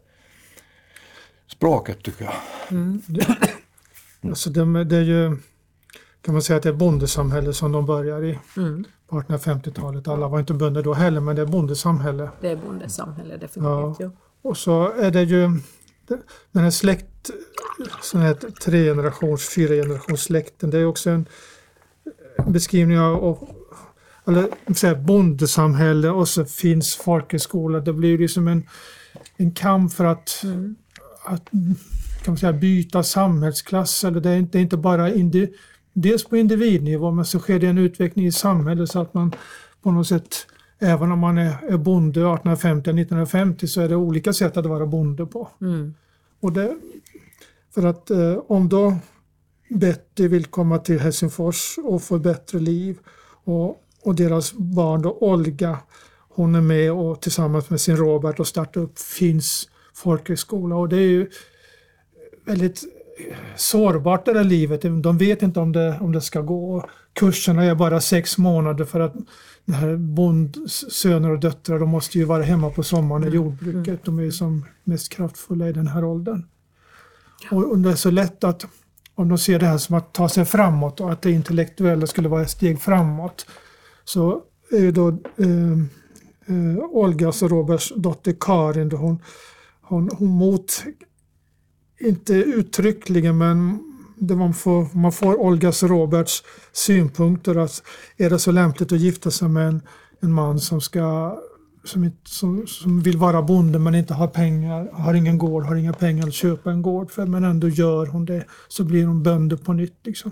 språket 1.48 2.04
tycker 2.04 2.26
jag. 2.26 2.34
alltså 4.24 4.50
det, 4.50 4.84
det 4.84 4.98
är 4.98 5.02
ju, 5.02 5.38
kan 6.22 6.34
man 6.34 6.42
säga 6.42 6.58
att 6.58 6.64
det 6.64 6.70
är 6.70 6.74
bondesamhälle 6.74 7.54
som 7.54 7.72
de 7.72 7.86
börjar 7.86 8.24
i 8.24 8.40
Mm. 8.58 8.86
på 9.08 9.22
1850-talet. 9.22 10.08
Alla 10.08 10.28
var 10.28 10.40
inte 10.40 10.54
bönder 10.54 10.84
då 10.84 10.94
heller, 10.94 11.22
men 11.22 11.36
det 11.36 11.42
är 11.42 11.46
bondesamhälle. 11.46 12.30
Det 12.42 12.50
är 12.50 12.56
bondesamhälle 12.56 13.34
definitivt. 13.38 13.64
Ja. 13.64 13.96
Ja. 14.00 14.12
Och 14.42 14.58
så 14.58 14.92
är 14.92 15.12
det 15.12 15.24
ju 15.24 15.50
den 16.52 16.64
här 16.64 16.70
släkt, 16.70 17.30
sån 18.02 18.22
här 18.22 18.34
tre 18.34 18.86
generations, 18.86 19.50
fyra 19.56 19.74
generations 19.74 20.22
släkten. 20.22 20.70
Det 20.70 20.78
är 20.78 20.86
också 20.86 21.10
en 21.10 21.26
beskrivning 22.48 23.00
av, 23.00 23.24
av 23.24 23.50
eller 24.28 24.74
säga, 24.76 24.96
bondesamhälle 24.96 26.10
och 26.10 26.28
så 26.28 26.46
finns 26.46 26.96
folkhögskola. 26.96 27.80
Det 27.80 27.94
blir 27.94 28.18
liksom 28.18 28.48
en, 28.48 28.64
en 29.38 29.52
kamp 29.52 29.94
för 29.94 30.06
att, 30.06 30.44
att 31.24 31.50
kan 32.24 32.34
man 32.34 32.38
säga, 32.38 32.54
byta 32.54 33.04
samhällsklass. 33.04 34.04
Eller 34.04 34.20
det, 34.22 34.30
är 34.30 34.38
inte, 34.38 34.52
det 34.52 34.58
är 34.58 34.62
inte 34.62 34.78
bara 34.78 35.14
indi, 35.14 35.50
dels 35.94 36.24
på 36.24 36.38
individnivå 36.38 37.12
men 37.12 37.26
så 37.26 37.40
sker 37.40 37.60
det 37.60 37.68
en 37.68 37.78
utveckling 37.78 38.26
i 38.26 38.32
samhället 38.32 38.90
så 38.90 39.02
att 39.02 39.14
man 39.14 39.36
på 39.82 39.92
något 39.92 40.08
sätt 40.08 40.48
Även 40.80 41.12
om 41.12 41.20
man 41.20 41.38
är, 41.38 41.78
bonde 41.78 42.20
1850 42.20 42.90
1950 42.90 43.68
så 43.68 43.82
är 43.82 43.90
det 43.90 43.96
olika 43.96 44.34
sätt 44.34 44.58
att 44.58 44.66
vara 44.66 44.86
bonde 44.86 45.26
på. 45.26 45.50
Mm. 45.62 45.94
Och 46.40 46.54
det, 46.54 46.78
för 47.74 47.86
att 47.86 48.10
eh, 48.10 48.38
om 48.48 48.70
då 48.70 48.96
Betty 49.70 50.28
vill 50.28 50.46
komma 50.46 50.78
till 50.78 51.00
Helsingfors 51.00 51.78
och 51.84 52.04
få 52.04 52.20
bättre 52.20 52.60
liv 52.60 52.98
och, 53.44 53.84
och 54.04 54.16
deras 54.16 54.54
barn 54.54 55.02
då 55.02 55.12
Olga 55.12 55.78
hon 56.30 56.56
är 56.56 56.62
med 56.62 56.92
och 56.92 57.22
tillsammans 57.22 57.70
med 57.70 57.82
sin 57.82 57.98
Robert 57.98 58.40
och 58.40 58.48
startar 58.48 58.82
upp 58.82 59.00
Finns 59.00 59.70
folkhögskola 59.94 60.76
och 60.76 60.90
det 60.90 60.98
är 60.98 61.10
ju 61.10 61.30
väldigt 62.46 62.84
sårbart 63.56 64.26
det 64.26 64.34
där 64.34 64.44
livet. 64.44 64.82
De 64.82 65.18
vet 65.18 65.42
inte 65.42 65.60
om 65.60 65.72
det, 65.72 65.98
om 66.02 66.12
det 66.12 66.22
ska 66.22 66.42
gå. 66.42 66.90
Kurserna 67.14 67.64
är 67.64 67.76
bara 67.76 68.02
sex 68.02 68.38
månader 68.38 68.86
för 68.86 69.00
att 69.00 69.16
det 69.70 69.76
här 69.76 69.96
bondsöner 69.98 71.32
och 71.32 71.40
döttrar 71.40 71.80
de 71.80 71.90
måste 71.90 72.18
ju 72.18 72.24
vara 72.24 72.44
hemma 72.44 72.70
på 72.70 72.84
sommaren 72.84 73.24
i 73.24 73.36
jordbruket. 73.36 74.06
De 74.06 74.20
är 74.20 74.24
ju 74.24 74.32
som 74.32 74.66
mest 74.84 75.10
kraftfulla 75.10 75.70
i 75.70 75.74
den 75.74 75.88
här 75.88 76.04
åldern. 76.04 76.46
Och, 77.52 77.72
och 77.72 77.80
det 77.80 77.92
är 77.92 77.96
så 77.96 78.12
lätt 78.12 78.44
att 78.44 78.66
om 79.16 79.30
de 79.30 79.38
ser 79.38 79.60
det 79.60 79.66
här 79.66 79.78
som 79.78 79.96
att 79.96 80.14
ta 80.14 80.30
sig 80.30 80.46
framåt 80.46 81.00
och 81.00 81.12
att 81.12 81.22
det 81.22 81.32
intellektuella 81.32 82.08
skulle 82.08 82.30
vara 82.30 82.42
ett 82.42 82.50
steg 82.50 82.82
framåt 82.82 83.46
så 84.04 84.42
är 84.72 84.80
ju 84.80 84.92
då 84.92 85.08
eh, 85.38 85.72
eh, 86.46 86.78
Olgas 86.92 87.42
och 87.42 87.50
Roberts 87.50 87.94
dotter 87.96 88.36
Karin, 88.40 88.90
då 88.90 88.98
hon, 88.98 89.20
hon, 89.82 90.10
hon 90.18 90.30
mot, 90.30 90.84
inte 92.00 92.34
uttryckligen 92.34 93.38
men 93.38 93.89
det 94.20 94.36
man, 94.36 94.54
får, 94.54 94.98
man 94.98 95.12
får 95.12 95.42
Olgas 95.42 95.84
och 95.84 95.90
Roberts 95.90 96.44
synpunkter 96.72 97.56
att 97.56 97.84
är 98.18 98.30
det 98.30 98.40
så 98.40 98.52
lämpligt 98.52 98.92
att 98.92 99.00
gifta 99.00 99.32
sig 99.32 99.48
med 99.48 99.68
en, 99.68 99.82
en 100.20 100.34
man 100.34 100.60
som 100.60 100.82
ska 100.82 101.38
som, 101.84 102.12
som, 102.24 102.68
som 102.68 103.02
vill 103.02 103.18
vara 103.18 103.42
bonde 103.42 103.80
men 103.80 103.96
inte 103.96 104.14
har 104.14 104.28
pengar, 104.28 104.90
har 104.94 105.14
ingen 105.14 105.38
gård, 105.38 105.64
har 105.64 105.76
inga 105.76 105.94
pengar 105.94 106.28
att 106.28 106.34
köpa 106.34 106.72
en 106.72 106.82
gård 106.82 107.12
för 107.12 107.26
men 107.26 107.44
ändå 107.44 107.70
gör 107.70 108.06
hon 108.06 108.26
det 108.26 108.46
så 108.68 108.84
blir 108.84 109.06
hon 109.06 109.24
bönder 109.24 109.58
på 109.58 109.74
nytt. 109.74 110.00
Liksom. 110.04 110.32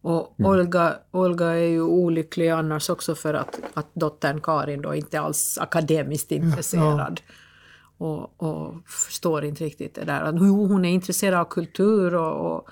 Och 0.00 0.34
Olga, 0.38 0.96
Olga 1.10 1.46
är 1.46 1.68
ju 1.68 1.82
olycklig 1.82 2.48
annars 2.48 2.90
också 2.90 3.14
för 3.14 3.34
att, 3.34 3.60
att 3.74 3.86
dottern 3.94 4.40
Karin 4.40 4.82
då 4.82 4.94
inte 4.94 5.20
alls 5.20 5.58
akademiskt 5.60 6.32
intresserad. 6.32 7.20
Och, 7.98 8.42
och 8.42 8.74
förstår 8.86 9.44
inte 9.44 9.64
riktigt 9.64 9.94
det 9.94 10.04
där. 10.04 10.22
Att, 10.22 10.34
Jo, 10.38 10.66
hon 10.66 10.84
är 10.84 10.90
intresserad 10.90 11.40
av 11.40 11.44
kultur 11.44 12.14
och, 12.14 12.56
och 12.56 12.68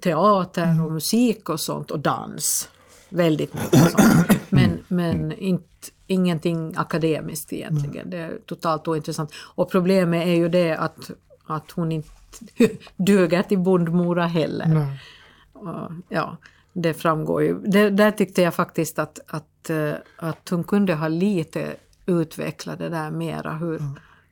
teater 0.00 0.84
och 0.84 0.92
musik 0.92 1.48
och 1.48 1.60
sånt 1.60 1.90
och 1.90 2.00
dans. 2.00 2.68
Väldigt 3.08 3.54
mycket 3.54 3.90
sånt. 3.90 4.50
Men, 4.50 4.84
men 4.88 5.32
inte, 5.32 5.64
ingenting 6.06 6.74
akademiskt 6.76 7.52
egentligen. 7.52 8.10
Det 8.10 8.18
är 8.18 8.38
totalt 8.46 8.88
ointressant. 8.88 9.32
Och 9.54 9.70
problemet 9.70 10.26
är 10.26 10.34
ju 10.34 10.48
det 10.48 10.72
att, 10.72 11.10
att 11.46 11.70
hon 11.70 11.92
inte 11.92 12.08
duger 12.96 13.42
till 13.42 13.58
bondmora 13.58 14.26
heller. 14.26 14.66
Nej. 14.66 14.98
Ja, 16.08 16.36
det 16.72 16.94
framgår 16.94 17.42
ju. 17.42 17.58
Det, 17.58 17.90
där 17.90 18.10
tyckte 18.10 18.42
jag 18.42 18.54
faktiskt 18.54 18.98
att, 18.98 19.20
att, 19.26 19.70
eh, 19.70 19.92
att 20.16 20.48
hon 20.48 20.64
kunde 20.64 20.94
ha 20.94 21.08
lite 21.08 21.76
utvecklat 22.06 22.78
det 22.78 22.88
där 22.88 23.10
mera. 23.10 23.52
Hur, 23.52 23.82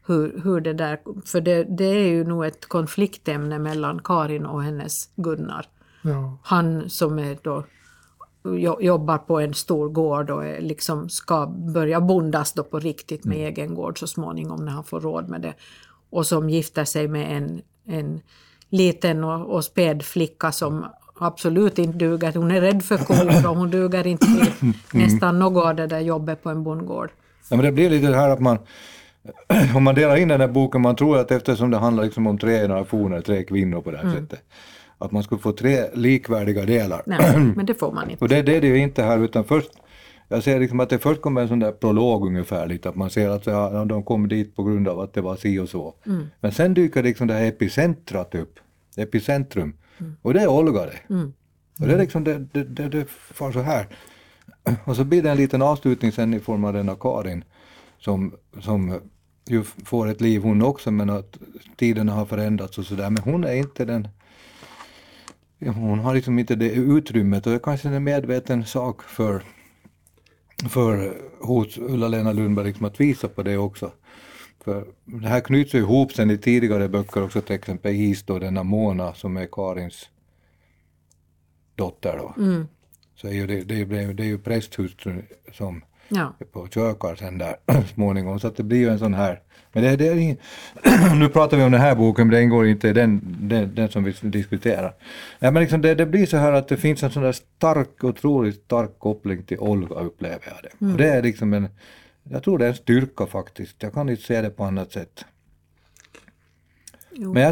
hur, 0.06 0.40
hur 0.44 0.60
det 0.60 0.72
där, 0.72 0.98
för 1.24 1.40
det, 1.40 1.64
det 1.64 1.84
är 1.84 2.08
ju 2.08 2.24
nog 2.24 2.44
ett 2.44 2.66
konfliktämne 2.66 3.58
mellan 3.58 4.00
Karin 4.04 4.46
och 4.46 4.62
hennes 4.62 5.08
Gunnar. 5.16 5.66
Ja. 6.02 6.38
Han 6.42 6.90
som 6.90 7.18
är 7.18 7.38
då 7.42 7.64
jo- 8.44 8.80
jobbar 8.80 9.18
på 9.18 9.40
en 9.40 9.54
stor 9.54 9.88
gård 9.88 10.30
och 10.30 10.62
liksom 10.62 11.08
ska 11.08 11.46
börja 11.46 12.00
bondas 12.00 12.52
då 12.52 12.64
på 12.64 12.78
riktigt 12.78 13.24
med 13.24 13.38
egen 13.38 13.74
gård 13.74 13.98
så 13.98 14.06
småningom 14.06 14.64
när 14.64 14.72
han 14.72 14.84
får 14.84 15.00
råd 15.00 15.28
med 15.28 15.40
det. 15.40 15.54
Och 16.10 16.26
som 16.26 16.50
gifter 16.50 16.84
sig 16.84 17.08
med 17.08 17.36
en, 17.36 17.62
en 17.86 18.20
liten 18.68 19.24
och, 19.24 19.54
och 19.54 19.64
späd 19.64 20.02
flicka 20.02 20.52
som 20.52 20.86
absolut 21.18 21.78
inte 21.78 21.98
duger. 21.98 22.32
Hon 22.34 22.50
är 22.50 22.60
rädd 22.60 22.84
för 22.84 22.98
kor 22.98 23.48
och 23.50 23.56
hon 23.56 23.70
duger 23.70 24.06
inte 24.06 24.26
till 24.26 24.72
nästan 24.92 25.38
något 25.38 25.64
av 25.64 25.74
det 25.76 25.86
där 25.86 26.00
jobbet 26.00 26.42
på 26.42 26.50
en 26.50 26.64
bondgård. 26.64 27.10
Ja, 27.50 27.56
men 27.56 27.64
det 27.64 27.72
blir 27.72 27.90
lite 27.90 28.06
det 28.06 28.16
här 28.16 28.30
att 28.30 28.40
man, 28.40 28.58
om 29.74 29.82
man 29.82 29.94
delar 29.94 30.16
in 30.16 30.28
den 30.28 30.40
här 30.40 30.48
boken, 30.48 30.80
man 30.80 30.96
tror 30.96 31.18
att 31.18 31.30
eftersom 31.30 31.70
det 31.70 31.76
handlar 31.76 32.04
liksom 32.04 32.26
om 32.26 32.38
tre 32.38 32.60
generationer, 32.60 33.20
tre 33.20 33.44
kvinnor 33.44 33.80
på 33.80 33.90
det 33.90 33.98
här 33.98 34.10
sättet, 34.10 34.42
att 34.98 35.12
man 35.12 35.22
skulle 35.22 35.40
få 35.40 35.52
tre 35.52 35.84
likvärdiga 35.94 36.64
delar. 36.64 37.02
Nej, 37.06 37.38
men 37.56 37.66
det 37.66 37.74
får 37.74 37.92
man 37.92 38.10
inte. 38.10 38.24
Och 38.24 38.28
det, 38.28 38.42
det 38.42 38.56
är 38.56 38.60
det 38.60 38.66
ju 38.66 38.78
inte 38.78 39.02
här, 39.02 39.18
utan 39.18 39.44
först, 39.44 39.70
jag 40.28 40.42
ser 40.42 40.60
liksom 40.60 40.80
att 40.80 40.90
det 40.90 40.98
först 40.98 41.22
kommer 41.22 41.42
en 41.42 41.48
sån 41.48 41.58
där 41.58 41.72
prolog 41.72 42.26
ungefär 42.26 42.66
lite, 42.66 42.88
att 42.88 42.96
man 42.96 43.10
ser 43.10 43.28
att 43.28 43.46
ja, 43.46 43.84
de 43.84 44.02
kom 44.02 44.28
dit 44.28 44.56
på 44.56 44.62
grund 44.62 44.88
av 44.88 45.00
att 45.00 45.14
det 45.14 45.20
var 45.20 45.36
si 45.36 45.58
och 45.58 45.68
så. 45.68 45.94
Men 46.40 46.52
sen 46.52 46.74
dyker 46.74 47.02
liksom 47.02 47.26
det 47.26 47.34
här 47.34 47.46
epicentrat 47.46 48.34
upp, 48.34 48.58
epicentrum, 48.96 49.76
och 50.22 50.34
det 50.34 50.40
är 50.40 50.48
Olga 50.48 50.86
det. 50.86 51.14
Och 51.80 51.86
det 51.86 51.94
är 51.94 51.98
liksom, 51.98 52.24
det, 52.24 52.38
det, 52.52 52.64
det, 52.64 52.88
det 52.88 53.10
far 53.10 53.52
så 53.52 53.60
här. 53.60 53.86
Och 54.84 54.96
så 54.96 55.04
blir 55.04 55.22
det 55.22 55.30
en 55.30 55.36
liten 55.36 55.62
avslutning 55.62 56.12
sen 56.12 56.34
i 56.34 56.40
form 56.40 56.64
av 56.64 56.72
denna 56.72 56.94
Karin, 56.94 57.44
som, 57.98 58.34
som 58.60 59.00
ju 59.46 59.62
får 59.62 60.08
ett 60.08 60.20
liv 60.20 60.42
hon 60.42 60.62
också, 60.62 60.90
men 60.90 61.10
att 61.10 61.38
tiderna 61.76 62.12
har 62.12 62.26
förändrats 62.26 62.78
och 62.78 62.86
sådär. 62.86 63.10
Men 63.10 63.22
hon 63.22 63.44
är 63.44 63.54
inte 63.54 63.84
den 63.84 64.08
hon 65.72 65.98
har 65.98 66.14
liksom 66.14 66.38
inte 66.38 66.54
det 66.54 66.70
utrymmet 66.70 67.46
och 67.46 67.52
det 67.52 67.56
är 67.58 67.62
kanske 67.62 67.88
en 67.88 68.04
medveten 68.04 68.64
sak 68.64 69.02
för, 69.02 69.42
för 70.68 71.16
hos 71.40 71.78
Ulla-Lena 71.78 72.32
Lundberg 72.32 72.66
liksom 72.66 72.86
att 72.86 73.00
visa 73.00 73.28
på 73.28 73.42
det 73.42 73.56
också. 73.56 73.92
För 74.64 74.86
det 75.04 75.28
här 75.28 75.40
knyts 75.40 75.74
ju 75.74 75.78
ihop 75.78 76.12
sen 76.12 76.30
i 76.30 76.38
tidigare 76.38 76.88
böcker 76.88 77.22
också, 77.22 77.40
till 77.40 77.54
exempel 77.54 77.94
Is 77.94 78.22
då, 78.22 78.38
denna 78.38 78.62
Mona 78.62 79.14
som 79.14 79.36
är 79.36 79.46
Karins 79.52 80.08
dotter 81.74 82.16
då. 82.16 82.34
Mm. 82.42 82.66
Så 83.14 83.28
är 83.28 83.46
det, 83.46 83.60
det, 83.60 83.74
är 83.74 83.78
ju- 83.78 84.12
det 84.12 84.22
är 84.22 84.26
ju 84.26 84.38
prästhustrun 84.38 85.22
som 85.52 85.84
Ja. 86.08 86.32
på 86.52 86.68
kökar 86.68 87.14
sen 87.14 87.38
där 87.38 87.56
småningom. 87.94 88.40
Så 88.40 88.46
att 88.46 88.56
det 88.56 88.62
blir 88.62 88.78
ju 88.78 88.88
en 88.88 88.98
sån 88.98 89.14
här. 89.14 89.40
Men 89.72 89.82
det, 89.82 89.96
det 89.96 90.08
är 90.08 90.14
ing- 90.14 90.36
nu 91.18 91.28
pratar 91.28 91.56
vi 91.56 91.62
om 91.62 91.72
den 91.72 91.80
här 91.80 91.94
boken, 91.94 92.26
men 92.26 92.34
det 92.34 92.42
ingår 92.42 92.66
inte 92.66 92.88
i 92.88 92.92
den, 92.92 93.36
den, 93.40 93.74
den 93.74 93.88
som 93.88 94.04
vi 94.04 94.14
diskuterar. 94.22 94.94
Ja, 95.38 95.50
men 95.50 95.62
liksom 95.62 95.80
det, 95.82 95.94
det 95.94 96.06
blir 96.06 96.26
så 96.26 96.36
här 96.36 96.52
att 96.52 96.68
det 96.68 96.76
finns 96.76 97.02
en 97.02 97.10
sån 97.10 97.22
där 97.22 97.32
stark, 97.32 98.04
otroligt 98.04 98.62
stark 98.64 98.98
koppling 98.98 99.42
till 99.42 99.58
Olga 99.58 99.94
upplever 99.94 100.40
jag 100.46 100.56
det. 100.62 100.92
Och 100.92 100.98
det 100.98 101.08
är 101.08 101.22
liksom 101.22 101.52
en, 101.52 101.68
jag 102.22 102.42
tror 102.42 102.58
det 102.58 102.64
är 102.64 102.68
en 102.68 102.74
styrka 102.74 103.26
faktiskt. 103.26 103.82
Jag 103.82 103.92
kan 103.94 104.08
inte 104.08 104.22
se 104.22 104.40
det 104.42 104.50
på 104.50 104.64
annat 104.64 104.92
sätt. 104.92 105.24
Jo. 107.12 107.32
Men 107.34 107.42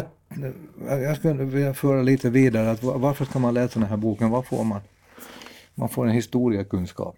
jag, 0.87 1.01
jag 1.01 1.17
skulle 1.17 1.43
vilja 1.43 1.73
föra 1.73 2.01
lite 2.01 2.29
vidare, 2.29 2.71
att 2.71 2.83
va- 2.83 2.97
varför 2.97 3.25
ska 3.25 3.39
man 3.39 3.53
läsa 3.53 3.79
den 3.79 3.89
här 3.89 3.97
boken? 3.97 4.29
Vad 4.29 4.45
får 4.45 4.63
man? 4.63 4.81
Man 5.75 5.89
får 5.89 6.05
en 6.05 6.11
historiekunskap. 6.11 7.15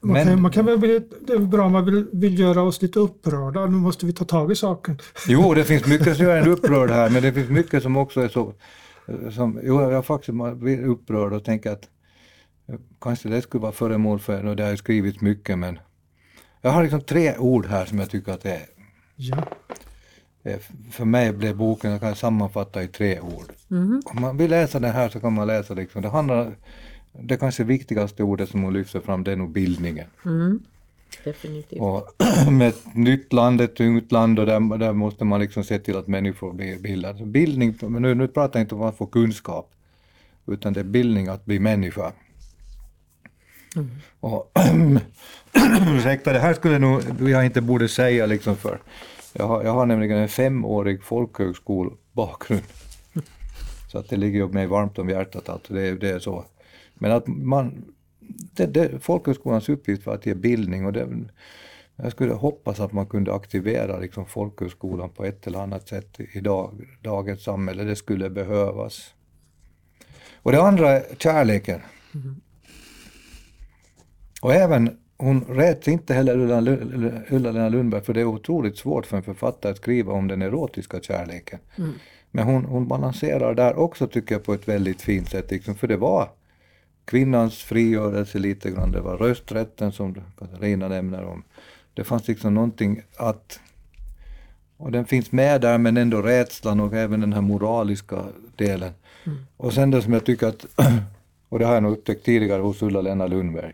Man, 0.00 0.12
Men- 0.12 0.26
kan, 0.26 0.42
man 0.42 0.50
kan 0.50 0.66
väl 0.66 0.78
bli, 0.78 1.00
det 1.26 1.32
är 1.32 1.38
bra 1.38 1.66
om 1.66 1.72
man 1.72 1.84
vill, 1.84 2.06
vill 2.12 2.38
göra 2.38 2.62
oss 2.62 2.82
lite 2.82 2.98
upprörda. 2.98 3.66
Nu 3.66 3.76
måste 3.76 4.06
vi 4.06 4.12
ta 4.12 4.24
tag 4.24 4.52
i 4.52 4.54
saken. 4.54 4.98
Jo, 5.28 5.54
det 5.54 5.64
finns 5.64 5.86
mycket 5.86 6.16
som 6.16 6.26
gör 6.26 6.36
en 6.36 6.48
upprörd 6.48 6.90
här, 6.90 7.10
men 7.10 7.22
det 7.22 7.32
finns 7.32 7.48
mycket 7.50 7.82
som 7.82 7.96
också 7.96 8.20
är 8.20 8.28
så... 8.28 8.52
Som, 9.32 9.60
jo, 9.62 9.90
jag 9.90 10.06
faktiskt 10.06 10.36
blir 10.54 10.84
upprörd 10.84 11.32
och 11.32 11.44
tänker 11.44 11.70
att 11.72 11.88
kanske 13.00 13.28
det 13.28 13.42
skulle 13.42 13.62
vara 13.62 13.72
föremål 13.72 14.18
för, 14.18 14.46
och 14.46 14.56
det 14.56 14.62
har 14.62 14.70
ju 14.70 14.76
skrivits 14.76 15.20
mycket, 15.20 15.58
men 15.58 15.78
jag 16.62 16.70
har 16.70 16.82
liksom 16.82 17.00
tre 17.00 17.38
ord 17.38 17.66
här 17.66 17.84
som 17.84 17.98
jag 17.98 18.10
tycker 18.10 18.32
att 18.32 18.42
det 18.42 18.50
är, 18.52 18.62
Ja. 19.16 19.36
för 20.90 21.04
mig 21.04 21.32
blev 21.32 21.56
boken, 21.56 21.90
jag 21.90 22.00
kan 22.00 22.14
sammanfatta 22.16 22.82
i 22.82 22.88
tre 22.88 23.20
ord. 23.20 23.52
Mhm. 23.68 24.02
Om 24.04 24.20
man 24.20 24.36
vill 24.36 24.50
läsa 24.50 24.80
den 24.80 24.92
här 24.92 25.08
så 25.08 25.20
kan 25.20 25.32
man 25.32 25.46
läsa 25.46 25.74
liksom, 25.74 26.02
det 26.02 26.08
handlar, 26.08 26.56
det 27.22 27.36
kanske 27.36 27.64
viktigaste 27.64 28.22
ordet 28.22 28.48
som 28.48 28.62
hon 28.62 28.72
lyfter 28.72 29.00
fram 29.00 29.24
det 29.24 29.32
är 29.32 29.36
nog 29.36 29.50
bildningen. 29.50 30.06
Mm. 30.24 30.62
Definitivt. 31.24 31.80
Och 31.80 32.10
med 32.52 32.68
ett 32.68 32.94
nytt 32.94 33.32
land, 33.32 33.60
ett 33.60 33.80
ungt 33.80 34.12
land 34.12 34.38
och 34.38 34.46
där, 34.46 34.78
där 34.78 34.92
måste 34.92 35.24
man 35.24 35.40
liksom 35.40 35.64
se 35.64 35.78
till 35.78 35.96
att 35.96 36.06
människor 36.06 36.52
blir 36.52 36.78
bildade. 36.78 37.26
Bildning, 37.26 37.74
men 37.80 38.02
nu, 38.02 38.14
nu 38.14 38.28
pratar 38.28 38.58
jag 38.58 38.64
inte 38.64 38.74
om 38.74 38.82
att 38.82 38.96
få 38.96 39.06
kunskap, 39.06 39.70
utan 40.46 40.72
det 40.72 40.80
är 40.80 40.84
bildning 40.84 41.28
att 41.28 41.44
bli 41.44 41.58
människa. 41.58 42.12
Och, 44.20 44.52
ursäkta, 45.96 46.32
det 46.32 46.38
här 46.38 46.54
skulle 46.54 46.78
nog, 46.78 47.02
jag 47.20 47.44
inte 47.44 47.60
borde 47.60 47.88
säga 47.88 48.26
liksom 48.26 48.56
för 48.56 48.78
jag 49.32 49.46
har, 49.46 49.64
jag 49.64 49.72
har 49.72 49.86
nämligen 49.86 50.18
en 50.18 50.28
femårig 50.28 51.02
folkhögskolbakgrund. 51.02 52.62
Så 53.92 53.98
att 53.98 54.08
det 54.08 54.16
ligger 54.16 54.38
ju 54.38 54.48
mig 54.48 54.66
varmt 54.66 54.98
om 54.98 55.08
hjärtat, 55.08 55.48
alltså 55.48 55.74
det, 55.74 55.94
det 55.94 56.10
är 56.10 56.18
så. 56.18 56.44
Men 56.94 57.12
att 57.12 57.26
man, 57.26 57.84
det, 58.52 58.66
det, 58.66 59.00
folkhögskolans 59.04 59.68
uppgift 59.68 60.06
var 60.06 60.14
att 60.14 60.26
ge 60.26 60.34
bildning 60.34 60.86
och 60.86 60.92
det, 60.92 61.08
jag 61.96 62.12
skulle 62.12 62.32
hoppas 62.32 62.80
att 62.80 62.92
man 62.92 63.06
kunde 63.06 63.34
aktivera 63.34 63.98
liksom 63.98 64.26
folkhögskolan 64.26 65.10
på 65.10 65.24
ett 65.24 65.46
eller 65.46 65.58
annat 65.58 65.88
sätt 65.88 66.20
i 66.32 66.40
dag, 66.40 66.88
dagens 67.02 67.42
samhälle. 67.42 67.84
Det 67.84 67.96
skulle 67.96 68.30
behövas. 68.30 69.14
Och 70.34 70.52
det 70.52 70.62
andra 70.62 70.90
är 70.90 71.04
kärleken. 71.18 71.80
Och 74.42 74.54
även, 74.54 74.98
hon 75.16 75.44
räds 75.44 75.88
inte 75.88 76.14
heller 76.14 76.36
Ulla- 76.36 76.60
Ulla- 76.60 77.22
Ulla-Lena 77.30 77.68
Lundberg 77.68 78.02
för 78.02 78.14
det 78.14 78.20
är 78.20 78.24
otroligt 78.24 78.76
svårt 78.78 79.06
för 79.06 79.16
en 79.16 79.22
författare 79.22 79.72
att 79.72 79.78
skriva 79.78 80.12
om 80.12 80.28
den 80.28 80.42
erotiska 80.42 81.00
kärleken. 81.00 81.58
Men 82.30 82.44
hon, 82.44 82.64
hon 82.64 82.88
balanserar 82.88 83.54
där 83.54 83.76
också 83.78 84.06
tycker 84.06 84.34
jag 84.34 84.44
på 84.44 84.54
ett 84.54 84.68
väldigt 84.68 85.02
fint 85.02 85.28
sätt. 85.30 85.50
Liksom, 85.50 85.74
för 85.74 85.86
det 85.88 85.96
var 85.96 86.30
kvinnans 87.04 87.62
frigörelse 87.62 88.38
lite 88.38 88.70
grann, 88.70 88.92
det 88.92 89.00
var 89.00 89.16
rösträtten 89.16 89.92
som 89.92 90.14
Katarina 90.38 90.88
nämner 90.88 91.24
om. 91.24 91.42
Det 91.94 92.04
fanns 92.04 92.28
liksom 92.28 92.54
någonting 92.54 93.02
att 93.16 93.60
och 94.76 94.92
den 94.92 95.04
finns 95.04 95.32
med 95.32 95.60
där 95.60 95.78
men 95.78 95.96
ändå 95.96 96.22
rädslan 96.22 96.80
och 96.80 96.94
även 96.94 97.20
den 97.20 97.32
här 97.32 97.40
moraliska 97.40 98.24
delen. 98.56 98.92
Och 99.56 99.72
sen 99.72 99.90
det 99.90 100.02
som 100.02 100.12
jag 100.12 100.24
tycker 100.24 100.46
att, 100.46 100.66
och 101.48 101.58
det 101.58 101.66
har 101.66 101.74
jag 101.74 101.82
nog 101.82 101.92
upptäckt 101.92 102.24
tidigare 102.24 102.62
hos 102.62 102.82
Ulla-Lena 102.82 103.26
Lundberg. 103.26 103.72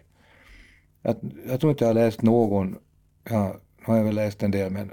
Att, 1.03 1.19
jag 1.49 1.61
tror 1.61 1.71
inte 1.71 1.85
jag 1.85 1.89
har 1.89 1.95
läst 1.95 2.23
någon, 2.23 2.79
ja, 3.25 3.57
nu 3.79 3.85
har 3.87 3.97
jag 3.97 4.05
väl 4.05 4.15
läst 4.15 4.43
en 4.43 4.51
del 4.51 4.73
men 4.73 4.91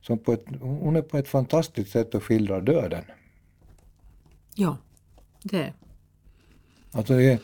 som 0.00 0.18
på 0.18 0.32
ett, 0.32 0.44
hon 0.60 0.96
är 0.96 1.02
på 1.02 1.18
ett 1.18 1.28
fantastiskt 1.28 1.90
sätt 1.90 2.14
och 2.14 2.24
skildrar 2.24 2.60
döden. 2.60 3.04
Ja, 4.54 4.76
det. 5.42 5.72
Alltså 6.94 7.14
det 7.16 7.40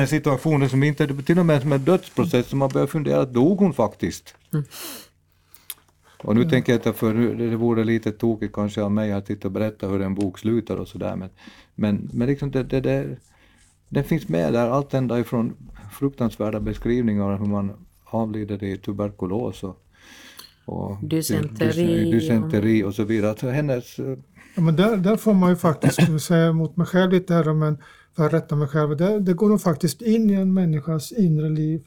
är 0.00 0.06
situationer 0.06 0.68
som 0.68 0.82
inte, 0.82 1.22
till 1.22 1.38
och 1.38 1.46
med 1.46 1.62
som 1.62 1.72
en 1.72 1.84
dödsprocess 1.84 2.46
som 2.46 2.58
man 2.58 2.68
börjar 2.68 2.86
fundera, 2.86 3.24
dog 3.24 3.58
hon 3.58 3.74
faktiskt? 3.74 4.34
Och 6.24 6.34
nu 6.36 6.50
tänker 6.50 6.72
jag 6.72 6.78
inte, 6.78 6.92
för 6.92 7.14
nu- 7.14 7.50
det 7.50 7.56
vore 7.56 7.84
lite 7.84 8.12
tokigt 8.12 8.54
kanske 8.54 8.82
av 8.82 8.92
mig 8.92 9.12
att 9.12 9.26
sitta 9.26 9.48
och 9.48 9.52
berätta 9.52 9.88
hur 9.88 10.02
en 10.02 10.14
bok 10.14 10.38
slutar 10.38 10.76
och 10.76 10.88
sådär 10.88 11.16
men, 11.16 11.30
men, 11.74 12.10
men 12.12 12.28
liksom 12.28 12.50
det, 12.50 12.62
det, 12.62 12.80
det, 12.80 13.16
det 13.88 14.02
finns 14.02 14.28
med 14.28 14.52
där, 14.52 14.68
allt 14.68 14.94
ända 14.94 15.18
ifrån 15.20 15.56
fruktansvärda 15.92 16.60
beskrivningar 16.60 17.22
av 17.32 17.38
hur 17.38 17.46
man 17.46 17.72
avlider 18.04 18.64
i 18.64 18.78
tuberkulos 18.78 19.62
och, 19.62 19.82
och 20.64 20.96
Dysenteri 21.02 22.06
och- 22.08 22.12
dysenteri 22.12 22.84
och 22.84 22.94
så 22.94 23.04
vidare. 23.04 23.30
Alltså 23.30 23.48
hennes, 23.48 23.98
eh, 23.98 24.16
Ja, 24.54 24.62
men 24.62 24.76
där, 24.76 24.96
där 24.96 25.16
får 25.16 25.34
man 25.34 25.50
ju 25.50 25.56
faktiskt 25.56 25.98
säga 26.22 26.46
emot 26.48 26.76
mig 26.76 26.86
själv 26.86 27.12
lite 27.12 27.34
här, 27.34 27.52
men 27.54 27.78
för 28.16 28.26
att 28.26 28.32
rätta 28.32 28.56
mig 28.56 28.68
själv. 28.68 28.96
Där, 28.96 29.20
det 29.20 29.32
går 29.32 29.48
nog 29.48 29.60
faktiskt 29.60 30.02
in 30.02 30.30
i 30.30 30.34
en 30.34 30.54
människas 30.54 31.12
inre 31.12 31.48
liv 31.48 31.84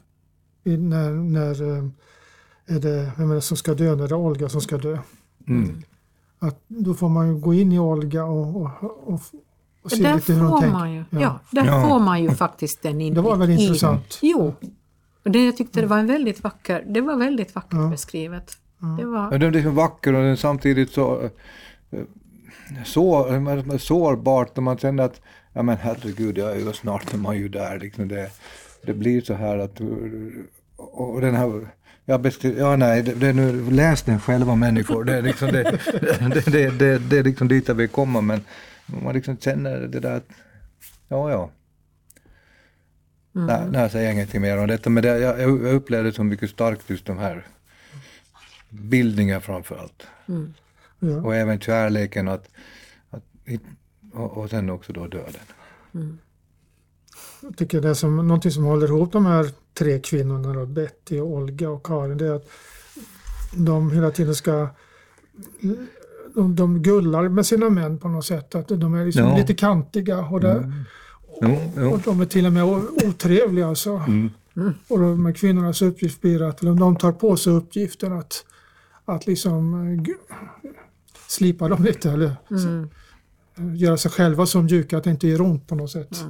i, 0.64 0.76
när, 0.76 1.10
när 1.10 1.62
eh, 1.78 1.84
är 2.66 2.80
det, 2.80 3.12
vem 3.18 3.30
är 3.30 3.34
det 3.34 3.40
som 3.40 3.56
ska 3.56 3.74
dö, 3.74 3.96
när 3.96 4.08
det 4.08 4.14
är 4.14 4.18
Olga 4.18 4.48
som 4.48 4.60
ska 4.60 4.76
dö. 4.78 4.98
mm. 5.48 5.82
Att 6.38 6.60
då 6.68 6.94
får 6.94 7.08
man 7.08 7.28
ju 7.28 7.40
gå 7.40 7.54
in 7.54 7.72
i 7.72 7.78
Olga 7.78 8.24
och, 8.24 8.56
och, 8.62 8.70
och, 9.06 9.20
och 9.82 9.90
se 9.90 10.02
Där 10.02 10.14
lite 10.14 10.32
hur 10.32 10.40
hon 10.40 10.50
får 10.50 10.60
tänker. 10.60 10.78
man 10.78 10.92
ju, 10.92 11.04
Ja. 11.10 11.20
ja. 11.20 11.40
där 11.50 11.64
Ja. 11.66 11.88
får 11.88 12.00
man 12.00 12.22
ju 12.22 12.30
faktiskt 12.30 12.82
den 12.82 13.00
in 13.00 13.14
Det 13.14 13.20
var 13.20 13.36
väl 13.36 13.50
i- 13.50 13.62
intressant. 13.62 14.18
Jo. 14.22 14.54
Och 15.24 15.30
det, 15.30 15.44
jag 15.46 15.56
tyckte 15.56 15.80
det 15.80 15.86
var 15.86 15.98
en 15.98 16.06
väldigt 16.06 16.44
vacker, 16.44 16.84
det 16.88 17.00
var 17.00 17.16
väldigt 17.16 17.54
vackert 17.54 17.72
Ja. 17.78 17.88
beskrivet. 17.88 18.52
Det 18.96 19.02
Ja, 19.02 19.08
var, 19.08 19.30
den 19.30 19.42
är 19.42 19.50
liksom 19.50 19.74
vacker 19.74 20.12
och 20.14 20.38
samtidigt 20.38 20.90
så, 20.90 21.20
eh, 21.90 22.00
så 22.84 23.28
eh, 23.28 23.76
sårbart 23.78 24.56
när 24.56 24.62
man 24.62 24.78
känner 24.78 25.02
att 25.04 25.20
ja 25.56 25.62
men 25.62 25.76
herregud, 25.76 26.38
jag 26.38 26.52
är 26.52 26.56
ju 26.56 26.72
snart 26.72 27.14
är 27.14 27.18
man 27.18 27.36
ju 27.36 27.48
där. 27.48 27.78
Liksom 27.78 28.08
det, 28.08 28.30
det 28.82 28.94
blir 28.94 29.20
så 29.20 29.34
här 29.34 29.58
att 29.58 29.80
och 30.76 31.20
den 31.20 31.34
här 31.34 31.68
jag 32.04 32.20
beskriver, 32.20 32.60
ja 32.60 32.76
nej, 32.76 33.02
det, 33.02 33.14
det 33.14 33.32
nu, 33.32 33.70
läs 33.70 34.02
den 34.02 34.20
själva 34.20 34.54
människor. 34.54 35.04
Det 35.04 35.14
är 35.14 35.22
liksom, 35.22 35.52
det, 35.52 35.62
det, 36.34 36.50
det, 36.50 36.78
det, 36.78 36.98
det 36.98 37.18
är 37.18 37.22
liksom 37.22 37.48
dit 37.48 37.68
jag 37.68 37.74
vill 37.74 37.88
komma 37.88 38.20
men 38.20 38.44
man 38.86 39.14
liksom 39.14 39.36
känner 39.36 39.80
det 39.80 40.00
där 40.00 40.16
att 40.16 40.28
ja 41.08 41.30
ja. 41.30 41.50
Nej, 43.32 43.60
nej, 43.70 43.80
jag 43.80 43.90
säger 43.90 44.12
ingenting 44.12 44.40
mer 44.40 44.58
om 44.58 44.66
detta 44.66 44.90
men 44.90 45.02
det, 45.02 45.18
jag, 45.18 45.40
jag 45.40 45.74
upplevde 45.74 46.12
som 46.12 46.28
mycket 46.28 46.50
starkt 46.50 46.90
just 46.90 47.06
de 47.06 47.18
här 47.18 47.46
bildningen 48.70 49.40
framför 49.40 49.76
allt. 49.76 50.06
Ja. 50.98 51.16
Och 51.16 51.36
även 51.36 51.60
kärleken 51.60 52.28
att, 52.28 52.48
att, 53.10 53.22
och, 54.16 54.38
och 54.38 54.50
sen 54.50 54.70
också 54.70 54.92
då 54.92 55.06
döden. 55.06 55.40
Jag 57.42 57.56
tycker 57.56 57.80
det 57.80 57.94
som, 57.94 58.16
någonting 58.16 58.50
som 58.50 58.64
håller 58.64 58.86
ihop 58.86 59.12
de 59.12 59.26
här 59.26 59.50
tre 59.74 60.00
kvinnorna, 60.00 60.52
då, 60.52 60.66
Betty, 60.66 61.20
Olga 61.20 61.70
och 61.70 61.86
Karin, 61.86 62.18
det 62.18 62.26
är 62.26 62.34
att 62.34 62.48
de 63.54 63.90
hela 63.90 64.10
tiden 64.10 64.34
ska 64.34 64.68
de, 66.34 66.56
de 66.56 66.82
gullar 66.82 67.28
med 67.28 67.46
sina 67.46 67.70
män 67.70 67.98
på 67.98 68.08
något 68.08 68.24
sätt. 68.24 68.54
Att 68.54 68.68
de 68.68 68.94
är 68.94 69.04
liksom 69.06 69.22
Ja. 69.24 69.36
lite 69.36 69.54
kantiga 69.54 70.18
och, 70.18 70.40
det, 70.40 70.72
Jo, 71.40 71.58
jo. 71.76 71.90
och 71.90 72.00
de 72.04 72.20
är 72.20 72.26
till 72.26 72.46
och 72.46 72.52
med 72.52 72.64
otrevliga. 73.06 73.66
Alltså. 73.68 73.90
Mm. 73.90 74.30
Och 74.88 74.98
de 74.98 75.34
kvinnornas 75.34 75.82
uppgift 75.82 76.20
blir 76.20 76.42
att 76.42 76.62
eller 76.62 76.74
de 76.74 76.96
tar 76.96 77.12
på 77.12 77.36
sig 77.36 77.52
uppgiften 77.52 78.12
att, 78.12 78.44
att 79.04 79.26
liksom 79.26 79.74
eh, 79.94 80.14
slipa 81.28 81.68
dem 81.68 81.84
lite 81.84 82.10
eller 82.10 82.36
mm, 82.50 82.90
göra 83.76 83.96
sig 83.96 84.10
själva 84.10 84.46
så 84.46 84.62
mjuka 84.62 84.98
att 84.98 85.04
det 85.04 85.10
inte 85.10 85.28
gör 85.28 85.40
ont 85.40 85.66
på 85.68 85.74
något 85.74 85.90
sätt. 85.90 86.24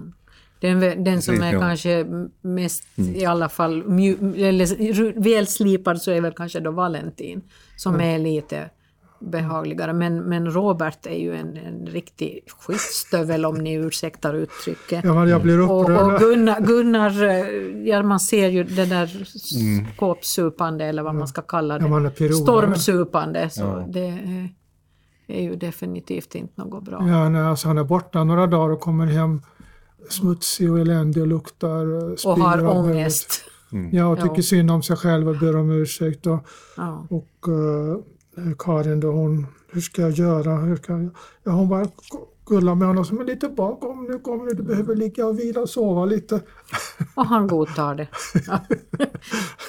den, 0.60 1.04
den 1.04 1.22
som 1.22 1.42
är 1.42 1.52
ja. 1.52 1.60
kanske 1.60 2.06
mest 2.40 2.84
i 2.96 3.24
alla 3.24 3.48
fall 3.48 3.82
eller 4.36 5.20
välslipad 5.20 6.02
så 6.02 6.10
är 6.10 6.20
väl 6.20 6.32
kanske 6.32 6.60
då 6.60 6.70
Valentin 6.70 7.42
som 7.76 8.00
är 8.00 8.18
lite 8.18 8.70
behagligare. 9.20 9.92
Men, 9.92 10.16
men 10.18 10.50
Robert 10.50 11.06
är 11.06 11.18
ju 11.18 11.36
en, 11.36 11.56
en 11.56 11.86
riktig 11.86 12.44
skitstövel 12.58 13.44
om 13.46 13.54
ni 13.54 13.74
ursäktar 13.74 14.34
uttrycket. 14.34 15.04
Ja, 15.04 15.26
jag 15.26 15.42
blir 15.42 15.70
Och, 15.70 15.80
upprörd. 15.82 16.14
och 16.14 16.20
Gunnar, 16.20 16.60
Gunnar, 16.60 17.24
eh, 17.24 17.88
ja 17.88 18.02
man 18.02 18.20
ser 18.20 18.48
ju 18.48 18.64
det 18.64 18.84
där 18.86 19.26
skåpsupande 19.96 20.84
eller 20.84 21.02
vad 21.02 21.14
man 21.14 21.28
ska 21.28 21.42
kalla 21.42 21.78
det. 21.78 21.84
Ja, 21.84 21.88
man 21.88 22.06
är 22.06 22.10
pironare. 22.10 22.42
Stormsupande. 22.42 23.50
Så 23.50 23.60
Ja. 23.60 23.86
det 23.88 24.18
är, 25.26 25.34
är 25.34 25.42
ju 25.42 25.56
definitivt 25.56 26.34
inte 26.34 26.60
något 26.60 26.84
bra. 26.84 27.08
Ja, 27.08 27.28
nej, 27.28 27.42
alltså 27.42 27.68
han 27.68 27.78
är 27.78 27.84
borta 27.84 28.24
några 28.24 28.46
dagar 28.46 28.74
och 28.74 28.80
kommer 28.80 29.06
hem 29.06 29.42
smutsig 30.08 30.72
och 30.72 30.78
eländig 30.80 31.22
och 31.22 31.26
luktar 31.26 32.10
eh, 32.10 32.14
spyor 32.16 32.32
Och 32.32 32.38
har 32.40 32.76
ångest. 32.76 33.44
Ja, 33.92 34.06
och 34.06 34.16
tycker 34.20 34.36
Ja. 34.36 34.42
synd 34.42 34.70
om 34.70 34.82
sig 34.82 34.96
själv 34.96 35.28
och 35.28 35.36
ber 35.38 35.56
om 35.56 35.70
ursäkt. 35.70 36.26
Och, 36.26 36.38
Ja. 36.76 37.06
och 37.10 37.48
eh, 37.48 38.52
Karin 38.58 39.00
då, 39.00 39.10
hon, 39.12 39.46
hur 39.72 39.80
ska 39.80 40.02
jag 40.02 40.10
göra? 40.10 40.56
Hur 40.56 40.76
ska 40.76 40.92
jag? 40.92 41.10
Ja, 41.44 41.52
hon 41.52 41.68
bara 41.68 41.86
gullar 42.46 42.74
med 42.74 42.88
honom 42.88 43.04
som 43.04 43.20
en 43.20 43.26
litet 43.26 43.56
barn. 43.56 43.76
Kom 43.76 44.04
nu, 44.04 44.18
kom 44.18 44.44
nu, 44.44 44.50
du 44.50 44.62
behöver 44.62 44.94
ligga 44.96 45.26
och 45.26 45.38
vila 45.38 45.60
och 45.60 45.68
sova 45.68 46.04
lite. 46.04 46.40
Och 47.14 47.26
han 47.26 47.46
godtar 47.46 47.94
det. 47.94 48.08
Ja. 48.46 48.60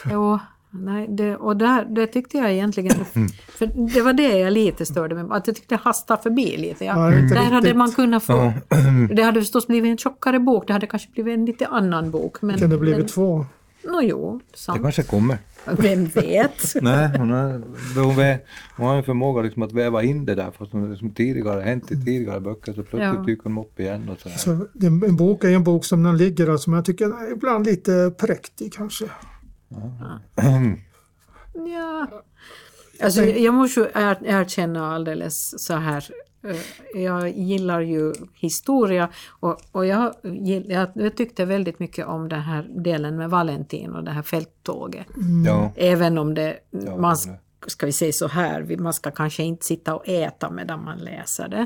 jo, 0.11 0.39
nej, 0.71 1.07
det, 1.09 1.35
och 1.35 1.57
där, 1.57 1.85
det 1.85 2.07
tyckte 2.07 2.37
jag 2.37 2.51
egentligen, 2.51 3.05
för 3.47 3.93
det 3.93 4.01
var 4.01 4.13
det 4.13 4.37
jag 4.37 4.53
lite 4.53 4.85
störde 4.85 5.15
mig 5.15 5.25
att 5.29 5.47
jag 5.47 5.55
tyckte 5.55 5.75
det 5.75 5.81
hastade 5.83 6.21
förbi 6.21 6.57
lite. 6.57 6.85
Ja. 6.85 6.95
Där 7.09 7.51
hade 7.51 7.73
man 7.73 7.91
kunnat 7.91 8.23
få, 8.23 8.53
det 9.15 9.23
hade 9.23 9.39
förstås 9.41 9.67
blivit 9.67 9.91
en 9.91 9.97
tjockare 9.97 10.39
bok, 10.39 10.67
det 10.67 10.73
hade 10.73 10.87
kanske 10.87 11.09
blivit 11.11 11.33
en 11.33 11.45
lite 11.45 11.67
annan 11.67 12.11
bok. 12.11 12.41
Men, 12.41 12.55
Det 12.55 12.61
kunde 12.61 12.77
blivit 12.77 12.97
men, 12.99 13.07
två. 13.07 13.45
Nå 13.83 14.01
jo, 14.01 14.39
Det 14.51 14.57
sant. 14.57 14.81
kanske 14.81 15.03
kommer. 15.03 15.37
Vem 15.77 16.05
vet? 16.05 16.75
Nej, 16.81 17.09
hon 17.17 17.29
har, 17.29 17.61
hon, 18.03 18.15
vä, 18.15 18.39
hon 18.77 18.87
har 18.87 18.95
en 18.95 19.03
förmåga 19.03 19.41
liksom 19.41 19.63
att 19.63 19.71
väva 19.71 20.03
in 20.03 20.25
det 20.25 20.35
där 20.35 20.51
fast 20.57 20.71
hon 20.71 20.89
liksom 20.89 21.09
tidigare 21.13 21.61
hänt 21.61 21.91
i 21.91 22.05
tidigare 22.05 22.39
böcker 22.39 22.73
så 22.73 22.83
plötsligt 22.83 23.01
Ja. 23.01 23.23
dyker 23.27 23.43
de 23.43 23.57
upp 23.57 23.79
igen 23.79 24.09
och 24.09 24.39
så 24.39 24.67
det, 24.73 24.87
en 24.87 25.15
bok 25.15 25.43
är 25.43 25.49
en 25.49 25.63
bok 25.63 25.85
som 25.85 26.03
den 26.03 26.17
ligger 26.17 26.49
alltså, 26.49 26.69
men 26.69 26.77
jag 26.77 26.85
tycker 26.85 27.31
ibland 27.31 27.65
lite 27.65 28.11
präktig 28.19 28.73
kanske. 28.73 29.05
Ja. 31.53 32.07
Alltså, 33.03 33.23
jag 33.23 33.53
måste 33.53 33.79
ju 33.79 33.85
er, 33.85 34.17
erkänna 34.25 34.95
alldeles 34.95 35.63
så 35.65 35.73
här. 35.73 36.05
eh, 36.47 37.01
Jag 37.01 37.29
gillar 37.37 37.79
ju 37.81 38.13
historia 38.33 39.09
och, 39.29 39.57
och 39.71 39.85
jag, 39.85 40.13
jag, 40.67 40.89
jag 40.93 41.15
tyckte 41.15 41.45
väldigt 41.45 41.79
mycket 41.79 42.05
om 42.07 42.29
den 42.29 42.41
här 42.41 42.67
delen 42.83 43.15
med 43.17 43.29
Valentin 43.29 43.91
och 43.95 44.03
det 44.03 44.11
här 44.11 44.21
fälttåget. 44.21 45.07
Ja, 45.45 45.71
Även 45.75 46.17
om 46.17 46.33
det, 46.33 46.57
Ja, 46.69 46.97
man, 46.97 47.15
ska 47.67 47.85
vi 47.85 47.91
säga 47.91 48.13
så 48.13 48.27
här, 48.27 48.77
man 48.77 48.93
ska 48.93 49.11
kanske 49.11 49.43
inte 49.43 49.65
sitta 49.65 49.95
och 49.95 50.07
äta 50.09 50.49
medan 50.49 50.83
man 50.83 50.97
läser 50.97 51.47
det. 51.47 51.65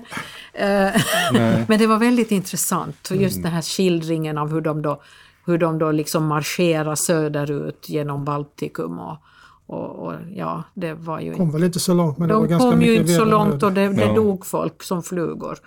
Eh, 0.54 1.02
Men 1.68 1.80
det 1.80 1.88
var 1.88 1.98
väldigt 1.98 2.32
intressant, 2.32 3.10
och 3.12 3.18
just 3.18 3.44
den 3.44 3.52
här 3.52 3.62
skildringen 3.62 4.38
av 4.38 4.52
hur 4.52 4.62
de 4.62 4.82
då, 4.82 5.02
hur 5.46 5.58
de 5.58 5.80
då 5.80 5.92
liksom 5.92 6.26
marscherar 6.26 6.96
söderut 6.96 7.90
genom 7.90 8.26
Baltikum 8.26 9.00
och, 9.00 9.18
och, 9.66 9.90
och 9.90 10.14
ja, 10.36 10.64
det 10.74 10.94
var 10.94 11.20
ju 11.20 11.34
Kom 11.34 11.52
väl 11.52 11.64
inte 11.64 11.80
så 11.80 11.94
långt 11.94 12.18
men 12.18 12.28
det 12.28 12.34
var 12.34 12.42
de 12.42 12.50
ganska 12.50 12.70
kom 12.70 12.82
ju 12.82 12.90
mycket 12.90 13.02
inte 13.02 13.14
så 13.14 13.26
långt 13.26 13.64
och 13.64 13.72
det, 13.72 13.90
det 13.90 14.02
Ja. 14.02 14.14
dog 14.14 14.46
folk 14.46 14.84
som 14.84 15.04
flugor. 15.04 15.58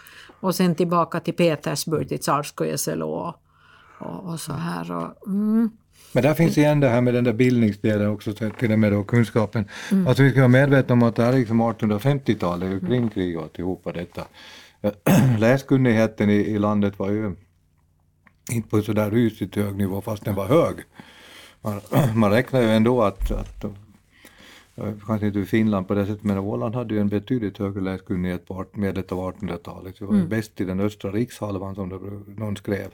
Och 0.40 0.54
sen 0.54 0.74
tillbaka 0.74 1.20
till 1.20 1.34
Petersburg, 1.34 2.08
till 2.08 2.18
Tsarskoje 2.18 2.78
selo 2.78 3.06
och, 3.06 3.34
och, 3.98 4.32
och 4.32 4.40
så 4.40 4.52
här. 4.52 4.92
Och, 4.92 5.26
mm, 5.26 5.70
Men 6.12 6.22
där 6.22 6.34
finns 6.34 6.58
igen 6.58 6.80
det 6.80 6.88
här 6.88 7.00
med 7.00 7.14
den 7.14 7.24
där 7.24 7.32
bildningsdelen 7.32 8.08
också, 8.08 8.32
så 8.32 8.50
till 8.50 8.72
och 8.72 8.78
med 8.78 8.92
då 8.92 9.04
kunskapen. 9.04 9.64
Alltså 10.08 10.22
vi 10.22 10.30
ska 10.30 10.40
vara 10.40 10.48
medvetna 10.48 10.92
om 10.92 11.02
att 11.02 11.16
det 11.16 11.22
här 11.22 11.32
är 11.32 11.38
liksom 11.38 11.62
1850-talet, 11.62 12.68
mm. 12.68 12.86
kringkrig 12.86 13.36
och 13.36 13.42
alltihopa 13.42 13.92
detta. 13.92 14.22
Läskunnigheten 15.38 16.30
i, 16.30 16.34
i 16.34 16.58
landet 16.58 16.98
var 16.98 17.10
ju 17.10 17.34
inte 18.50 18.68
på 18.68 18.82
sådär 18.82 19.10
rysligt 19.10 19.56
hög 19.56 19.76
nivå 19.76 20.00
fast 20.00 20.24
den 20.24 20.34
var 20.34 20.46
hög. 20.46 20.76
Man, 21.62 21.80
man 22.14 22.30
räknar 22.30 22.60
ju 22.60 22.68
ändå 22.68 23.02
att, 23.02 23.30
att 23.30 23.64
kanske 25.06 25.26
inte 25.26 25.38
i 25.38 25.44
Finland 25.44 25.88
på 25.88 25.94
det 25.94 26.06
sättet, 26.06 26.22
men 26.22 26.38
Åland 26.38 26.74
hade 26.74 26.94
ju 26.94 27.00
en 27.00 27.08
betydligt 27.08 27.58
högre 27.58 27.80
läskunnighet 27.80 28.46
på 28.46 28.64
medlet 28.72 29.12
av 29.12 29.18
1800-talet. 29.18 29.98
Det 29.98 30.04
var 30.04 30.14
ju 30.14 30.26
bäst 30.26 30.60
i 30.60 30.64
den 30.64 30.80
östra 30.80 31.10
rikshalvan 31.10 31.74
som 31.74 31.88
det, 31.88 31.98
någon 32.40 32.56
skrev. 32.56 32.88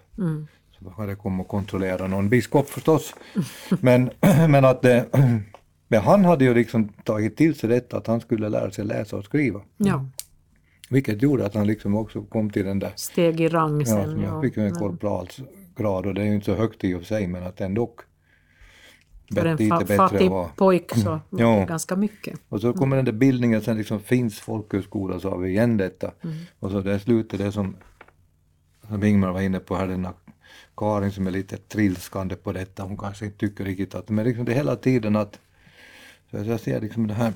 Så 0.78 0.84
då 0.84 0.90
hade 0.90 1.14
kom 1.14 1.40
och 1.40 1.48
kontrollera 1.48 2.06
någon 2.06 2.28
biskop 2.28 2.68
förstås. 2.68 3.14
Men, 3.80 4.10
men 4.48 4.64
att 4.64 4.82
det, 4.82 5.06
men 5.88 6.00
han 6.00 6.24
hade 6.24 6.44
ju 6.44 6.54
liksom 6.54 6.88
tagit 6.88 7.36
till 7.36 7.54
sig 7.54 7.68
detta 7.68 7.96
att 7.96 8.06
han 8.06 8.20
skulle 8.20 8.48
lära 8.48 8.70
sig 8.70 8.84
läsa 8.84 9.16
och 9.16 9.24
skriva. 9.24 9.60
ja, 9.76 10.06
Vilket 10.92 11.22
gjorde 11.22 11.46
att 11.46 11.54
han 11.54 11.66
liksom 11.66 11.94
också 11.96 12.22
kom 12.22 12.50
till 12.50 12.64
den 12.66 12.78
där, 12.78 12.92
steg 12.96 13.40
i 13.40 13.48
rang 13.48 13.80
ja, 13.80 13.86
sen. 13.86 14.10
som 14.10 14.22
jag 14.22 14.34
ja. 14.34 14.42
fick 14.42 14.56
ju 14.56 14.62
en 14.66 14.70
Men 14.72 14.78
korpralsgrad 14.80 16.06
och 16.06 16.14
det 16.14 16.20
är 16.22 16.24
ju 16.26 16.34
inte 16.34 16.46
så 16.46 16.54
högt 16.54 16.84
i 16.84 16.94
och 16.94 16.98
för 17.00 17.06
sig 17.06 17.26
men 17.26 17.42
att 17.46 17.60
ändå 17.60 17.94
För 19.34 19.46
en 19.46 19.58
fa- 19.58 19.78
bättre 19.78 19.96
fattig 19.96 20.24
att 20.24 20.30
vara. 20.30 20.48
pojk 20.48 20.94
så 20.94 21.20
Ja. 21.30 21.64
ganska 21.68 21.96
mycket. 21.96 22.40
Och 22.48 22.60
så 22.60 22.72
kommer 22.72 22.96
den 22.96 23.04
där 23.04 23.12
bildningen, 23.12 23.62
sen 23.62 23.76
liksom 23.76 24.00
finns 24.00 24.38
folkhögskola 24.40 25.20
så 25.20 25.30
har 25.30 25.38
vi 25.38 25.48
igen 25.50 25.76
detta. 25.76 26.10
Och 26.58 26.70
så 26.70 26.80
det 26.80 27.00
slutet, 27.00 27.38
det 27.40 27.52
som, 27.52 27.76
som 28.88 29.04
Ingmar 29.04 29.32
var 29.32 29.40
inne 29.40 29.58
på 29.60 29.76
här, 29.76 29.86
den 29.88 30.04
här 30.04 30.14
Karin 30.76 31.12
som 31.12 31.26
är 31.26 31.30
lite 31.30 31.56
trilskande 31.56 32.36
på 32.36 32.52
detta, 32.52 32.82
hon 32.82 32.96
kanske 32.98 33.24
inte 33.24 33.38
tycker 33.38 33.64
riktigt 33.64 33.94
att, 33.94 34.08
men 34.08 34.24
liksom 34.24 34.44
det 34.44 34.52
är 34.52 34.56
hela 34.56 34.76
tiden 34.76 35.16
att, 35.16 35.38
så 36.30 36.36
jag 36.36 36.60
ser 36.60 36.80
liksom 36.80 37.06
det 37.06 37.14
här, 37.14 37.32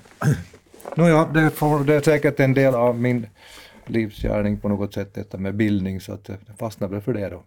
nåja, 0.97 1.25
det, 1.25 1.51
får, 1.51 1.85
det 1.85 1.95
är 1.95 2.01
säkert 2.01 2.41
en 2.41 2.55
del 2.55 2.75
av 2.75 3.01
min 3.01 3.27
livsgärning 3.87 4.61
på 4.61 4.69
något 4.69 4.95
sätt 4.95 5.15
detta 5.15 5.39
med 5.39 5.55
bildning 5.57 6.01
så 6.01 6.13
att 6.13 6.25
det 6.25 6.39
fastnar 6.59 6.89
väl 6.89 7.01
för 7.01 7.15
det 7.15 7.29
då. 7.29 7.45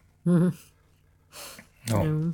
Ja. 1.84 2.02
Mm. 2.02 2.34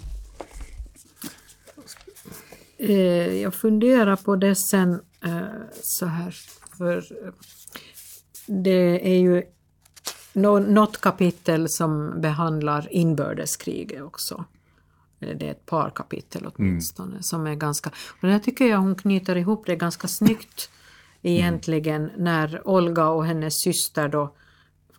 Eh, 2.78 3.42
jag 3.42 3.54
funderar 3.54 4.16
på 4.16 4.36
det 4.36 4.56
sen 4.56 5.02
eh, 5.26 5.42
så 5.82 6.06
här, 6.06 6.36
för 6.78 6.98
eh, 6.98 7.34
det 8.48 9.08
är 9.16 9.20
ju 9.20 9.44
nå- 10.34 10.60
något 10.60 11.02
kapitel 11.02 11.70
som 11.70 12.22
behandlar 12.22 12.88
inbördeskriget 12.92 14.02
också. 14.02 14.46
Eller 15.20 15.36
Det 15.36 15.48
är 15.48 15.52
ett 15.52 15.66
par 15.66 15.90
kapitel 15.90 16.48
åtminstone 16.56 17.24
som 17.24 17.48
är 17.48 17.56
ganska... 17.56 17.90
Och 18.22 18.28
där 18.28 18.40
tycker 18.40 18.66
jag 18.66 18.78
hon 18.78 18.96
knyter 18.96 19.36
ihop 19.36 19.66
det 19.66 19.76
ganska 19.76 20.08
snyggt 20.08 20.70
egentligen 21.24 22.12
när 22.18 22.68
Olga 22.68 23.10
och 23.10 23.26
hennes 23.26 23.62
syster 23.62 24.08
då 24.08 24.34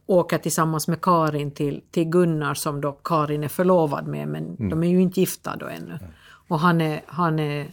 åker 0.06 0.38
tillsammans 0.38 0.88
med 0.88 1.00
Karin 1.00 1.50
till, 1.50 1.82
till 1.90 2.04
Gunnar 2.04 2.54
som 2.54 2.80
då 2.80 2.92
Karin 2.92 3.44
är 3.44 3.48
förlovad 3.48 4.06
med 4.06 4.28
men 4.28 4.68
de 4.70 4.82
är 4.82 4.88
ju 4.88 5.02
inte 5.02 5.20
gifta 5.20 5.56
då 5.56 5.66
ännu. 5.66 5.98
Och 6.48 6.58
han 6.58 6.80
är, 6.80 7.02
han 7.06 7.38
är 7.38 7.66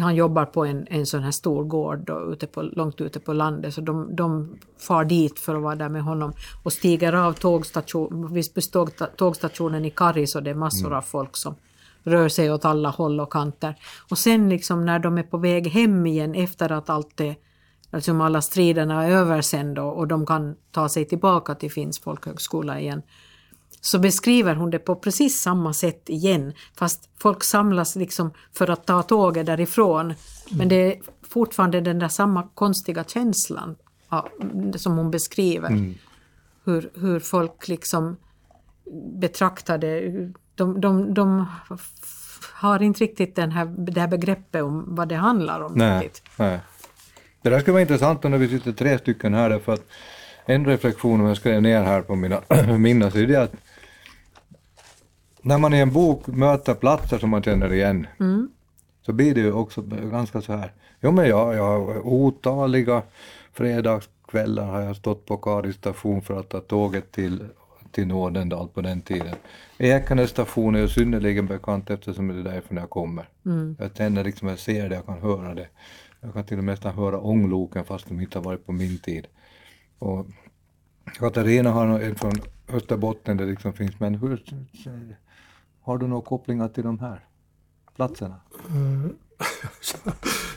han 0.00 0.14
jobbar 0.14 0.44
på 0.44 0.64
en, 0.64 0.86
en 0.90 1.06
sån 1.06 1.22
här 1.22 1.30
stor 1.30 1.64
gård 1.64 1.98
då, 1.98 2.32
ute 2.32 2.46
på, 2.46 2.62
långt 2.62 3.00
ute 3.00 3.20
på 3.20 3.32
landet 3.32 3.74
så 3.74 3.80
de, 3.80 4.16
de 4.16 4.56
far 4.78 5.04
dit 5.04 5.38
för 5.38 5.54
att 5.54 5.62
vara 5.62 5.74
där 5.74 5.88
med 5.88 6.02
honom 6.02 6.32
och 6.62 6.72
stiger 6.72 7.12
av 7.12 7.32
tågstation, 7.32 8.42
tågstationen 9.16 9.84
i 9.84 9.90
Karis 9.90 10.34
och 10.34 10.42
det 10.42 10.50
är 10.50 10.54
massor 10.54 10.92
av 10.92 11.02
folk 11.02 11.36
som 11.36 11.54
rör 12.02 12.28
sig 12.28 12.52
åt 12.52 12.64
alla 12.64 12.88
håll 12.88 13.20
och 13.20 13.32
kanter. 13.32 13.74
Och 14.10 14.18
sen 14.18 14.48
liksom 14.48 14.84
när 14.84 14.98
de 14.98 15.18
är 15.18 15.22
på 15.22 15.38
väg 15.38 15.68
hem 15.68 16.06
igen 16.06 16.34
efter 16.34 16.72
att 16.72 16.90
allt 16.90 17.16
det, 17.16 17.34
alltså 17.90 18.22
alla 18.22 18.42
striderna 18.42 19.04
är 19.04 19.10
över 19.10 19.42
sen 19.42 19.74
då 19.74 19.84
och 19.84 20.08
de 20.08 20.26
kan 20.26 20.56
ta 20.70 20.88
sig 20.88 21.04
tillbaka 21.04 21.54
till 21.54 21.70
Finns 21.70 22.00
folkhögskola 22.00 22.80
igen 22.80 23.02
så 23.84 23.98
beskriver 23.98 24.54
hon 24.54 24.70
det 24.70 24.78
på 24.78 24.96
precis 24.96 25.40
samma 25.40 25.72
sätt 25.72 26.08
igen. 26.08 26.52
Fast 26.76 27.08
folk 27.18 27.44
samlas 27.44 27.96
liksom 27.96 28.30
för 28.52 28.70
att 28.70 28.86
ta 28.86 29.02
tåget 29.02 29.46
därifrån. 29.46 30.14
Men 30.50 30.68
det 30.68 30.74
är 30.76 31.00
fortfarande 31.28 31.80
den 31.80 31.98
där 31.98 32.08
samma 32.08 32.48
konstiga 32.54 33.04
känslan 33.04 33.76
ja, 34.08 34.28
som 34.76 34.96
hon 34.96 35.10
beskriver. 35.10 35.94
Hur, 36.64 36.90
hur 36.94 37.20
folk 37.20 37.68
liksom 37.68 38.16
betraktar 39.20 39.78
det. 39.78 40.10
De, 40.54 40.80
de, 40.80 41.14
de 41.14 41.46
har 42.52 42.82
inte 42.82 43.04
riktigt 43.04 43.36
den 43.36 43.50
här, 43.50 43.64
det 43.66 44.00
här 44.00 44.08
begreppet 44.08 44.62
om 44.62 44.84
vad 44.94 45.08
det 45.08 45.16
handlar 45.16 45.60
om. 45.60 45.72
Nej, 45.72 46.04
riktigt. 46.04 46.22
nej. 46.36 46.60
Det 47.44 47.50
där 47.50 47.60
skulle 47.60 47.72
vara 47.72 47.82
intressant 47.82 48.22
när 48.22 48.38
vi 48.38 48.48
sitter 48.48 48.72
tre 48.72 48.98
stycken 48.98 49.34
här 49.34 49.58
för 49.58 49.72
att 49.72 49.86
en 50.44 50.66
reflektion 50.66 51.18
som 51.18 51.26
jag 51.26 51.36
skrev 51.36 51.62
ner 51.62 51.82
här 51.82 52.02
på 52.02 52.14
mina 52.16 52.40
minnen 52.78 53.10
så 53.10 53.18
är 53.18 53.26
det 53.26 53.42
att 53.42 53.52
när 55.42 55.58
man 55.58 55.74
i 55.74 55.78
en 55.78 55.92
bok 55.92 56.26
möter 56.26 56.74
platser 56.74 57.18
som 57.18 57.30
man 57.30 57.42
känner 57.42 57.72
igen 57.72 58.06
så 59.02 59.12
blir 59.12 59.34
det 59.34 59.40
ju 59.40 59.52
också 59.52 59.82
ganska 59.82 60.40
så 60.40 60.52
här. 60.52 60.72
Jo 61.00 61.10
men 61.10 61.28
jag, 61.28 61.54
jag 61.54 61.64
har 61.64 62.06
otaliga 62.06 63.02
fredagskvällar 63.52 64.66
har 64.66 64.80
jag 64.80 64.96
stått 64.96 65.26
på 65.26 65.36
Karis 65.36 65.76
station 65.76 66.22
för 66.22 66.40
att 66.40 66.48
ta 66.48 66.60
tåget 66.60 67.12
till, 67.12 67.44
till 67.90 68.06
Nådendal 68.06 68.68
på 68.68 68.80
den 68.80 69.00
tiden. 69.00 69.34
Ekenäs 69.78 70.30
station 70.30 70.74
är 70.74 70.80
ju 70.80 70.88
synnerligen 70.88 71.46
bekant 71.46 71.90
eftersom 71.90 72.28
det 72.28 72.40
är 72.40 72.52
därifrån 72.52 72.78
jag 72.78 72.90
kommer. 72.90 73.28
Jag 73.78 73.96
känner 73.96 74.24
liksom, 74.24 74.48
jag 74.48 74.58
ser 74.58 74.88
det, 74.88 74.94
jag 74.94 75.06
kan 75.06 75.20
höra 75.20 75.54
det. 75.54 75.68
Jag 76.24 76.34
kan 76.34 76.44
till 76.44 76.58
och 76.58 76.64
med 76.64 76.72
nästan 76.72 76.94
höra 76.94 77.20
ångloken 77.20 77.84
fast 77.84 78.08
de 78.08 78.20
inte 78.20 78.38
har 78.38 78.44
varit 78.44 78.66
på 78.66 78.72
min 78.72 78.98
tid. 78.98 79.26
Och 79.98 80.26
Katarina 81.18 81.70
har 81.70 81.86
en 82.00 82.14
från 82.14 82.32
Österbotten 82.68 83.36
där 83.36 83.44
det 83.44 83.50
liksom 83.50 83.72
finns, 83.72 84.00
men 84.00 84.14
hur, 84.14 84.42
har 85.80 85.98
du 85.98 86.06
några 86.06 86.22
kopplingar 86.22 86.68
till 86.68 86.84
de 86.84 86.98
här 86.98 87.24
platserna? 87.96 88.40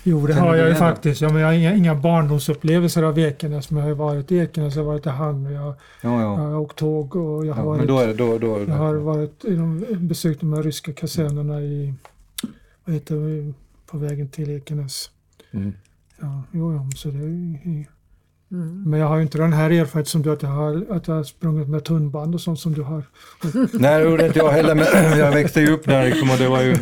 Jo, 0.04 0.28
det 0.28 0.34
Känner 0.34 0.48
har 0.48 0.56
jag 0.56 0.70
ju 0.70 0.76
faktiskt. 0.76 1.22
Ja, 1.22 1.30
men 1.30 1.42
jag 1.42 1.48
har 1.48 1.54
inga, 1.54 1.76
inga 1.76 1.96
barndomsupplevelser 1.96 3.04
av 3.04 3.20
Ekenäs, 3.20 3.70
men 3.70 3.78
jag 3.78 3.84
har 3.84 3.90
ju 3.90 3.96
varit 3.96 4.32
i 4.32 4.38
Ekenäs, 4.38 4.76
jag 4.76 4.84
har 4.84 4.92
varit 4.92 5.06
i 5.06 5.10
Hamn, 5.10 5.54
jag, 5.54 5.64
Ja, 5.64 5.76
jag 6.02 6.22
ja. 6.22 6.36
har 6.36 6.56
åkt 6.56 6.78
tåg 6.78 7.16
och 7.16 7.46
jag 7.46 7.54
har 7.54 7.62
ja 7.62 7.66
varit 7.68 7.78
men 7.78 7.88
då 7.88 8.00
är 8.00 8.08
det, 8.08 8.14
då, 8.14 8.38
då, 8.38 8.60
Jag 8.60 8.76
har 8.76 8.96
varit 8.96 9.46
i 9.46 9.56
de, 9.56 9.86
besökt 10.00 10.40
de 10.40 10.54
här 10.54 10.64
ryska 10.64 10.94
kasernerna 10.94 11.62
i, 11.62 11.94
vad 12.86 12.96
heter 12.96 13.16
det, 13.16 13.54
på 13.86 13.98
vägen 13.98 14.30
till 14.30 14.50
Ekenäs. 14.50 15.12
Mm. 15.52 15.74
Ja, 16.22 16.44
jo, 16.52 16.74
jo, 16.74 16.90
så 16.96 17.12
det 17.12 17.20
är 17.20 17.24
ju, 17.24 17.86
Mm. 18.52 18.84
men 18.84 19.00
jag 19.00 19.08
har 19.08 19.16
ju 19.16 19.22
inte 19.22 19.38
den 19.38 19.54
här 19.54 19.70
erfarenheten 19.70 20.06
som 20.06 20.22
du 20.22 20.32
att 20.32 20.42
jag 20.42 20.50
har, 20.50 20.86
att 20.90 21.08
jag 21.08 21.16
har 21.16 21.24
sprungit 21.24 21.68
med 21.70 21.84
tunnband 21.86 22.36
och 22.36 22.42
sånt 22.42 22.60
som 22.60 22.74
du 22.74 22.82
har. 22.82 23.04
Nej, 23.80 24.04
det 24.04 24.10
gjorde 24.10 24.28
inte 24.28 24.40
jag 24.40 24.52
heller, 24.52 24.76
men 24.76 24.86
jag 25.20 25.32
växte 25.32 25.62
ju 25.62 25.72
upp 25.72 25.86
där 25.86 26.06
liksom, 26.06 26.32
och 26.32 26.38
det 26.38 26.48
var 26.50 26.62
ju, 26.62 26.76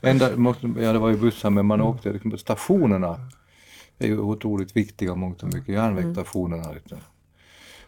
enda, 0.00 0.36
måste, 0.36 0.66
ja 0.66 0.92
det 0.92 0.98
var 0.98 1.08
ju 1.10 1.16
bussar, 1.16 1.50
men 1.50 1.66
man 1.66 1.80
åkte 1.80 2.12
liksom, 2.12 2.30
på 2.30 2.36
stationerna. 2.36 3.28
Det 3.98 4.04
är 4.04 4.08
ju 4.08 4.18
otroligt 4.18 4.76
viktiga 4.76 5.14
mångt 5.14 5.42
och 5.42 5.54
mycket, 5.54 5.74
järnvägsstationerna. 5.74 6.72
Liksom. 6.72 6.98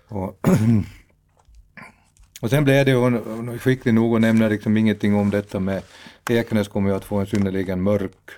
Och, 0.09 0.41
och 2.41 2.51
sen 2.51 2.64
blev 2.64 2.85
det 2.85 2.91
ju, 2.91 3.59
skicklig 3.59 3.95
nog 3.95 4.12
och 4.12 4.20
nämner 4.20 4.51
liksom 4.51 4.76
ingenting 4.76 5.14
om 5.14 5.30
detta 5.30 5.61
med 5.61 5.82
Ekenäs 6.28 6.68
kommer 6.68 6.91
ju 6.91 6.97
att 6.97 7.05
få 7.05 7.16
en 7.16 7.26
synnerligen 7.26 7.82
mörk, 7.82 8.30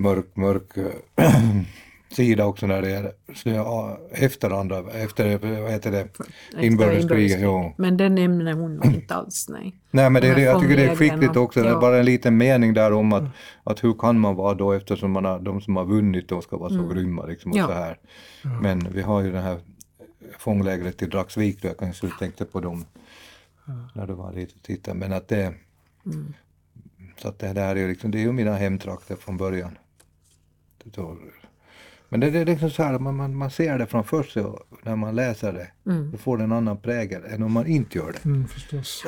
mörk, 0.00 0.36
mörk 0.36 0.76
äh, 1.16 1.26
sida 2.10 2.46
också 2.46 2.66
när 2.66 2.82
det 2.82 2.90
är 2.90 3.12
så, 3.34 3.48
ja, 3.48 3.98
efter 4.10 4.50
andra, 4.50 4.78
efter, 4.78 5.38
vad 5.62 5.70
heter 5.70 5.90
det, 5.90 6.08
inbördeskriget. 6.60 7.40
Ja. 7.40 7.74
Men 7.76 7.96
det 7.96 8.08
nämner 8.08 8.52
hon 8.52 8.84
inte 8.84 9.14
alls, 9.14 9.46
nej. 9.48 9.74
Nej 9.90 10.10
men 10.10 10.22
det, 10.22 10.40
jag 10.40 10.60
tycker 10.60 10.76
det 10.76 10.84
är 10.84 10.96
skickligt 10.96 11.36
också, 11.36 11.62
det 11.62 11.68
är 11.68 11.72
ja. 11.72 11.80
bara 11.80 11.98
en 11.98 12.04
liten 12.04 12.36
mening 12.36 12.74
där 12.74 12.92
om 12.92 13.12
att, 13.12 13.24
att 13.64 13.84
hur 13.84 13.94
kan 13.94 14.20
man 14.20 14.34
vara 14.34 14.54
då 14.54 14.72
eftersom 14.72 15.10
man 15.10 15.24
har, 15.24 15.38
de 15.38 15.60
som 15.60 15.76
har 15.76 15.84
vunnit 15.84 16.28
då 16.28 16.40
ska 16.40 16.56
vara 16.56 16.70
så 16.70 16.86
grymma 16.86 17.26
liksom 17.26 17.52
och 17.52 17.58
Ja. 17.58 17.66
så 17.66 17.72
här. 17.72 17.98
Men 18.62 18.88
vi 18.92 19.02
har 19.02 19.20
ju 19.20 19.32
det 19.32 19.40
här 19.40 19.58
fånglägret 20.38 21.02
i 21.02 21.06
Dragsvik 21.06 21.62
då, 21.62 21.68
jag 21.68 21.78
kanske 21.78 22.08
tänkte 22.18 22.44
på 22.44 22.60
dem 22.60 22.84
när 23.94 24.06
du 24.06 24.12
var 24.12 24.32
dit 24.32 24.52
och 24.52 24.62
tittade, 24.62 24.98
men 24.98 25.12
att 25.12 25.28
det 25.28 25.54
så 27.22 27.28
att 27.28 27.38
det 27.38 27.52
där 27.52 27.76
är 27.76 27.80
ju 27.80 27.88
liksom, 27.88 28.10
det 28.10 28.18
är 28.18 28.22
ju 28.22 28.32
mina 28.32 28.54
hemtrakter 28.54 29.16
från 29.16 29.36
början. 29.36 29.78
Men 32.10 32.20
det, 32.20 32.30
det 32.30 32.38
är 32.38 32.44
liksom 32.44 32.70
så 32.70 32.82
här, 32.82 32.98
man, 32.98 33.16
man, 33.16 33.36
man 33.36 33.50
ser 33.50 33.78
det 33.78 33.86
framför 33.86 34.22
sig 34.22 34.42
och 34.42 34.66
när 34.82 34.96
man 34.96 35.14
läser 35.14 35.52
det, 35.52 35.68
då 36.12 36.18
får 36.18 36.38
det 36.38 36.44
en 36.44 36.52
annan 36.52 36.76
prägel 36.76 37.22
än 37.24 37.42
om 37.42 37.52
man 37.52 37.66
inte 37.66 37.98
gör 37.98 38.12
det. 38.12 38.24
Mm, 38.24 38.48
förstås. 38.48 39.04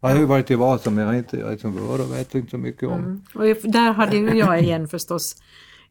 Jag 0.00 0.08
har 0.08 0.16
ju 0.16 0.24
varit 0.24 0.50
i 0.50 0.54
Vasa 0.54 0.90
men 0.90 1.04
jag 1.04 1.12
har 1.12 1.18
inte, 1.18 1.36
jag 1.36 1.52
är 1.52 1.56
som 1.56 1.72
Vörå 1.72 2.04
vet 2.04 2.34
inte 2.34 2.50
så 2.50 2.58
mycket 2.58 2.88
om. 2.88 2.98
Mm. 2.98 3.22
Och 3.34 3.70
där 3.70 3.92
hade 3.92 4.16
ju 4.16 4.38
jag 4.38 4.60
igen 4.60 4.88
förstås, 4.88 5.36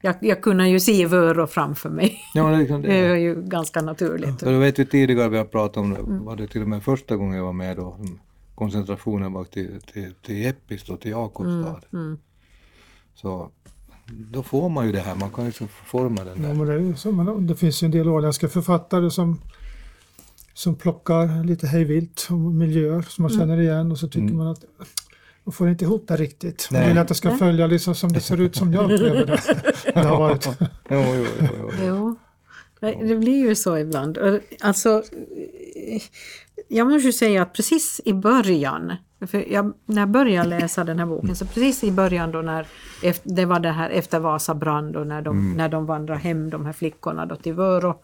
jag, 0.01 0.15
jag 0.21 0.41
kunde 0.41 0.69
ju 0.69 0.79
se 0.79 1.05
Vörå 1.05 1.47
framför 1.47 1.89
mig. 1.89 2.19
Ja, 2.33 2.47
det 2.47 2.55
är 2.55 2.59
liksom 2.59 2.81
Det 2.81 2.95
är 2.95 3.09
det. 3.09 3.19
ju 3.19 3.41
ganska 3.41 3.81
naturligt. 3.81 4.39
Så 4.39 4.45
du 4.45 4.59
vet 4.59 4.79
vi 4.79 4.85
tidigare 4.85 5.29
vi 5.29 5.37
har 5.37 5.45
pratat 5.45 5.77
om, 5.77 5.93
det, 5.93 6.01
var 6.01 6.35
det 6.35 6.47
till 6.47 6.61
och 6.61 6.69
med 6.69 6.83
första 6.83 7.15
gången 7.15 7.37
jag 7.37 7.45
var 7.45 7.53
med 7.53 7.77
då, 7.77 7.95
som 7.97 8.19
koncentrationen 8.55 9.33
var 9.33 9.43
till, 9.43 9.81
till, 9.93 10.13
till 10.13 10.45
Eppis 10.45 10.89
och 10.89 11.01
till 11.01 11.11
Jakobstad. 11.11 11.81
Så 13.15 13.51
då 14.11 14.43
får 14.43 14.69
man 14.69 14.85
ju 14.85 14.91
det 14.91 14.99
här, 14.99 15.15
man 15.15 15.29
kan 15.29 15.45
liksom 15.45 15.67
forma 15.67 16.23
den 16.23 16.41
Ja, 16.41 16.47
där. 16.47 16.55
men 16.55 16.67
det, 16.67 16.73
är 16.73 16.79
ju 16.79 16.95
så, 16.95 17.11
men 17.11 17.47
det 17.47 17.55
finns 17.55 17.83
ju 17.83 17.85
en 17.85 17.91
del 17.91 18.09
åländska 18.09 18.47
författare 18.47 19.11
som, 19.11 19.41
som 20.53 20.75
plockar 20.75 21.43
lite 21.43 21.67
hejvilt 21.67 22.27
om 22.29 22.57
miljöer 22.57 23.01
som 23.01 23.21
man 23.21 23.31
känner 23.31 23.59
igen 23.61 23.91
och 23.91 23.97
så 23.97 24.07
tycker 24.07 24.33
man 24.33 24.47
att 24.47 24.63
man 25.43 25.53
får 25.53 25.69
inte 25.69 25.85
ihop 25.85 26.07
det 26.07 26.15
riktigt. 26.15 26.69
Man 26.71 26.87
vill 26.87 26.97
att 26.97 27.07
det 27.07 27.15
ska 27.15 27.37
följa 27.37 27.67
liksom 27.67 27.95
som 27.95 28.11
det 28.11 28.19
ser 28.21 28.41
ut 28.41 28.55
som 28.55 28.73
jag 28.73 28.91
upplever 28.91 29.25
det. 29.25 29.41
det 29.93 29.99
har 29.99 30.19
varit. 30.19 30.47
Jo, 30.89 31.03
jo, 31.15 31.25
jo, 31.41 31.71
jo. 31.85 32.15
Jo, 32.81 32.99
det 33.07 33.15
blir 33.15 33.47
ju 33.47 33.55
så 33.55 33.77
ibland. 33.77 34.17
Alltså, 34.61 35.03
jag 36.71 36.87
måste 36.87 37.07
ju 37.07 37.13
säga 37.13 37.41
att 37.41 37.53
precis 37.53 38.01
i 38.05 38.13
början, 38.13 38.93
jag, 39.47 39.73
när 39.85 40.01
jag 40.01 40.09
började 40.09 40.49
läsa 40.49 40.83
den 40.83 40.99
här 40.99 41.05
boken, 41.05 41.35
så 41.35 41.45
precis 41.45 41.83
i 41.83 41.91
början 41.91 42.31
då 42.31 42.41
när 42.41 42.67
det 43.23 43.45
var 43.45 43.59
det 43.59 43.71
här 43.71 43.89
efter 43.89 44.19
Vasabrand 44.19 44.95
och 44.95 45.07
när 45.07 45.21
de, 45.21 45.53
när 45.53 45.69
de 45.69 45.85
vandrade 45.85 46.19
hem, 46.19 46.49
de 46.49 46.65
här 46.65 46.73
flickorna 46.73 47.25
då 47.25 47.35
till 47.35 47.53
Vörå, 47.53 48.01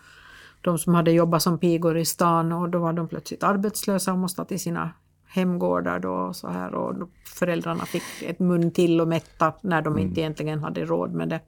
de 0.61 0.78
som 0.78 0.95
hade 0.95 1.11
jobbat 1.11 1.41
som 1.41 1.59
pigor 1.59 1.97
i 1.97 2.05
stan 2.05 2.51
och 2.51 2.70
då 2.70 2.80
var 2.80 2.93
de 2.93 3.07
plötsligt 3.07 3.43
arbetslösa 3.43 4.11
och 4.11 4.18
måste 4.18 4.45
till 4.45 4.59
sina 4.59 4.89
hemgårdar 5.28 5.99
då 5.99 6.13
och 6.13 6.36
så 6.36 6.47
här 6.47 6.76
och 6.76 7.09
föräldrarna 7.26 7.86
fick 7.86 8.03
ett 8.22 8.39
mun 8.39 8.72
till 8.72 9.01
och 9.01 9.07
mätta 9.07 9.53
när 9.61 9.82
de 9.82 9.99
inte 9.99 10.22
egentligen 10.22 10.63
hade 10.63 10.86
råd 10.86 11.13
med 11.13 11.30
det. 11.30 11.39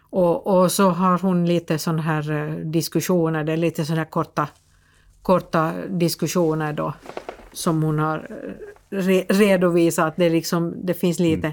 Och, 0.00 0.46
och 0.46 0.72
så 0.72 0.90
har 0.90 1.18
hon 1.18 1.46
lite 1.46 1.78
sådana 1.78 2.02
här 2.02 2.30
eh, 2.30 2.54
diskussioner, 2.54 3.44
det 3.44 3.52
är 3.52 3.56
lite 3.56 3.84
sådana 3.84 4.00
här 4.00 4.10
korta, 4.10 4.48
korta 5.22 5.72
diskussioner 5.88 6.72
då 6.72 6.94
som 7.52 7.82
hon 7.82 7.98
har 7.98 8.16
eh, 8.30 8.98
re, 8.98 9.24
redovisat. 9.28 10.14
Det, 10.16 10.30
liksom, 10.30 10.74
det 10.86 10.94
finns 10.94 11.18
lite... 11.18 11.52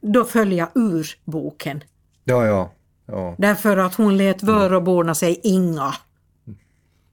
Då 0.00 0.24
följer 0.24 0.58
jag 0.58 0.68
ur 0.74 1.06
boken. 1.24 1.84
Ja, 2.24 2.46
ja. 2.46 2.70
ja. 3.06 3.34
Därför 3.38 3.76
att 3.76 3.94
hon 3.94 4.16
lät 4.16 4.42
Vöråborna 4.42 5.14
säga 5.14 5.36
inga. 5.42 5.94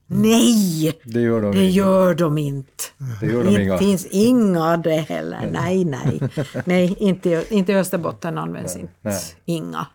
Nej, 0.06 0.98
Det 1.04 1.20
gör 1.20 1.42
de 1.42 1.52
det 1.52 1.64
inte. 1.64 1.76
gör 1.78 2.14
de 2.14 2.38
inte. 2.38 2.84
Det 3.20 3.26
gör 3.26 3.44
de 3.44 3.54
Det 3.54 3.62
inga. 3.62 3.78
finns 3.78 4.06
inga 4.06 4.76
det 4.76 4.90
heller. 4.96 5.48
Nej, 5.52 5.84
nej. 5.84 6.20
Nej, 6.64 6.96
inte, 6.98 7.44
inte 7.50 7.72
i 7.72 7.76
Österbotten 7.76 8.38
används 8.38 8.76
inte 8.76 8.92
nej. 9.02 9.20
inga. 9.44 9.86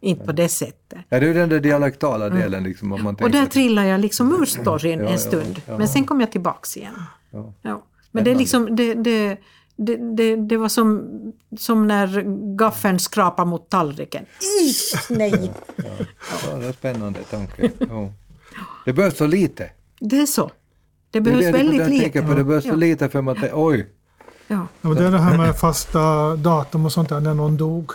Inte 0.00 0.24
på 0.26 0.32
det 0.32 0.48
sättet. 0.48 0.98
Ja, 1.08 1.20
det 1.20 1.28
är 1.28 1.34
den 1.34 1.48
där 1.48 1.60
dialektala 1.60 2.28
delen 2.28 2.64
liksom. 2.64 2.92
Om 2.92 3.02
man 3.02 3.14
Mm. 3.14 3.24
Och 3.24 3.30
där 3.30 3.46
trillar 3.46 3.84
jag 3.84 4.00
liksom 4.00 4.40
ur 4.42 4.44
storyn 4.44 4.98
Ja, 4.98 5.04
ja, 5.04 5.10
en 5.10 5.18
stund. 5.18 5.62
ja. 5.66 5.78
Men 5.78 5.88
sen 5.88 6.04
kom 6.04 6.20
jag 6.20 6.32
tillbaks 6.32 6.76
igen. 6.76 7.02
Ja. 7.30 7.52
Ja. 7.62 7.82
Men 8.10 8.24
det 8.24 8.30
är 8.30 8.34
liksom, 8.34 8.76
det, 8.76 8.94
det, 8.94 9.36
det, 9.76 9.96
det, 10.16 10.36
det 10.36 10.56
var 10.56 10.68
som, 10.68 11.08
som 11.58 11.86
när 11.88 12.22
gaffeln 12.56 12.98
skrapar 12.98 13.44
mot 13.44 13.68
tallriken. 13.70 14.24
Ish, 14.64 15.10
nej! 15.10 15.50
Ja, 15.76 16.56
det 16.56 16.66
är 16.66 16.72
spännande 16.72 17.20
tanke. 17.30 17.70
Ja. 17.78 18.12
Det 18.84 18.92
behövs 18.92 19.16
så 19.16 19.26
lite. 19.26 19.70
Det 20.00 20.20
är 20.20 20.26
så. 20.26 20.46
Det 20.46 20.52
Det 21.10 21.20
behövs 21.20 21.44
är 21.44 21.52
det 21.52 21.58
väldigt 21.58 21.78
jag 21.80 21.88
tänker 21.88 22.04
lite. 22.20 22.22
på, 22.22 22.34
det 22.38 22.44
behövs 22.44 22.64
så 22.64 22.70
Ja. 22.70 22.74
lite 22.74 23.08
för 23.08 23.30
att 23.30 23.40
det, 23.40 23.50
oj, 23.54 23.86
Ja. 24.46 24.56
Ja, 24.56 24.66
men 24.80 24.94
det 24.94 25.04
är 25.06 25.10
det 25.10 25.18
här 25.18 25.38
med 25.38 25.56
fasta 25.56 26.36
datum 26.36 26.84
och 26.86 26.92
sånt 26.92 27.08
där 27.08 27.20
när 27.20 27.34
någon 27.34 27.56
dog. 27.56 27.90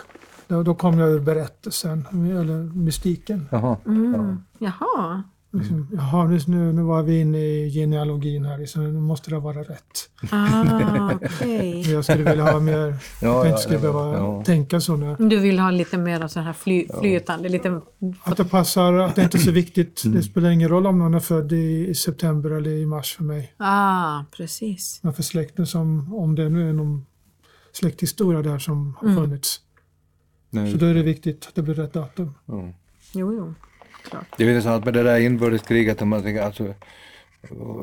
Då, 0.48 0.62
då 0.62 0.74
kom 0.74 0.98
jag 0.98 1.10
ur 1.10 1.20
berättelsen, 1.20 2.04
eller 2.12 2.76
mystiken. 2.76 3.48
jaha. 3.50 3.76
Mm. 3.86 4.36
Jaha. 4.58 5.22
Liksom, 5.52 5.88
Jaha, 5.92 6.24
nu, 6.24 6.38
nu 6.46 6.72
nu 6.72 6.82
var 6.82 7.02
vi 7.02 7.20
inne 7.20 7.38
i 7.38 7.70
genealogin 7.70 8.44
här, 8.44 8.58
liksom, 8.58 8.84
nu 8.94 9.00
måste 9.00 9.30
det 9.30 9.38
vara 9.38 9.60
rätt. 9.62 10.10
Ah, 10.30 11.10
okej. 11.14 11.92
Jag 11.92 12.04
skulle 12.04 12.22
vilja 12.30 12.52
ha 12.52 12.60
mer, 12.60 12.76
Ja, 12.78 12.94
jag 13.20 13.46
ja, 13.46 13.48
inte 13.48 13.58
skulle 13.60 13.74
ja, 13.76 13.80
behöva 13.80 14.16
ja. 14.18 14.44
tänka 14.44 14.80
så 14.80 14.96
nu. 14.96 15.16
Du 15.18 15.38
vill 15.40 15.58
ha 15.58 15.70
lite 15.70 15.98
mer 15.98 16.28
så 16.28 16.40
här 16.40 16.52
fly, 16.52 16.86
flytande, 17.00 17.48
lite... 17.48 17.80
Att 18.22 18.36
det 18.36 18.44
passar, 18.44 18.92
att 18.92 19.14
det 19.14 19.22
inte 19.22 19.36
är 19.38 19.40
så 19.40 19.50
viktigt. 19.50 20.04
Mm. 20.04 20.16
Det 20.16 20.22
spelar 20.22 20.50
ingen 20.50 20.68
roll 20.68 20.86
om 20.86 20.98
någon 20.98 21.14
är 21.14 21.20
född 21.20 21.52
i, 21.52 21.86
i 21.88 21.94
september 21.94 22.50
eller 22.50 22.70
i 22.70 22.86
mars 22.86 23.16
för 23.16 23.24
mig. 23.24 23.52
Ah, 23.56 24.24
precis. 24.36 25.00
Men 25.02 25.12
för 25.12 25.22
släkten 25.22 25.66
som, 25.66 26.14
om 26.14 26.34
det 26.34 26.48
nu 26.48 26.68
är 26.68 26.72
någon 26.72 27.06
släkthistoria 27.72 28.42
där 28.42 28.58
som 28.58 28.96
har 29.00 29.08
Mm. 29.08 29.22
funnits. 29.24 29.60
Nej, 30.62 30.72
Så 30.72 30.78
då 30.78 30.86
är 30.86 30.94
det 30.94 31.02
viktigt 31.02 31.46
att 31.48 31.54
det 31.54 31.62
blir 31.62 31.74
rätt 31.74 31.92
datum. 31.92 32.34
ja. 32.46 32.72
Jo, 33.12 33.32
jo. 33.34 33.54
Klart. 34.10 34.24
Det 34.38 34.44
är 34.44 34.48
ju 34.50 34.62
sant 34.62 34.84
med 34.84 34.94
det 34.94 35.02
där 35.02 35.20
inbördeskriget, 35.20 36.02
om 36.02 36.08
man 36.08 36.22
tänker, 36.22 36.42
alltså, 36.42 36.74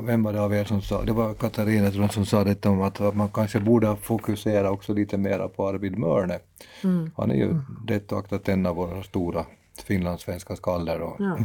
vem 0.02 0.22
var 0.22 0.32
det 0.32 0.40
av 0.40 0.54
er 0.54 0.64
som 0.64 0.82
sa, 0.82 1.02
det 1.04 1.12
var 1.12 1.34
Katarina 1.34 1.90
tror 1.90 2.02
jag, 2.02 2.12
som 2.12 2.26
sa 2.26 2.44
detta 2.44 2.70
om 2.70 2.82
att 2.82 3.14
man 3.14 3.28
kanske 3.28 3.60
borde 3.60 3.96
fokusera 3.96 4.70
också 4.70 4.92
lite 4.94 5.18
mera 5.18 5.48
på 5.48 5.68
Arvid 5.68 5.98
Mörne. 5.98 6.38
Mm. 6.84 7.10
Han 7.16 7.30
är 7.30 7.34
ju 7.34 7.60
rätt 7.88 8.12
och 8.12 8.18
aktat 8.18 8.48
en 8.48 8.66
av 8.66 8.76
våra 8.76 9.02
stora 9.02 9.46
finlandssvenska 9.86 10.56
skalder 10.56 11.00
och 11.00 11.16
Ja. 11.18 11.38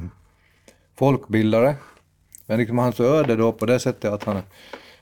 folkbildare. 0.95 1.75
Men 2.45 2.57
liksom 2.59 2.77
hans 2.77 2.99
öde 2.99 3.35
då 3.35 3.51
på 3.51 3.65
det 3.65 3.79
sättet 3.79 4.13
att 4.13 4.23
han, 4.23 4.41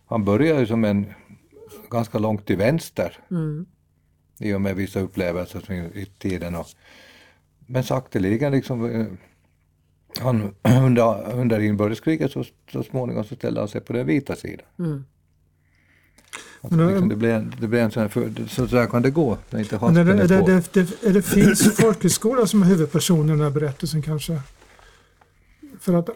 han 0.05 0.25
började 0.25 0.59
ju 0.59 0.65
som 0.67 0.83
en 0.85 1.05
ganska 1.89 2.19
långt 2.19 2.45
till 2.45 2.57
vänster 2.57 3.17
Mm. 3.31 3.65
I 4.39 4.53
och 4.53 4.61
med 4.61 4.75
vissa 4.75 4.99
upplevelser 4.99 5.59
som 5.59 5.75
i, 5.75 5.77
i 6.01 6.05
tiden. 6.05 6.55
Och, 6.55 6.67
men 7.65 7.83
sakteligen 7.83 8.51
liksom 8.51 8.85
eh, 8.85 9.05
han, 10.19 10.55
under, 10.63 11.31
under 11.33 11.59
inbördeskriget 11.59 12.31
så, 12.31 12.43
så 12.71 12.83
småningom 12.83 13.23
så 13.23 13.35
ställde 13.35 13.59
han 13.59 13.67
sig 13.67 13.81
på 13.81 13.93
den 13.93 14.07
vita 14.07 14.35
sidan. 14.35 14.65
Mm. 14.79 15.05
Alltså, 16.61 16.77
Men 16.77 16.87
liksom, 16.87 17.09
det, 17.09 17.15
blir 17.15 17.33
en, 17.33 17.53
det 17.61 17.67
blir 17.67 17.79
en 17.79 17.91
sån 17.91 18.01
här, 18.01 18.09
för, 18.09 18.47
så 18.47 18.65
där 18.65 18.87
kan 18.87 19.01
det 19.01 19.11
gå. 19.11 19.37
Det 19.49 19.57
är 19.57 19.61
inte 19.61 19.79
Men 19.81 19.97
är 19.97 20.05
det, 20.05 20.11
är 20.11 20.27
det, 20.27 20.35
är 20.35 20.45
det, 20.45 20.73
det, 20.73 21.07
är 21.07 21.13
det 21.13 21.21
finns 21.21 21.75
folkhögskola 21.75 22.47
som 22.47 22.61
är 22.61 22.65
huvudperson 22.65 23.25
i 23.25 23.29
den 23.29 23.41
här 23.41 23.49
berättelsen 23.49 24.01
kanske? 24.01 24.41
För 25.79 25.93
att, 25.93 26.09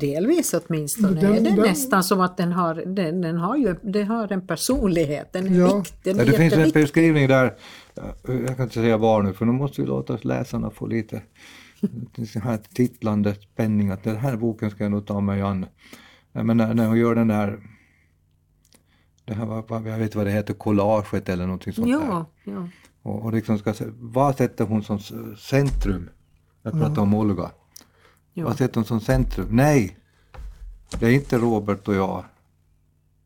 Delvis 0.00 0.54
åtminstone 0.54 1.20
Den- 1.20 1.32
är 1.32 1.40
det 1.40 1.50
den- 1.50 1.56
nästan 1.56 2.04
som 2.04 2.20
att 2.20 2.36
den 2.36 2.52
har, 2.52 2.74
den, 2.74 3.20
den 3.20 3.36
har 3.36 3.56
ju 3.56 3.74
den 3.82 4.06
har 4.06 4.32
en 4.32 4.46
personlighet, 4.46 5.32
den 5.32 5.46
är 5.46 5.58
Ja. 5.60 5.76
viktig. 5.78 5.96
Den 6.04 6.16
Ja, 6.16 6.22
är 6.22 6.26
det 6.26 6.32
finns 6.36 6.52
en 6.54 6.70
beskrivning 6.70 7.28
där, 7.28 7.54
ja, 7.94 8.02
jag 8.26 8.56
kan 8.56 8.62
inte 8.62 8.74
säga 8.74 8.96
var 8.96 9.22
nu 9.22 9.32
för 9.32 9.44
nu 9.46 9.52
måste 9.52 9.80
vi 9.80 9.86
låta 9.86 10.18
läsarna 10.22 10.70
få 10.70 10.86
lite 10.86 11.22
så 12.32 12.40
här 12.40 12.58
titlande 12.74 13.34
spänning 13.34 13.90
att 13.90 14.02
den 14.04 14.16
här 14.16 14.36
boken 14.36 14.70
ska 14.70 14.84
jag 14.84 14.90
nog 14.90 15.06
ta 15.06 15.20
mig 15.20 15.40
an. 15.42 15.66
Ja, 16.32 16.42
Men 16.42 16.56
när, 16.56 16.74
när 16.74 16.86
hon 16.86 16.98
gör 16.98 17.14
den 17.14 17.28
där, 17.28 17.60
det 19.24 19.34
här, 19.34 19.46
var- 19.46 19.64
jag 19.88 19.98
vet 19.98 20.14
vad 20.14 20.26
det 20.26 20.30
heter, 20.32 20.54
collaget 20.54 21.28
eller 21.28 21.44
någonting 21.46 21.72
sånt 21.72 21.86
där. 21.86 21.92
Ja, 21.92 22.26
ja. 22.44 22.68
Och, 23.02 23.22
och 23.24 23.32
liksom 23.32 23.58
ska, 23.58 23.74
se- 23.74 23.84
vad 23.98 24.36
sätter 24.36 24.64
hon 24.64 24.82
som 24.82 24.98
centrum? 25.38 26.08
Jag 26.62 26.72
pratar 26.72 27.02
om 27.02 27.14
Olga. 27.14 27.50
Ja. 28.40 28.46
Vad 28.46 28.56
sätter 28.58 28.74
hon 28.74 28.84
som 28.84 29.00
centrum? 29.00 29.46
Nej! 29.50 29.96
Det 30.98 31.06
är 31.06 31.10
inte 31.10 31.38
Robert 31.38 31.88
och 31.88 31.94
jag. 31.94 32.24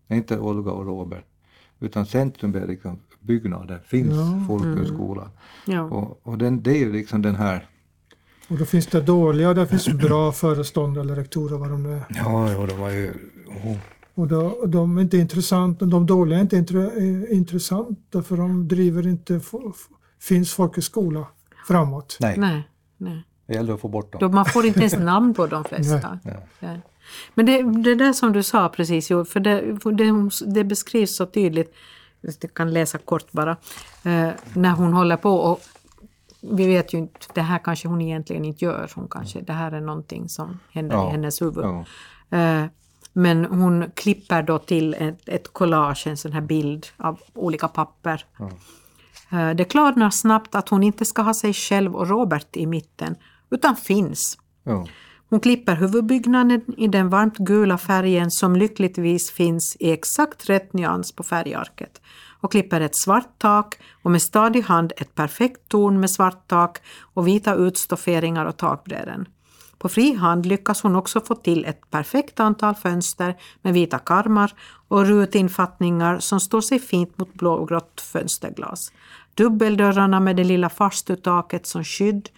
Det 0.08 0.14
är 0.14 0.18
inte 0.18 0.38
Olga 0.38 0.70
och 0.70 0.86
Robert. 0.86 1.24
Utan 1.80 2.06
centrum 2.06 2.54
är 2.54 2.66
liksom 2.66 2.98
byggnaden, 3.20 3.78
finns 3.86 4.14
Ja. 4.14 4.44
folkhögskola. 4.48 5.30
ja. 5.66 5.82
Och, 5.82 6.20
och 6.26 6.38
den, 6.38 6.62
det 6.62 6.70
är 6.70 6.78
ju 6.78 6.92
liksom 6.92 7.22
den 7.22 7.34
här, 7.34 7.68
och 8.48 8.58
då 8.58 8.64
finns 8.64 8.86
det 8.86 9.00
dåliga 9.00 9.54
det 9.54 9.66
finns 9.66 9.88
bra 9.88 10.32
föreståndare 10.32 11.04
eller 11.04 11.14
rektorer 11.16 11.56
vad 11.58 11.70
de 11.70 11.82
nu 11.82 11.92
är. 11.92 12.04
ja, 12.08 12.52
ja 12.52 12.66
det 12.66 12.74
var 12.74 12.90
ju, 12.90 13.10
oh, 13.46 13.76
Och 14.14 14.28
då, 14.28 14.66
de 14.66 14.98
är 14.98 15.02
inte 15.02 15.16
intressanta, 15.18 15.84
de 15.84 16.06
dåliga 16.06 16.38
är 16.38 16.42
inte 16.42 16.58
eh, 16.80 17.36
intressanta 17.36 18.22
för 18.22 18.36
de 18.36 18.68
driver 18.68 19.06
inte 19.06 19.40
finns 20.20 20.52
folkhögskola 20.52 21.26
framåt. 21.66 22.16
nej, 22.20 22.38
Nej, 22.38 22.68
nej. 22.96 23.24
Det 23.46 23.54
gäller 23.54 23.74
att 23.74 23.80
få 23.80 23.88
bort 23.88 24.20
dem. 24.20 24.34
Man 24.34 24.44
får 24.44 24.66
inte 24.66 24.80
ens 24.80 24.98
namn 24.98 25.34
på 25.34 25.46
de 25.46 25.64
flesta. 25.70 26.18
Ja. 26.24 26.30
Nej. 26.60 26.80
Men 27.34 27.46
det, 27.46 27.62
det 27.62 27.94
där 27.94 28.12
som 28.12 28.32
du 28.32 28.42
sa 28.42 28.68
precis, 28.68 29.08
för 29.08 29.40
det, 29.40 29.78
för 29.82 29.92
det, 29.92 30.30
det 30.54 30.64
beskrivs 30.64 31.16
så 31.16 31.26
tydligt, 31.26 31.74
jag 32.20 32.54
kan 32.54 32.72
läsa 32.72 32.98
kort 32.98 33.32
bara, 33.32 33.50
eh, 34.04 34.28
när 34.54 34.70
hon 34.70 34.92
håller 34.92 35.16
på 35.16 35.30
och 35.30 35.60
vi 36.40 36.66
vet 36.66 36.94
ju 36.94 36.98
inte, 36.98 37.20
det 37.34 37.40
här 37.42 37.58
kanske 37.58 37.88
hon 37.88 38.00
egentligen 38.00 38.44
inte 38.44 38.64
gör, 38.64 38.90
hon 38.94 39.08
kanske, 39.10 39.40
det 39.40 39.52
här 39.52 39.72
är 39.72 39.80
någonting 39.80 40.28
som 40.28 40.58
händer 40.72 40.96
Ja. 40.96 41.08
i 41.08 41.10
hennes 41.10 41.42
huvud. 41.42 41.64
Ja. 41.64 41.84
Eh, 42.38 42.64
men 43.12 43.44
hon 43.44 43.84
klipper 43.94 44.42
då 44.42 44.58
till 44.58 44.94
ett, 44.94 45.28
ett 45.28 45.52
collage, 45.52 46.06
en 46.06 46.16
sån 46.16 46.32
här 46.32 46.40
bild 46.40 46.86
av 46.96 47.20
olika 47.34 47.68
papper. 47.68 48.24
Eh, 49.32 49.50
Det 49.50 49.64
klarnar 49.64 50.10
snabbt 50.10 50.54
att 50.54 50.68
hon 50.68 50.82
inte 50.82 51.04
ska 51.04 51.22
ha 51.22 51.34
sig 51.34 51.52
själv 51.52 51.94
och 51.96 52.08
Robert 52.08 52.56
i 52.56 52.66
mitten, 52.66 53.14
utan 53.54 53.76
finns. 53.76 54.38
Ja. 54.64 54.86
Hon 55.30 55.40
klipper 55.40 55.76
huvudbyggnaden 55.76 56.62
i 56.76 56.88
den 56.88 57.08
varmt 57.08 57.36
gula 57.36 57.78
färgen 57.78 58.30
som 58.30 58.56
lyckligtvis 58.56 59.30
finns 59.30 59.76
i 59.80 59.90
exakt 59.90 60.48
rätt 60.48 60.72
nyans 60.72 61.12
på 61.12 61.22
färgarket 61.22 62.00
och 62.40 62.50
klipper 62.50 62.80
ett 62.80 62.96
svart 62.96 63.38
tak 63.38 63.78
och 64.02 64.10
med 64.10 64.22
stadig 64.22 64.62
hand 64.62 64.92
ett 64.96 65.14
perfekt 65.14 65.68
torn 65.68 66.00
med 66.00 66.10
svart 66.10 66.48
tak 66.48 66.78
och 67.14 67.28
vita 67.28 67.54
utstofferingar 67.54 68.46
och 68.46 68.56
takbräden. 68.56 69.28
På 69.78 69.88
fri 69.88 70.14
hand 70.14 70.46
lyckas 70.46 70.82
hon 70.82 70.96
också 70.96 71.20
få 71.20 71.34
till 71.34 71.64
ett 71.64 71.90
perfekt 71.90 72.40
antal 72.40 72.74
fönster 72.74 73.36
med 73.62 73.74
vita 73.74 73.98
karmar 73.98 74.52
och 74.88 75.06
rutinfattningar 75.06 76.18
som 76.18 76.40
står 76.40 76.60
sig 76.60 76.78
fint 76.78 77.18
mot 77.18 77.34
blågrått 77.34 78.00
fönsterglas. 78.00 78.92
Dubbeldörrarna 79.34 80.20
med 80.20 80.36
det 80.36 80.44
lilla 80.44 80.68
farstutaket 80.68 81.66
som 81.66 81.84
skydd 81.84 82.28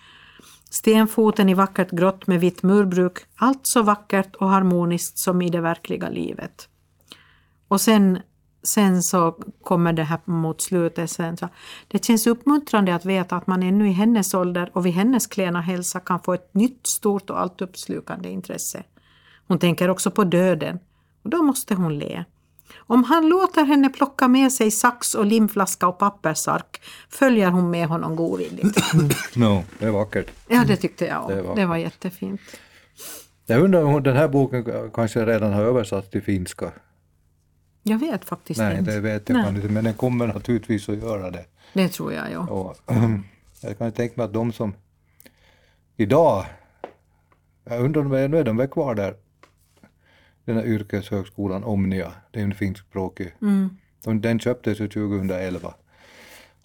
Stenfoten 0.79 1.49
i 1.49 1.55
vackert 1.55 1.91
grått 1.91 2.27
med 2.27 2.41
vitt 2.41 2.62
murbruk, 2.62 3.18
allt 3.37 3.61
så 3.62 3.83
vackert 3.83 4.37
och 4.37 4.49
harmoniskt 4.49 5.18
som 5.18 5.43
i 5.43 5.51
det 5.51 5.61
verkliga 5.61 6.09
livet. 6.09 6.68
Och 7.68 7.81
sen, 7.81 8.18
sen 8.62 9.03
så 9.03 9.39
kommer 9.62 9.93
det 9.93 10.03
här 10.03 10.20
mot 10.24 10.62
slutet. 10.62 11.11
Sen 11.11 11.37
så, 11.37 11.49
det 11.89 12.05
känns 12.05 12.27
uppmuntrande 12.27 12.95
att 12.95 13.05
veta 13.05 13.37
att 13.37 13.47
man 13.47 13.62
ännu 13.62 13.89
i 13.89 13.93
hennes 13.93 14.35
ålder 14.35 14.70
och 14.72 14.87
vid 14.87 14.93
hennes 14.93 15.27
klena 15.27 15.61
hälsa 15.61 16.01
kan 16.01 16.20
få 16.20 16.35
ett 16.35 16.55
nytt 16.55 16.87
stort 16.87 17.31
och 17.31 17.41
allt 17.41 17.61
uppslukande 17.61 18.29
intresse. 18.29 18.83
Hon 19.49 19.59
tänker 19.59 19.89
också 19.89 20.11
på 20.11 20.24
döden 20.24 20.79
och 21.22 21.31
då 21.31 21.43
måste 21.43 21.74
hon 21.74 21.99
le. 21.99 22.24
Om 22.77 23.05
han 23.05 23.29
låter 23.29 23.64
henne 23.64 23.89
plocka 23.89 24.29
med 24.29 24.53
sig 24.53 24.71
sax 24.71 25.14
och 25.14 25.27
limflaska 25.27 25.89
och 25.89 25.99
pappersark 25.99 26.81
följer 27.09 27.51
hon 27.51 27.71
med 27.71 27.89
honom 27.89 28.17
godvilligt. 28.17 28.79
No, 29.37 29.64
det 29.79 29.87
är 29.87 29.91
vackert. 29.91 30.31
Ja, 30.49 30.64
det 30.67 30.77
tyckte 30.77 31.07
jag 31.07 31.29
Det 31.29 31.55
Det 31.55 31.67
var 31.67 31.77
jättefint. 31.77 32.41
Jag 33.47 33.62
undrar 33.62 33.83
om 33.83 34.03
den 34.03 34.17
här 34.17 34.29
boken 34.29 34.91
kanske 34.95 35.27
redan 35.27 35.53
har 35.53 35.62
översatts 35.62 36.11
till 36.11 36.23
finska. 36.23 36.73
Jag 37.83 37.99
vet 37.99 38.25
faktiskt 38.25 38.61
Nej, 38.61 38.79
inte. 38.79 38.91
det 38.91 39.01
vet 39.01 39.29
jag 39.29 39.39
Nej. 39.39 39.55
inte, 39.55 39.69
men 39.69 39.85
den 39.85 39.95
kommer 39.95 40.27
naturligtvis 40.27 40.89
att 40.89 40.99
göra 40.99 41.31
det. 41.31 41.45
Det 41.73 41.89
tror 41.89 42.12
jag, 42.12 42.33
ja. 42.33 42.39
Och, 42.39 42.77
jag 43.61 43.79
kan 43.79 43.93
tänka 43.93 44.12
mig 44.17 44.25
att 44.25 44.33
de 44.33 44.53
som 44.53 44.75
idag, 45.97 46.45
jag 47.64 47.81
undrar 47.81 48.01
om 48.03 48.09
nu 48.09 48.39
är 48.39 48.45
de 48.45 48.57
väl 48.57 48.69
kvar 48.69 48.95
där, 48.95 49.14
den 50.47 50.57
här 50.57 50.65
yrkeshögskolan 50.65 51.65
Omnia, 51.65 52.13
det 52.31 52.41
är 52.41 52.45
en 52.45 52.55
finskspråkig. 52.55 53.35
Mm. 53.43 53.71
De- 54.05 54.21
Den 54.21 54.39
köptes 54.41 54.81
ju 54.81 54.89
2011 54.89 55.75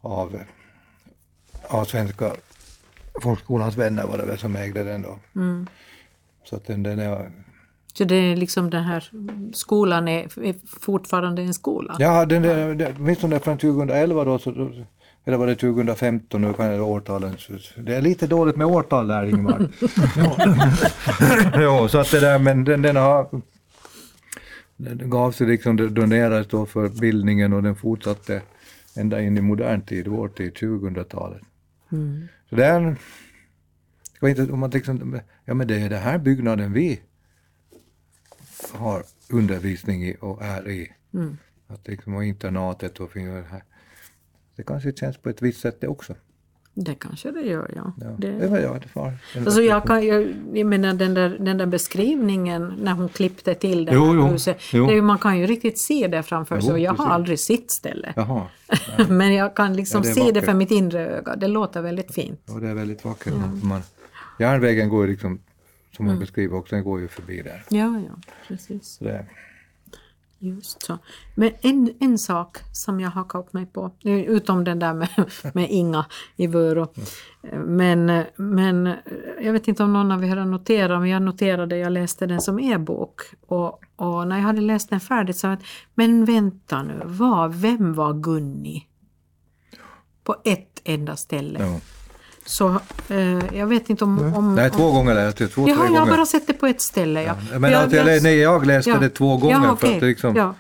av, 0.02 0.40
av 1.68 1.86
Svenska 1.86 2.32
Folkskolans 3.22 3.78
vänner 3.78 4.08
var 4.08 4.18
det 4.18 4.26
väl 4.26 4.38
som 4.38 4.56
ägde 4.56 4.84
den 4.84 5.02
då. 5.02 5.20
Mm. 5.36 5.68
Så 6.44 6.56
att 6.56 6.68
den, 6.68 6.84
den 6.84 7.00
är, 7.00 7.32
Så 7.94 8.04
det 8.04 8.16
är 8.16 8.36
liksom 8.36 8.70
den 8.70 8.84
här 8.84 9.12
skolan 9.54 10.08
är, 10.08 10.44
är 10.46 10.56
fortfarande 10.82 11.42
en 11.42 11.54
skola? 11.54 11.96
ja 12.00 12.26
den, 12.26 12.42
den, 12.42 12.78
den, 12.78 12.96
åtminstone 13.00 13.40
från 13.40 13.58
2011 13.58 14.24
då, 14.24 14.40
så, 14.40 14.72
eller 15.26 15.38
var 15.38 15.48
det 15.48 15.56
2015 15.56 16.42
nu 16.42 16.54
kan 16.54 16.66
jag 16.66 16.88
årtalen, 16.90 17.38
det 17.78 17.96
är 17.96 18.02
lite 18.02 18.28
dåligt 18.28 18.56
med 18.56 18.68
årtal 18.68 19.08
där 19.08 19.26
Ingmar. 19.26 19.70
jo, 21.62 21.88
så 21.88 21.98
att 21.98 22.12
det 22.12 22.20
där, 22.20 22.40
men 22.40 22.64
den, 22.64 22.82
den 22.82 22.96
har 22.96 23.42
den 24.84 25.10
gav 25.10 25.32
sig 25.32 25.48
liksom, 25.48 25.94
donerades 25.94 26.48
då 26.48 26.66
för 26.66 26.90
bildningen 26.90 27.54
och 27.54 27.64
den 27.64 27.76
fortsatte 27.76 28.42
ända 28.96 29.22
in 29.22 29.38
i 29.38 29.42
modern 29.42 29.82
tid, 29.82 30.08
vår 30.08 30.28
tid, 30.28 30.54
2000-talet. 30.54 31.42
Mm. 31.92 32.28
Så 32.50 32.56
det 32.56 32.66
är 32.66 32.82
en, 32.82 32.96
det 34.20 34.30
inte, 34.30 34.52
om 34.52 34.60
man 34.60 34.70
liksom, 34.70 35.20
ja 35.46 35.54
men 35.54 35.68
det 35.68 35.76
är 35.76 35.90
den 35.90 36.02
här 36.02 36.18
byggnaden 36.18 36.74
vi 36.74 37.02
har 38.74 39.04
undervisning 39.30 40.04
i 40.04 40.18
och 40.20 40.42
är 40.42 40.70
i. 40.70 40.92
Mm. 41.14 41.38
Att 41.68 41.88
liksom, 41.88 42.16
och 42.16 42.26
internatet 42.26 43.00
och 43.00 43.12
det 43.14 43.46
här. 43.50 43.64
Det 44.56 44.64
kanske 44.64 44.92
känns 44.92 45.18
på 45.18 45.30
ett 45.30 45.42
visst 45.42 45.62
sätt 45.62 45.82
det 45.82 45.88
också. 45.88 46.16
Det 46.74 46.96
kanske 46.96 47.32
det 47.32 47.42
gör, 47.42 47.72
ja. 47.76 47.94
Ja, 48.02 48.08
Det, 48.18 48.32
det 48.32 48.48
var 48.48 48.60
jag. 48.60 48.82
Det 48.82 48.88
var 48.96 49.14
Alltså 49.46 49.62
jag, 49.62 49.84
kan, 49.88 50.06
jag, 50.08 50.34
jag 50.54 50.68
menar 50.68 50.94
den 50.94 51.14
där, 51.14 51.38
den 51.40 51.58
där 51.58 51.66
beskrivningen 51.66 52.74
när 52.82 52.92
hon 52.94 53.10
klippte 53.10 53.54
till 53.56 53.86
det 53.86 53.92
Jo, 53.94 54.06
här 54.22 54.32
huset. 54.32 54.58
jo. 54.74 54.88
Det, 54.88 54.98
är 54.98 55.02
man 55.02 55.18
kan 55.18 55.40
ju 55.40 55.46
riktigt 55.46 55.80
se 55.80 56.08
det 56.08 56.24
framför 56.24 56.56
Jo, 56.56 56.62
sig 56.62 56.72
och 56.72 56.80
jag 56.80 56.92
har 56.92 56.98
precis. 56.98 57.12
aldrig 57.12 57.40
sitt 57.40 57.72
ställe. 57.72 58.14
Jaha, 58.16 58.48
Men 59.10 59.34
jag 59.34 59.56
kan 59.56 59.76
liksom 59.76 60.02
Ja, 60.04 60.10
det 60.10 60.14
se 60.16 60.22
det 60.22 60.26
vackert. 60.32 60.46
för 60.46 60.54
mitt 60.54 60.72
inre 60.72 61.08
öga. 61.08 61.36
Det 61.36 61.48
låter 61.48 61.82
väldigt 61.82 62.14
fint. 62.14 62.50
och 62.50 62.62
det 62.62 62.68
är 62.70 62.74
väldigt 62.74 63.06
vackert. 63.06 63.34
Man, 63.64 63.82
järnvägen 64.40 64.90
går 64.90 65.06
ju 65.06 65.12
liksom, 65.12 65.40
som 65.96 66.06
Mm. 66.06 66.16
man 66.16 66.20
beskriver 66.20 66.58
också, 66.58 66.76
den 66.76 66.84
går 66.84 67.00
ju 67.00 67.08
förbi 67.08 67.42
där. 67.42 67.64
Ja, 67.70 68.00
ja, 68.10 68.32
precis. 68.48 68.86
Så 68.98 69.04
det, 69.04 69.26
Just 70.44 70.84
så. 70.84 70.98
Men 71.36 71.52
en, 71.62 71.94
en 72.00 72.18
sak 72.18 72.58
som 72.72 73.00
jag 73.00 73.10
hakar 73.10 73.40
upp 73.40 73.54
mig 73.54 73.66
på, 73.66 73.92
utom 74.04 74.64
den 74.64 74.80
där 74.80 74.94
med, 74.94 75.10
med 75.54 75.68
Inga 75.70 76.06
i 76.36 76.48
Vörå. 76.48 76.88
Men, 77.66 78.24
men 78.36 78.96
jag 79.42 79.54
vet 79.54 79.68
inte 79.68 79.84
om 79.84 79.94
någon 79.94 80.12
av 80.12 80.24
er 80.24 80.36
har 80.38 80.46
noterat, 80.46 81.02
men 81.02 81.10
jag 81.10 81.22
noterade, 81.22 81.78
jag 81.78 81.92
läste 81.92 82.26
den 82.26 82.42
som 82.42 82.60
e-bok. 82.60 83.22
Och, 83.48 83.80
och 83.96 84.28
när 84.28 84.38
jag 84.38 84.44
hade 84.44 84.62
läst 84.62 84.90
den 84.90 85.00
färdigt 85.00 85.38
så 85.38 85.48
att, 85.48 85.60
men 85.96 86.26
vänta 86.26 86.84
nu, 86.84 87.02
vad, 87.06 87.56
vem 87.56 87.94
var 87.94 88.14
Gunni? 88.14 88.88
På 90.24 90.36
ett 90.44 90.82
enda 90.84 91.16
ställe. 91.16 91.60
ja. 91.60 91.80
Så 92.46 92.80
eh, 93.10 93.56
jag 93.58 93.68
vet 93.68 93.90
inte 93.90 94.04
om... 94.04 94.34
om 94.36 94.56
Nej, 94.56 94.70
om, 94.70 94.78
två 94.78 94.92
gånger 94.92 95.14
läste 95.16 95.44
jag, 95.44 95.52
två, 95.52 95.70
Jaha, 95.70 95.88
jag 95.94 96.00
har 96.00 96.08
bara 96.08 96.26
sett 96.26 96.48
det 96.48 96.54
på 96.54 96.68
ett 96.68 96.82
ställe. 96.82 97.24
Ja. 97.24 97.36
Men 97.60 97.74
alltså, 97.76 97.98
jag, 97.98 98.06
lä- 98.06 98.20
nej, 98.22 98.38
jag 98.38 98.66
läste 98.66 98.90
Ja. 98.90 98.98
det 99.00 99.10
två 99.10 99.38
gånger 99.38 99.54
ja, 99.56 99.62
för 99.62 99.72
okej. 99.74 99.94
att 99.94 100.00
det 100.02 100.06
liksom, 100.08 100.36
Ja. 100.36 100.56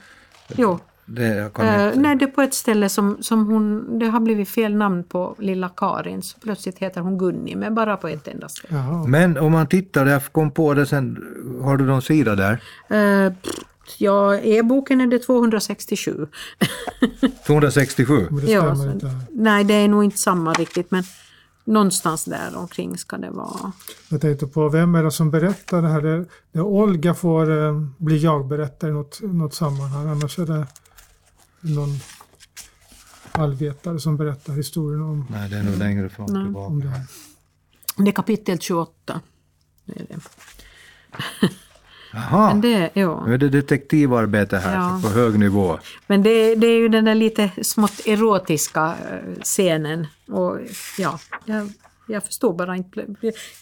Jo. 0.56 0.80
det, 1.06 1.28
jag 1.28 1.60
Eh, 1.66 1.92
nej, 1.96 2.16
det 2.16 2.26
är 2.26 2.28
på 2.28 2.42
ett 2.42 2.54
ställe 2.54 2.90
som, 2.90 3.18
som 3.22 3.48
hon, 3.48 4.00
det 4.00 4.06
har 4.08 4.20
blivit 4.20 4.50
fel 4.50 4.76
namn 4.76 5.04
på 5.04 5.36
lilla 5.40 5.70
Karin, 5.70 6.22
så 6.24 6.40
plötsligt 6.40 6.80
heter 6.80 7.02
hon 7.02 7.18
Gunni, 7.18 7.56
men 7.56 7.76
bara 7.76 7.98
på 7.98 8.08
ett 8.08 8.28
enda 8.28 8.50
ställe. 8.50 8.74
Jaha. 8.78 9.08
Men 9.08 9.38
om 9.38 9.52
man 9.52 9.68
tittar, 9.68 10.06
jag 10.06 10.22
kom 10.32 10.52
på 10.52 10.74
det 10.74 10.86
sen, 10.86 11.24
har 11.64 11.78
du 11.78 11.86
någon 11.86 12.02
sida 12.02 12.36
där? 12.36 12.62
Eh, 12.90 13.34
Ja, 13.98 14.36
e-boken 14.38 15.02
är 15.02 15.08
det 15.08 15.20
267. 15.20 16.28
267? 17.48 18.28
Men 18.32 18.46
det 18.46 18.52
Ja, 18.52 18.76
så- 18.76 18.92
nej, 19.32 19.64
det 19.64 19.74
är 19.74 19.88
nog 19.88 20.04
inte 20.04 20.18
samma 20.18 20.54
riktigt, 20.54 20.92
men 20.92 21.04
någonstans 21.64 22.26
där 22.26 22.56
omkring 22.56 22.98
ska 22.98 23.18
det 23.18 23.30
vara. 23.30 23.72
Jag 24.10 24.22
tänkte 24.22 24.48
på 24.48 24.70
vem 24.70 24.96
är 24.96 25.04
det 25.04 25.12
som 25.12 25.32
berättar 25.32 25.82
det 25.82 25.88
här? 25.90 26.02
Det, 26.02 26.26
det 26.52 26.62
Olga 26.62 27.14
får 27.14 27.66
eh, 27.66 27.82
bli 27.98 28.18
jag-berättare 28.18 28.90
i 28.90 28.94
något, 28.94 29.20
något 29.22 29.54
sammanhang. 29.54 30.08
Annars 30.08 30.40
är 30.40 30.46
det 30.46 30.68
någon 31.62 31.90
allvetare 33.32 34.00
som 34.00 34.18
berättar 34.18 34.54
historien 34.54 35.02
om, 35.02 35.26
Nej, 35.30 35.50
det 35.50 35.58
är 35.58 35.64
nog 35.64 35.78
längre 35.78 36.10
fram 36.10 36.28
tillbaka. 36.28 36.74
det. 36.76 38.04
Det 38.04 38.10
är 38.10 38.14
kapitel 38.14 38.60
28. 38.60 39.22
Det 39.86 40.00
är 40.00 40.06
det. 40.10 40.20
Jaha, 42.14 42.48
Men 42.48 42.62
det, 42.62 42.90
ja. 42.94 43.24
nu 43.26 43.34
är 43.34 43.38
det 43.38 43.50
detektivarbete 43.50 44.58
här 44.58 44.76
Ja. 44.76 45.00
på 45.04 45.10
hög 45.10 45.40
nivå. 45.40 45.80
Men 46.08 46.24
det, 46.24 46.56
det 46.56 46.68
är 46.68 46.78
ju 46.78 46.88
den 46.90 47.06
där 47.06 47.16
lite 47.16 47.52
smått 47.62 48.00
erotiska 48.06 48.96
eh, 49.12 49.42
scenen. 49.44 50.08
Och 50.28 50.60
ja, 50.98 51.20
jag, 51.46 51.70
jag 52.08 52.24
förstår 52.26 52.54
bara 52.54 52.76
inte. 52.76 53.06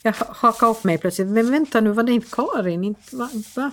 Jag 0.01 0.13
hakar 0.29 0.67
upp 0.67 0.83
mig 0.83 0.97
plötsligt. 0.97 1.27
Men 1.27 1.51
vänta 1.51 1.81
nu, 1.81 1.91
var 1.91 2.03
det 2.03 2.11
inte 2.11 2.27
Karin? 2.31 2.83
Inte, 2.83 3.15
va, 3.15 3.29
va? 3.55 3.71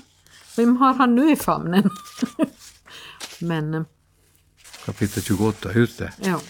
Vem 0.56 0.76
har 0.76 0.94
han 0.94 1.14
nu 1.14 1.32
i 1.32 1.36
famnen? 1.36 1.90
Men 3.40 3.74
eh, 3.74 3.82
Kapitel 4.84 5.22
28, 5.22 5.72
just 5.74 5.98
det. 5.98 6.12
ja, 6.22 6.40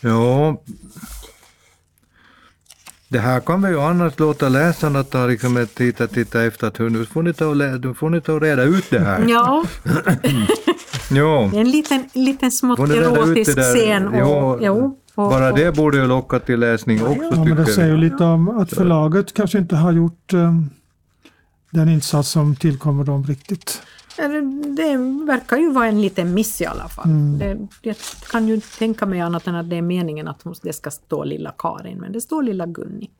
Ja. 0.00 0.62
Det 3.10 3.18
här 3.18 3.40
kan 3.40 3.62
vi 3.62 3.68
ju 3.68 3.80
annars 3.80 4.18
låta 4.18 4.48
läsarna 4.48 5.04
ta 5.04 5.26
liksom 5.26 5.56
ett 5.56 5.74
titta, 5.74 6.06
titta 6.06 6.44
efter 6.44 6.66
att 6.66 6.78
nu 6.78 7.04
får 7.04 7.22
ni 7.22 7.32
ta 7.32 7.46
och, 7.46 7.56
lä- 7.56 7.78
nu 7.78 7.94
får 7.94 8.10
ni 8.10 8.20
ta 8.20 8.32
och 8.32 8.40
reda 8.40 8.62
ut 8.62 8.90
det 8.90 8.98
här. 8.98 9.24
ja 9.28 9.64
Ja. 11.10 11.48
det 11.52 11.56
är 11.56 11.60
en 11.60 11.70
liten, 11.70 12.04
liten 12.12 12.50
smått 12.50 12.78
erotisk 12.78 13.58
scen. 13.60 14.08
Och, 14.08 14.14
Jo, 14.20 14.58
jo, 14.60 14.98
och, 15.14 15.30
Bara 15.30 15.52
det 15.52 15.76
borde 15.76 15.96
ju 15.98 16.06
locka 16.06 16.38
till 16.38 16.60
läsning 16.60 17.02
också 17.06 17.22
Ja, 17.34 17.44
men 17.44 17.56
det 17.56 17.66
säger 17.66 17.88
ju 17.88 17.96
lite 17.96 18.24
om 18.24 18.48
att 18.48 18.70
förlaget 18.70 19.34
kanske 19.34 19.58
inte 19.58 19.76
har 19.76 19.92
gjort 19.92 20.32
eh, 20.32 20.54
den 21.70 21.88
insats 21.88 22.28
som 22.28 22.56
tillkommer 22.56 23.04
dem 23.04 23.24
riktigt. 23.24 23.82
Det 24.76 24.96
verkar 25.26 25.56
ju 25.56 25.72
vara 25.72 25.86
en 25.86 26.00
liten 26.00 26.34
miss 26.34 26.60
i 26.60 26.66
alla 26.66 26.88
fall. 26.88 27.04
Mm. 27.10 27.38
Det, 27.38 27.68
jag 27.82 27.96
kan 28.30 28.48
ju 28.48 28.54
inte 28.54 28.78
tänka 28.78 29.06
mig 29.06 29.20
annat 29.20 29.46
än 29.46 29.54
att 29.54 29.70
det 29.70 29.76
är 29.76 29.82
meningen 29.82 30.28
att 30.28 30.44
det 30.62 30.72
ska 30.72 30.90
stå 30.90 31.24
lilla 31.24 31.54
Karin, 31.58 31.98
men 32.00 32.12
det 32.12 32.20
står 32.20 32.42
lilla 32.42 32.66
Gunni. 32.66 33.10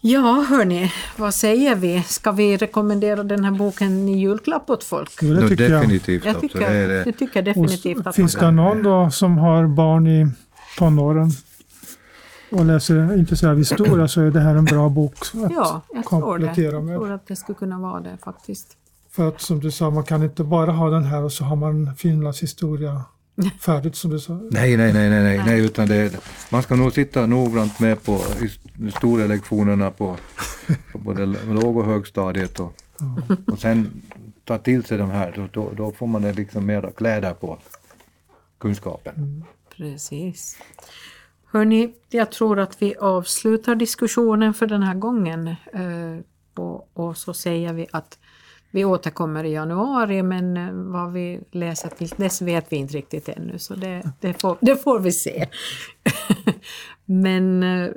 Ja, 0.00 0.44
hörni, 0.48 0.92
vad 1.16 1.34
säger 1.34 1.74
vi? 1.74 2.02
Ska 2.02 2.32
vi 2.32 2.56
rekommendera 2.56 3.22
den 3.22 3.44
här 3.44 3.50
boken 3.52 4.08
i 4.08 4.18
julklapp 4.20 4.70
åt 4.70 4.84
folk? 4.84 5.10
Jo, 5.22 5.34
det 5.34 5.40
No, 5.40 5.48
tycker 5.48 5.70
jag. 5.70 5.80
definitivt. 5.80 6.24
Jag 6.24 6.36
alltså, 6.36 6.48
tycker, 6.48 6.88
det 6.88 7.04
det 7.04 7.12
tycker 7.12 7.36
jag 7.38 7.44
definitivt 7.44 8.06
att 8.06 8.14
finns 8.16 8.34
det 8.34 8.50
någon 8.50 8.82
då 8.82 9.10
som 9.10 9.38
har 9.38 9.66
barn 9.66 10.06
i 10.06 10.26
tonåren 10.78 11.30
och 12.50 12.64
läser 12.64 12.96
är 12.96 13.18
intresserad 13.18 13.52
av 13.52 13.58
historia 13.58 14.08
så 14.08 14.20
är 14.20 14.30
det 14.30 14.40
här 14.40 14.54
en 14.54 14.64
bra 14.64 14.88
bok 14.88 15.14
att 15.20 15.34
Ja, 15.34 15.82
jag 15.94 16.04
tror 16.06 16.38
det. 16.38 16.42
komplettera 16.46 16.72
Jag 16.74 16.84
med. 16.84 16.96
tror 16.98 17.12
att 17.12 17.26
det 17.26 17.36
skulle 17.36 17.56
kunna 17.58 17.78
vara 17.78 18.00
det 18.00 18.18
faktiskt. 18.24 18.76
För 19.14 19.28
att 19.28 19.40
som 19.40 19.60
du 19.60 19.70
sa, 19.70 19.90
man 19.90 20.04
kan 20.04 20.22
inte 20.22 20.44
bara 20.44 20.72
ha 20.72 20.90
den 20.90 21.04
här 21.04 21.22
och 21.22 21.32
så 21.32 21.44
har 21.44 21.56
man 21.56 21.96
Finlands 21.96 22.42
historia 22.42 23.04
färdigt 23.60 23.96
som 23.96 24.10
du 24.10 24.18
sa. 24.18 24.32
Nej, 24.32 24.76
nej, 24.76 24.92
nej, 24.92 25.10
nej, 25.10 25.22
nej, 25.22 25.42
nej, 25.46 25.64
utan 25.64 25.88
det 25.88 25.94
är, 25.94 26.10
man 26.50 26.62
ska 26.62 26.76
nog 26.76 26.92
sitta 26.92 27.26
noggrant 27.26 27.80
med 27.80 28.02
på 28.02 28.20
historielektionerna 28.78 29.90
på, 29.90 30.16
på 30.92 30.98
både 30.98 31.26
låg 31.26 31.76
och 31.76 31.84
högstadiet 31.84 32.60
och, 32.60 32.72
och 33.46 33.58
sen 33.58 34.02
ta 34.44 34.58
till 34.58 34.84
sig 34.84 34.98
de 34.98 35.10
här, 35.10 35.32
då, 35.36 35.48
då, 35.52 35.72
då 35.76 35.92
får 35.92 36.06
man 36.06 36.22
det 36.22 36.32
liksom 36.32 36.66
mera 36.66 36.90
kläder 36.90 37.34
på 37.34 37.58
kunskapen. 38.58 39.44
Precis. 39.76 40.58
Hörni, 41.52 41.94
jag 42.10 42.32
tror 42.32 42.58
att 42.58 42.82
vi 42.82 42.94
avslutar 42.96 43.74
diskussionen 43.74 44.54
för 44.54 44.66
den 44.66 44.82
här 44.82 44.94
gången. 44.94 45.48
Eh, 45.48 46.24
och, 46.54 46.90
och 46.94 47.16
så 47.16 47.34
säger 47.34 47.72
vi 47.72 47.86
att 47.90 48.18
vi 48.74 48.84
återkommer 48.84 49.44
i 49.44 49.52
januari 49.52 50.22
men 50.22 50.56
eh, 50.56 50.68
vad 50.72 51.12
vi 51.12 51.40
läser 51.50 51.88
till 51.88 52.08
dess 52.16 52.42
vet 52.42 52.66
vi 52.68 52.76
inte 52.76 52.94
riktigt 52.96 53.28
ännu 53.28 53.58
så 53.58 53.74
det, 53.74 54.02
det, 54.20 54.40
får, 54.40 54.56
det 54.60 54.76
får 54.76 54.98
vi 55.00 55.12
se. 55.12 55.46
men 57.04 57.62
eh, 57.62 57.90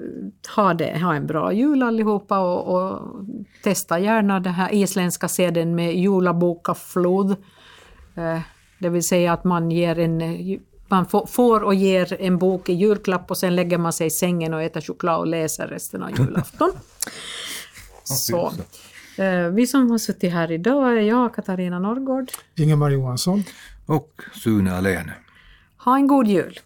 ha, 0.56 0.74
det, 0.74 1.00
ha 1.00 1.16
en 1.16 1.28
bra 1.28 1.54
jul 1.54 1.84
allihopa 1.84 2.40
och, 2.40 2.76
och 2.76 3.02
testa 3.64 4.00
gärna 4.00 4.40
den 4.40 4.54
här 4.54 4.74
isländska 4.74 5.28
seden 5.28 5.76
med 5.76 5.96
julabokaflod. 5.96 7.32
Eh, 8.16 8.40
Det 8.80 8.90
vill 8.90 9.04
säga 9.08 9.34
att 9.34 9.44
man 9.44 9.72
ger 9.72 10.00
en 10.00 10.22
man 10.90 11.06
får- 11.06 11.26
får 11.26 11.64
och 11.64 11.76
ger 11.76 12.22
en 12.22 12.38
bok 12.38 12.70
i 12.70 12.74
julklapp 12.74 13.32
och 13.32 13.38
sen 13.38 13.56
lägger 13.56 13.78
man 13.78 13.94
sig 13.94 14.08
i 14.08 14.12
sängen 14.12 14.54
och 14.54 14.62
äter 14.62 14.82
choklad 14.82 15.20
och 15.20 15.28
läser 15.28 15.68
resten 15.68 16.04
av 16.04 16.10
julafton. 16.20 16.72
Så. 18.04 18.52
Eh, 19.20 19.48
Vi 19.48 19.68
som 19.68 19.92
har 19.92 19.98
suttit 19.98 20.34
här 20.34 20.52
idag 20.52 20.98
är 20.98 21.02
jag, 21.02 21.36
Katarina 21.36 21.80
Norrgård. 21.80 22.32
Ingemar 22.56 22.90
Johansson. 22.90 23.44
Och 23.86 24.22
Sune 24.34 24.74
Alén. 24.74 25.12
Ha 25.78 25.96
en 25.96 26.08
god 26.08 26.28
jul! 26.28 26.60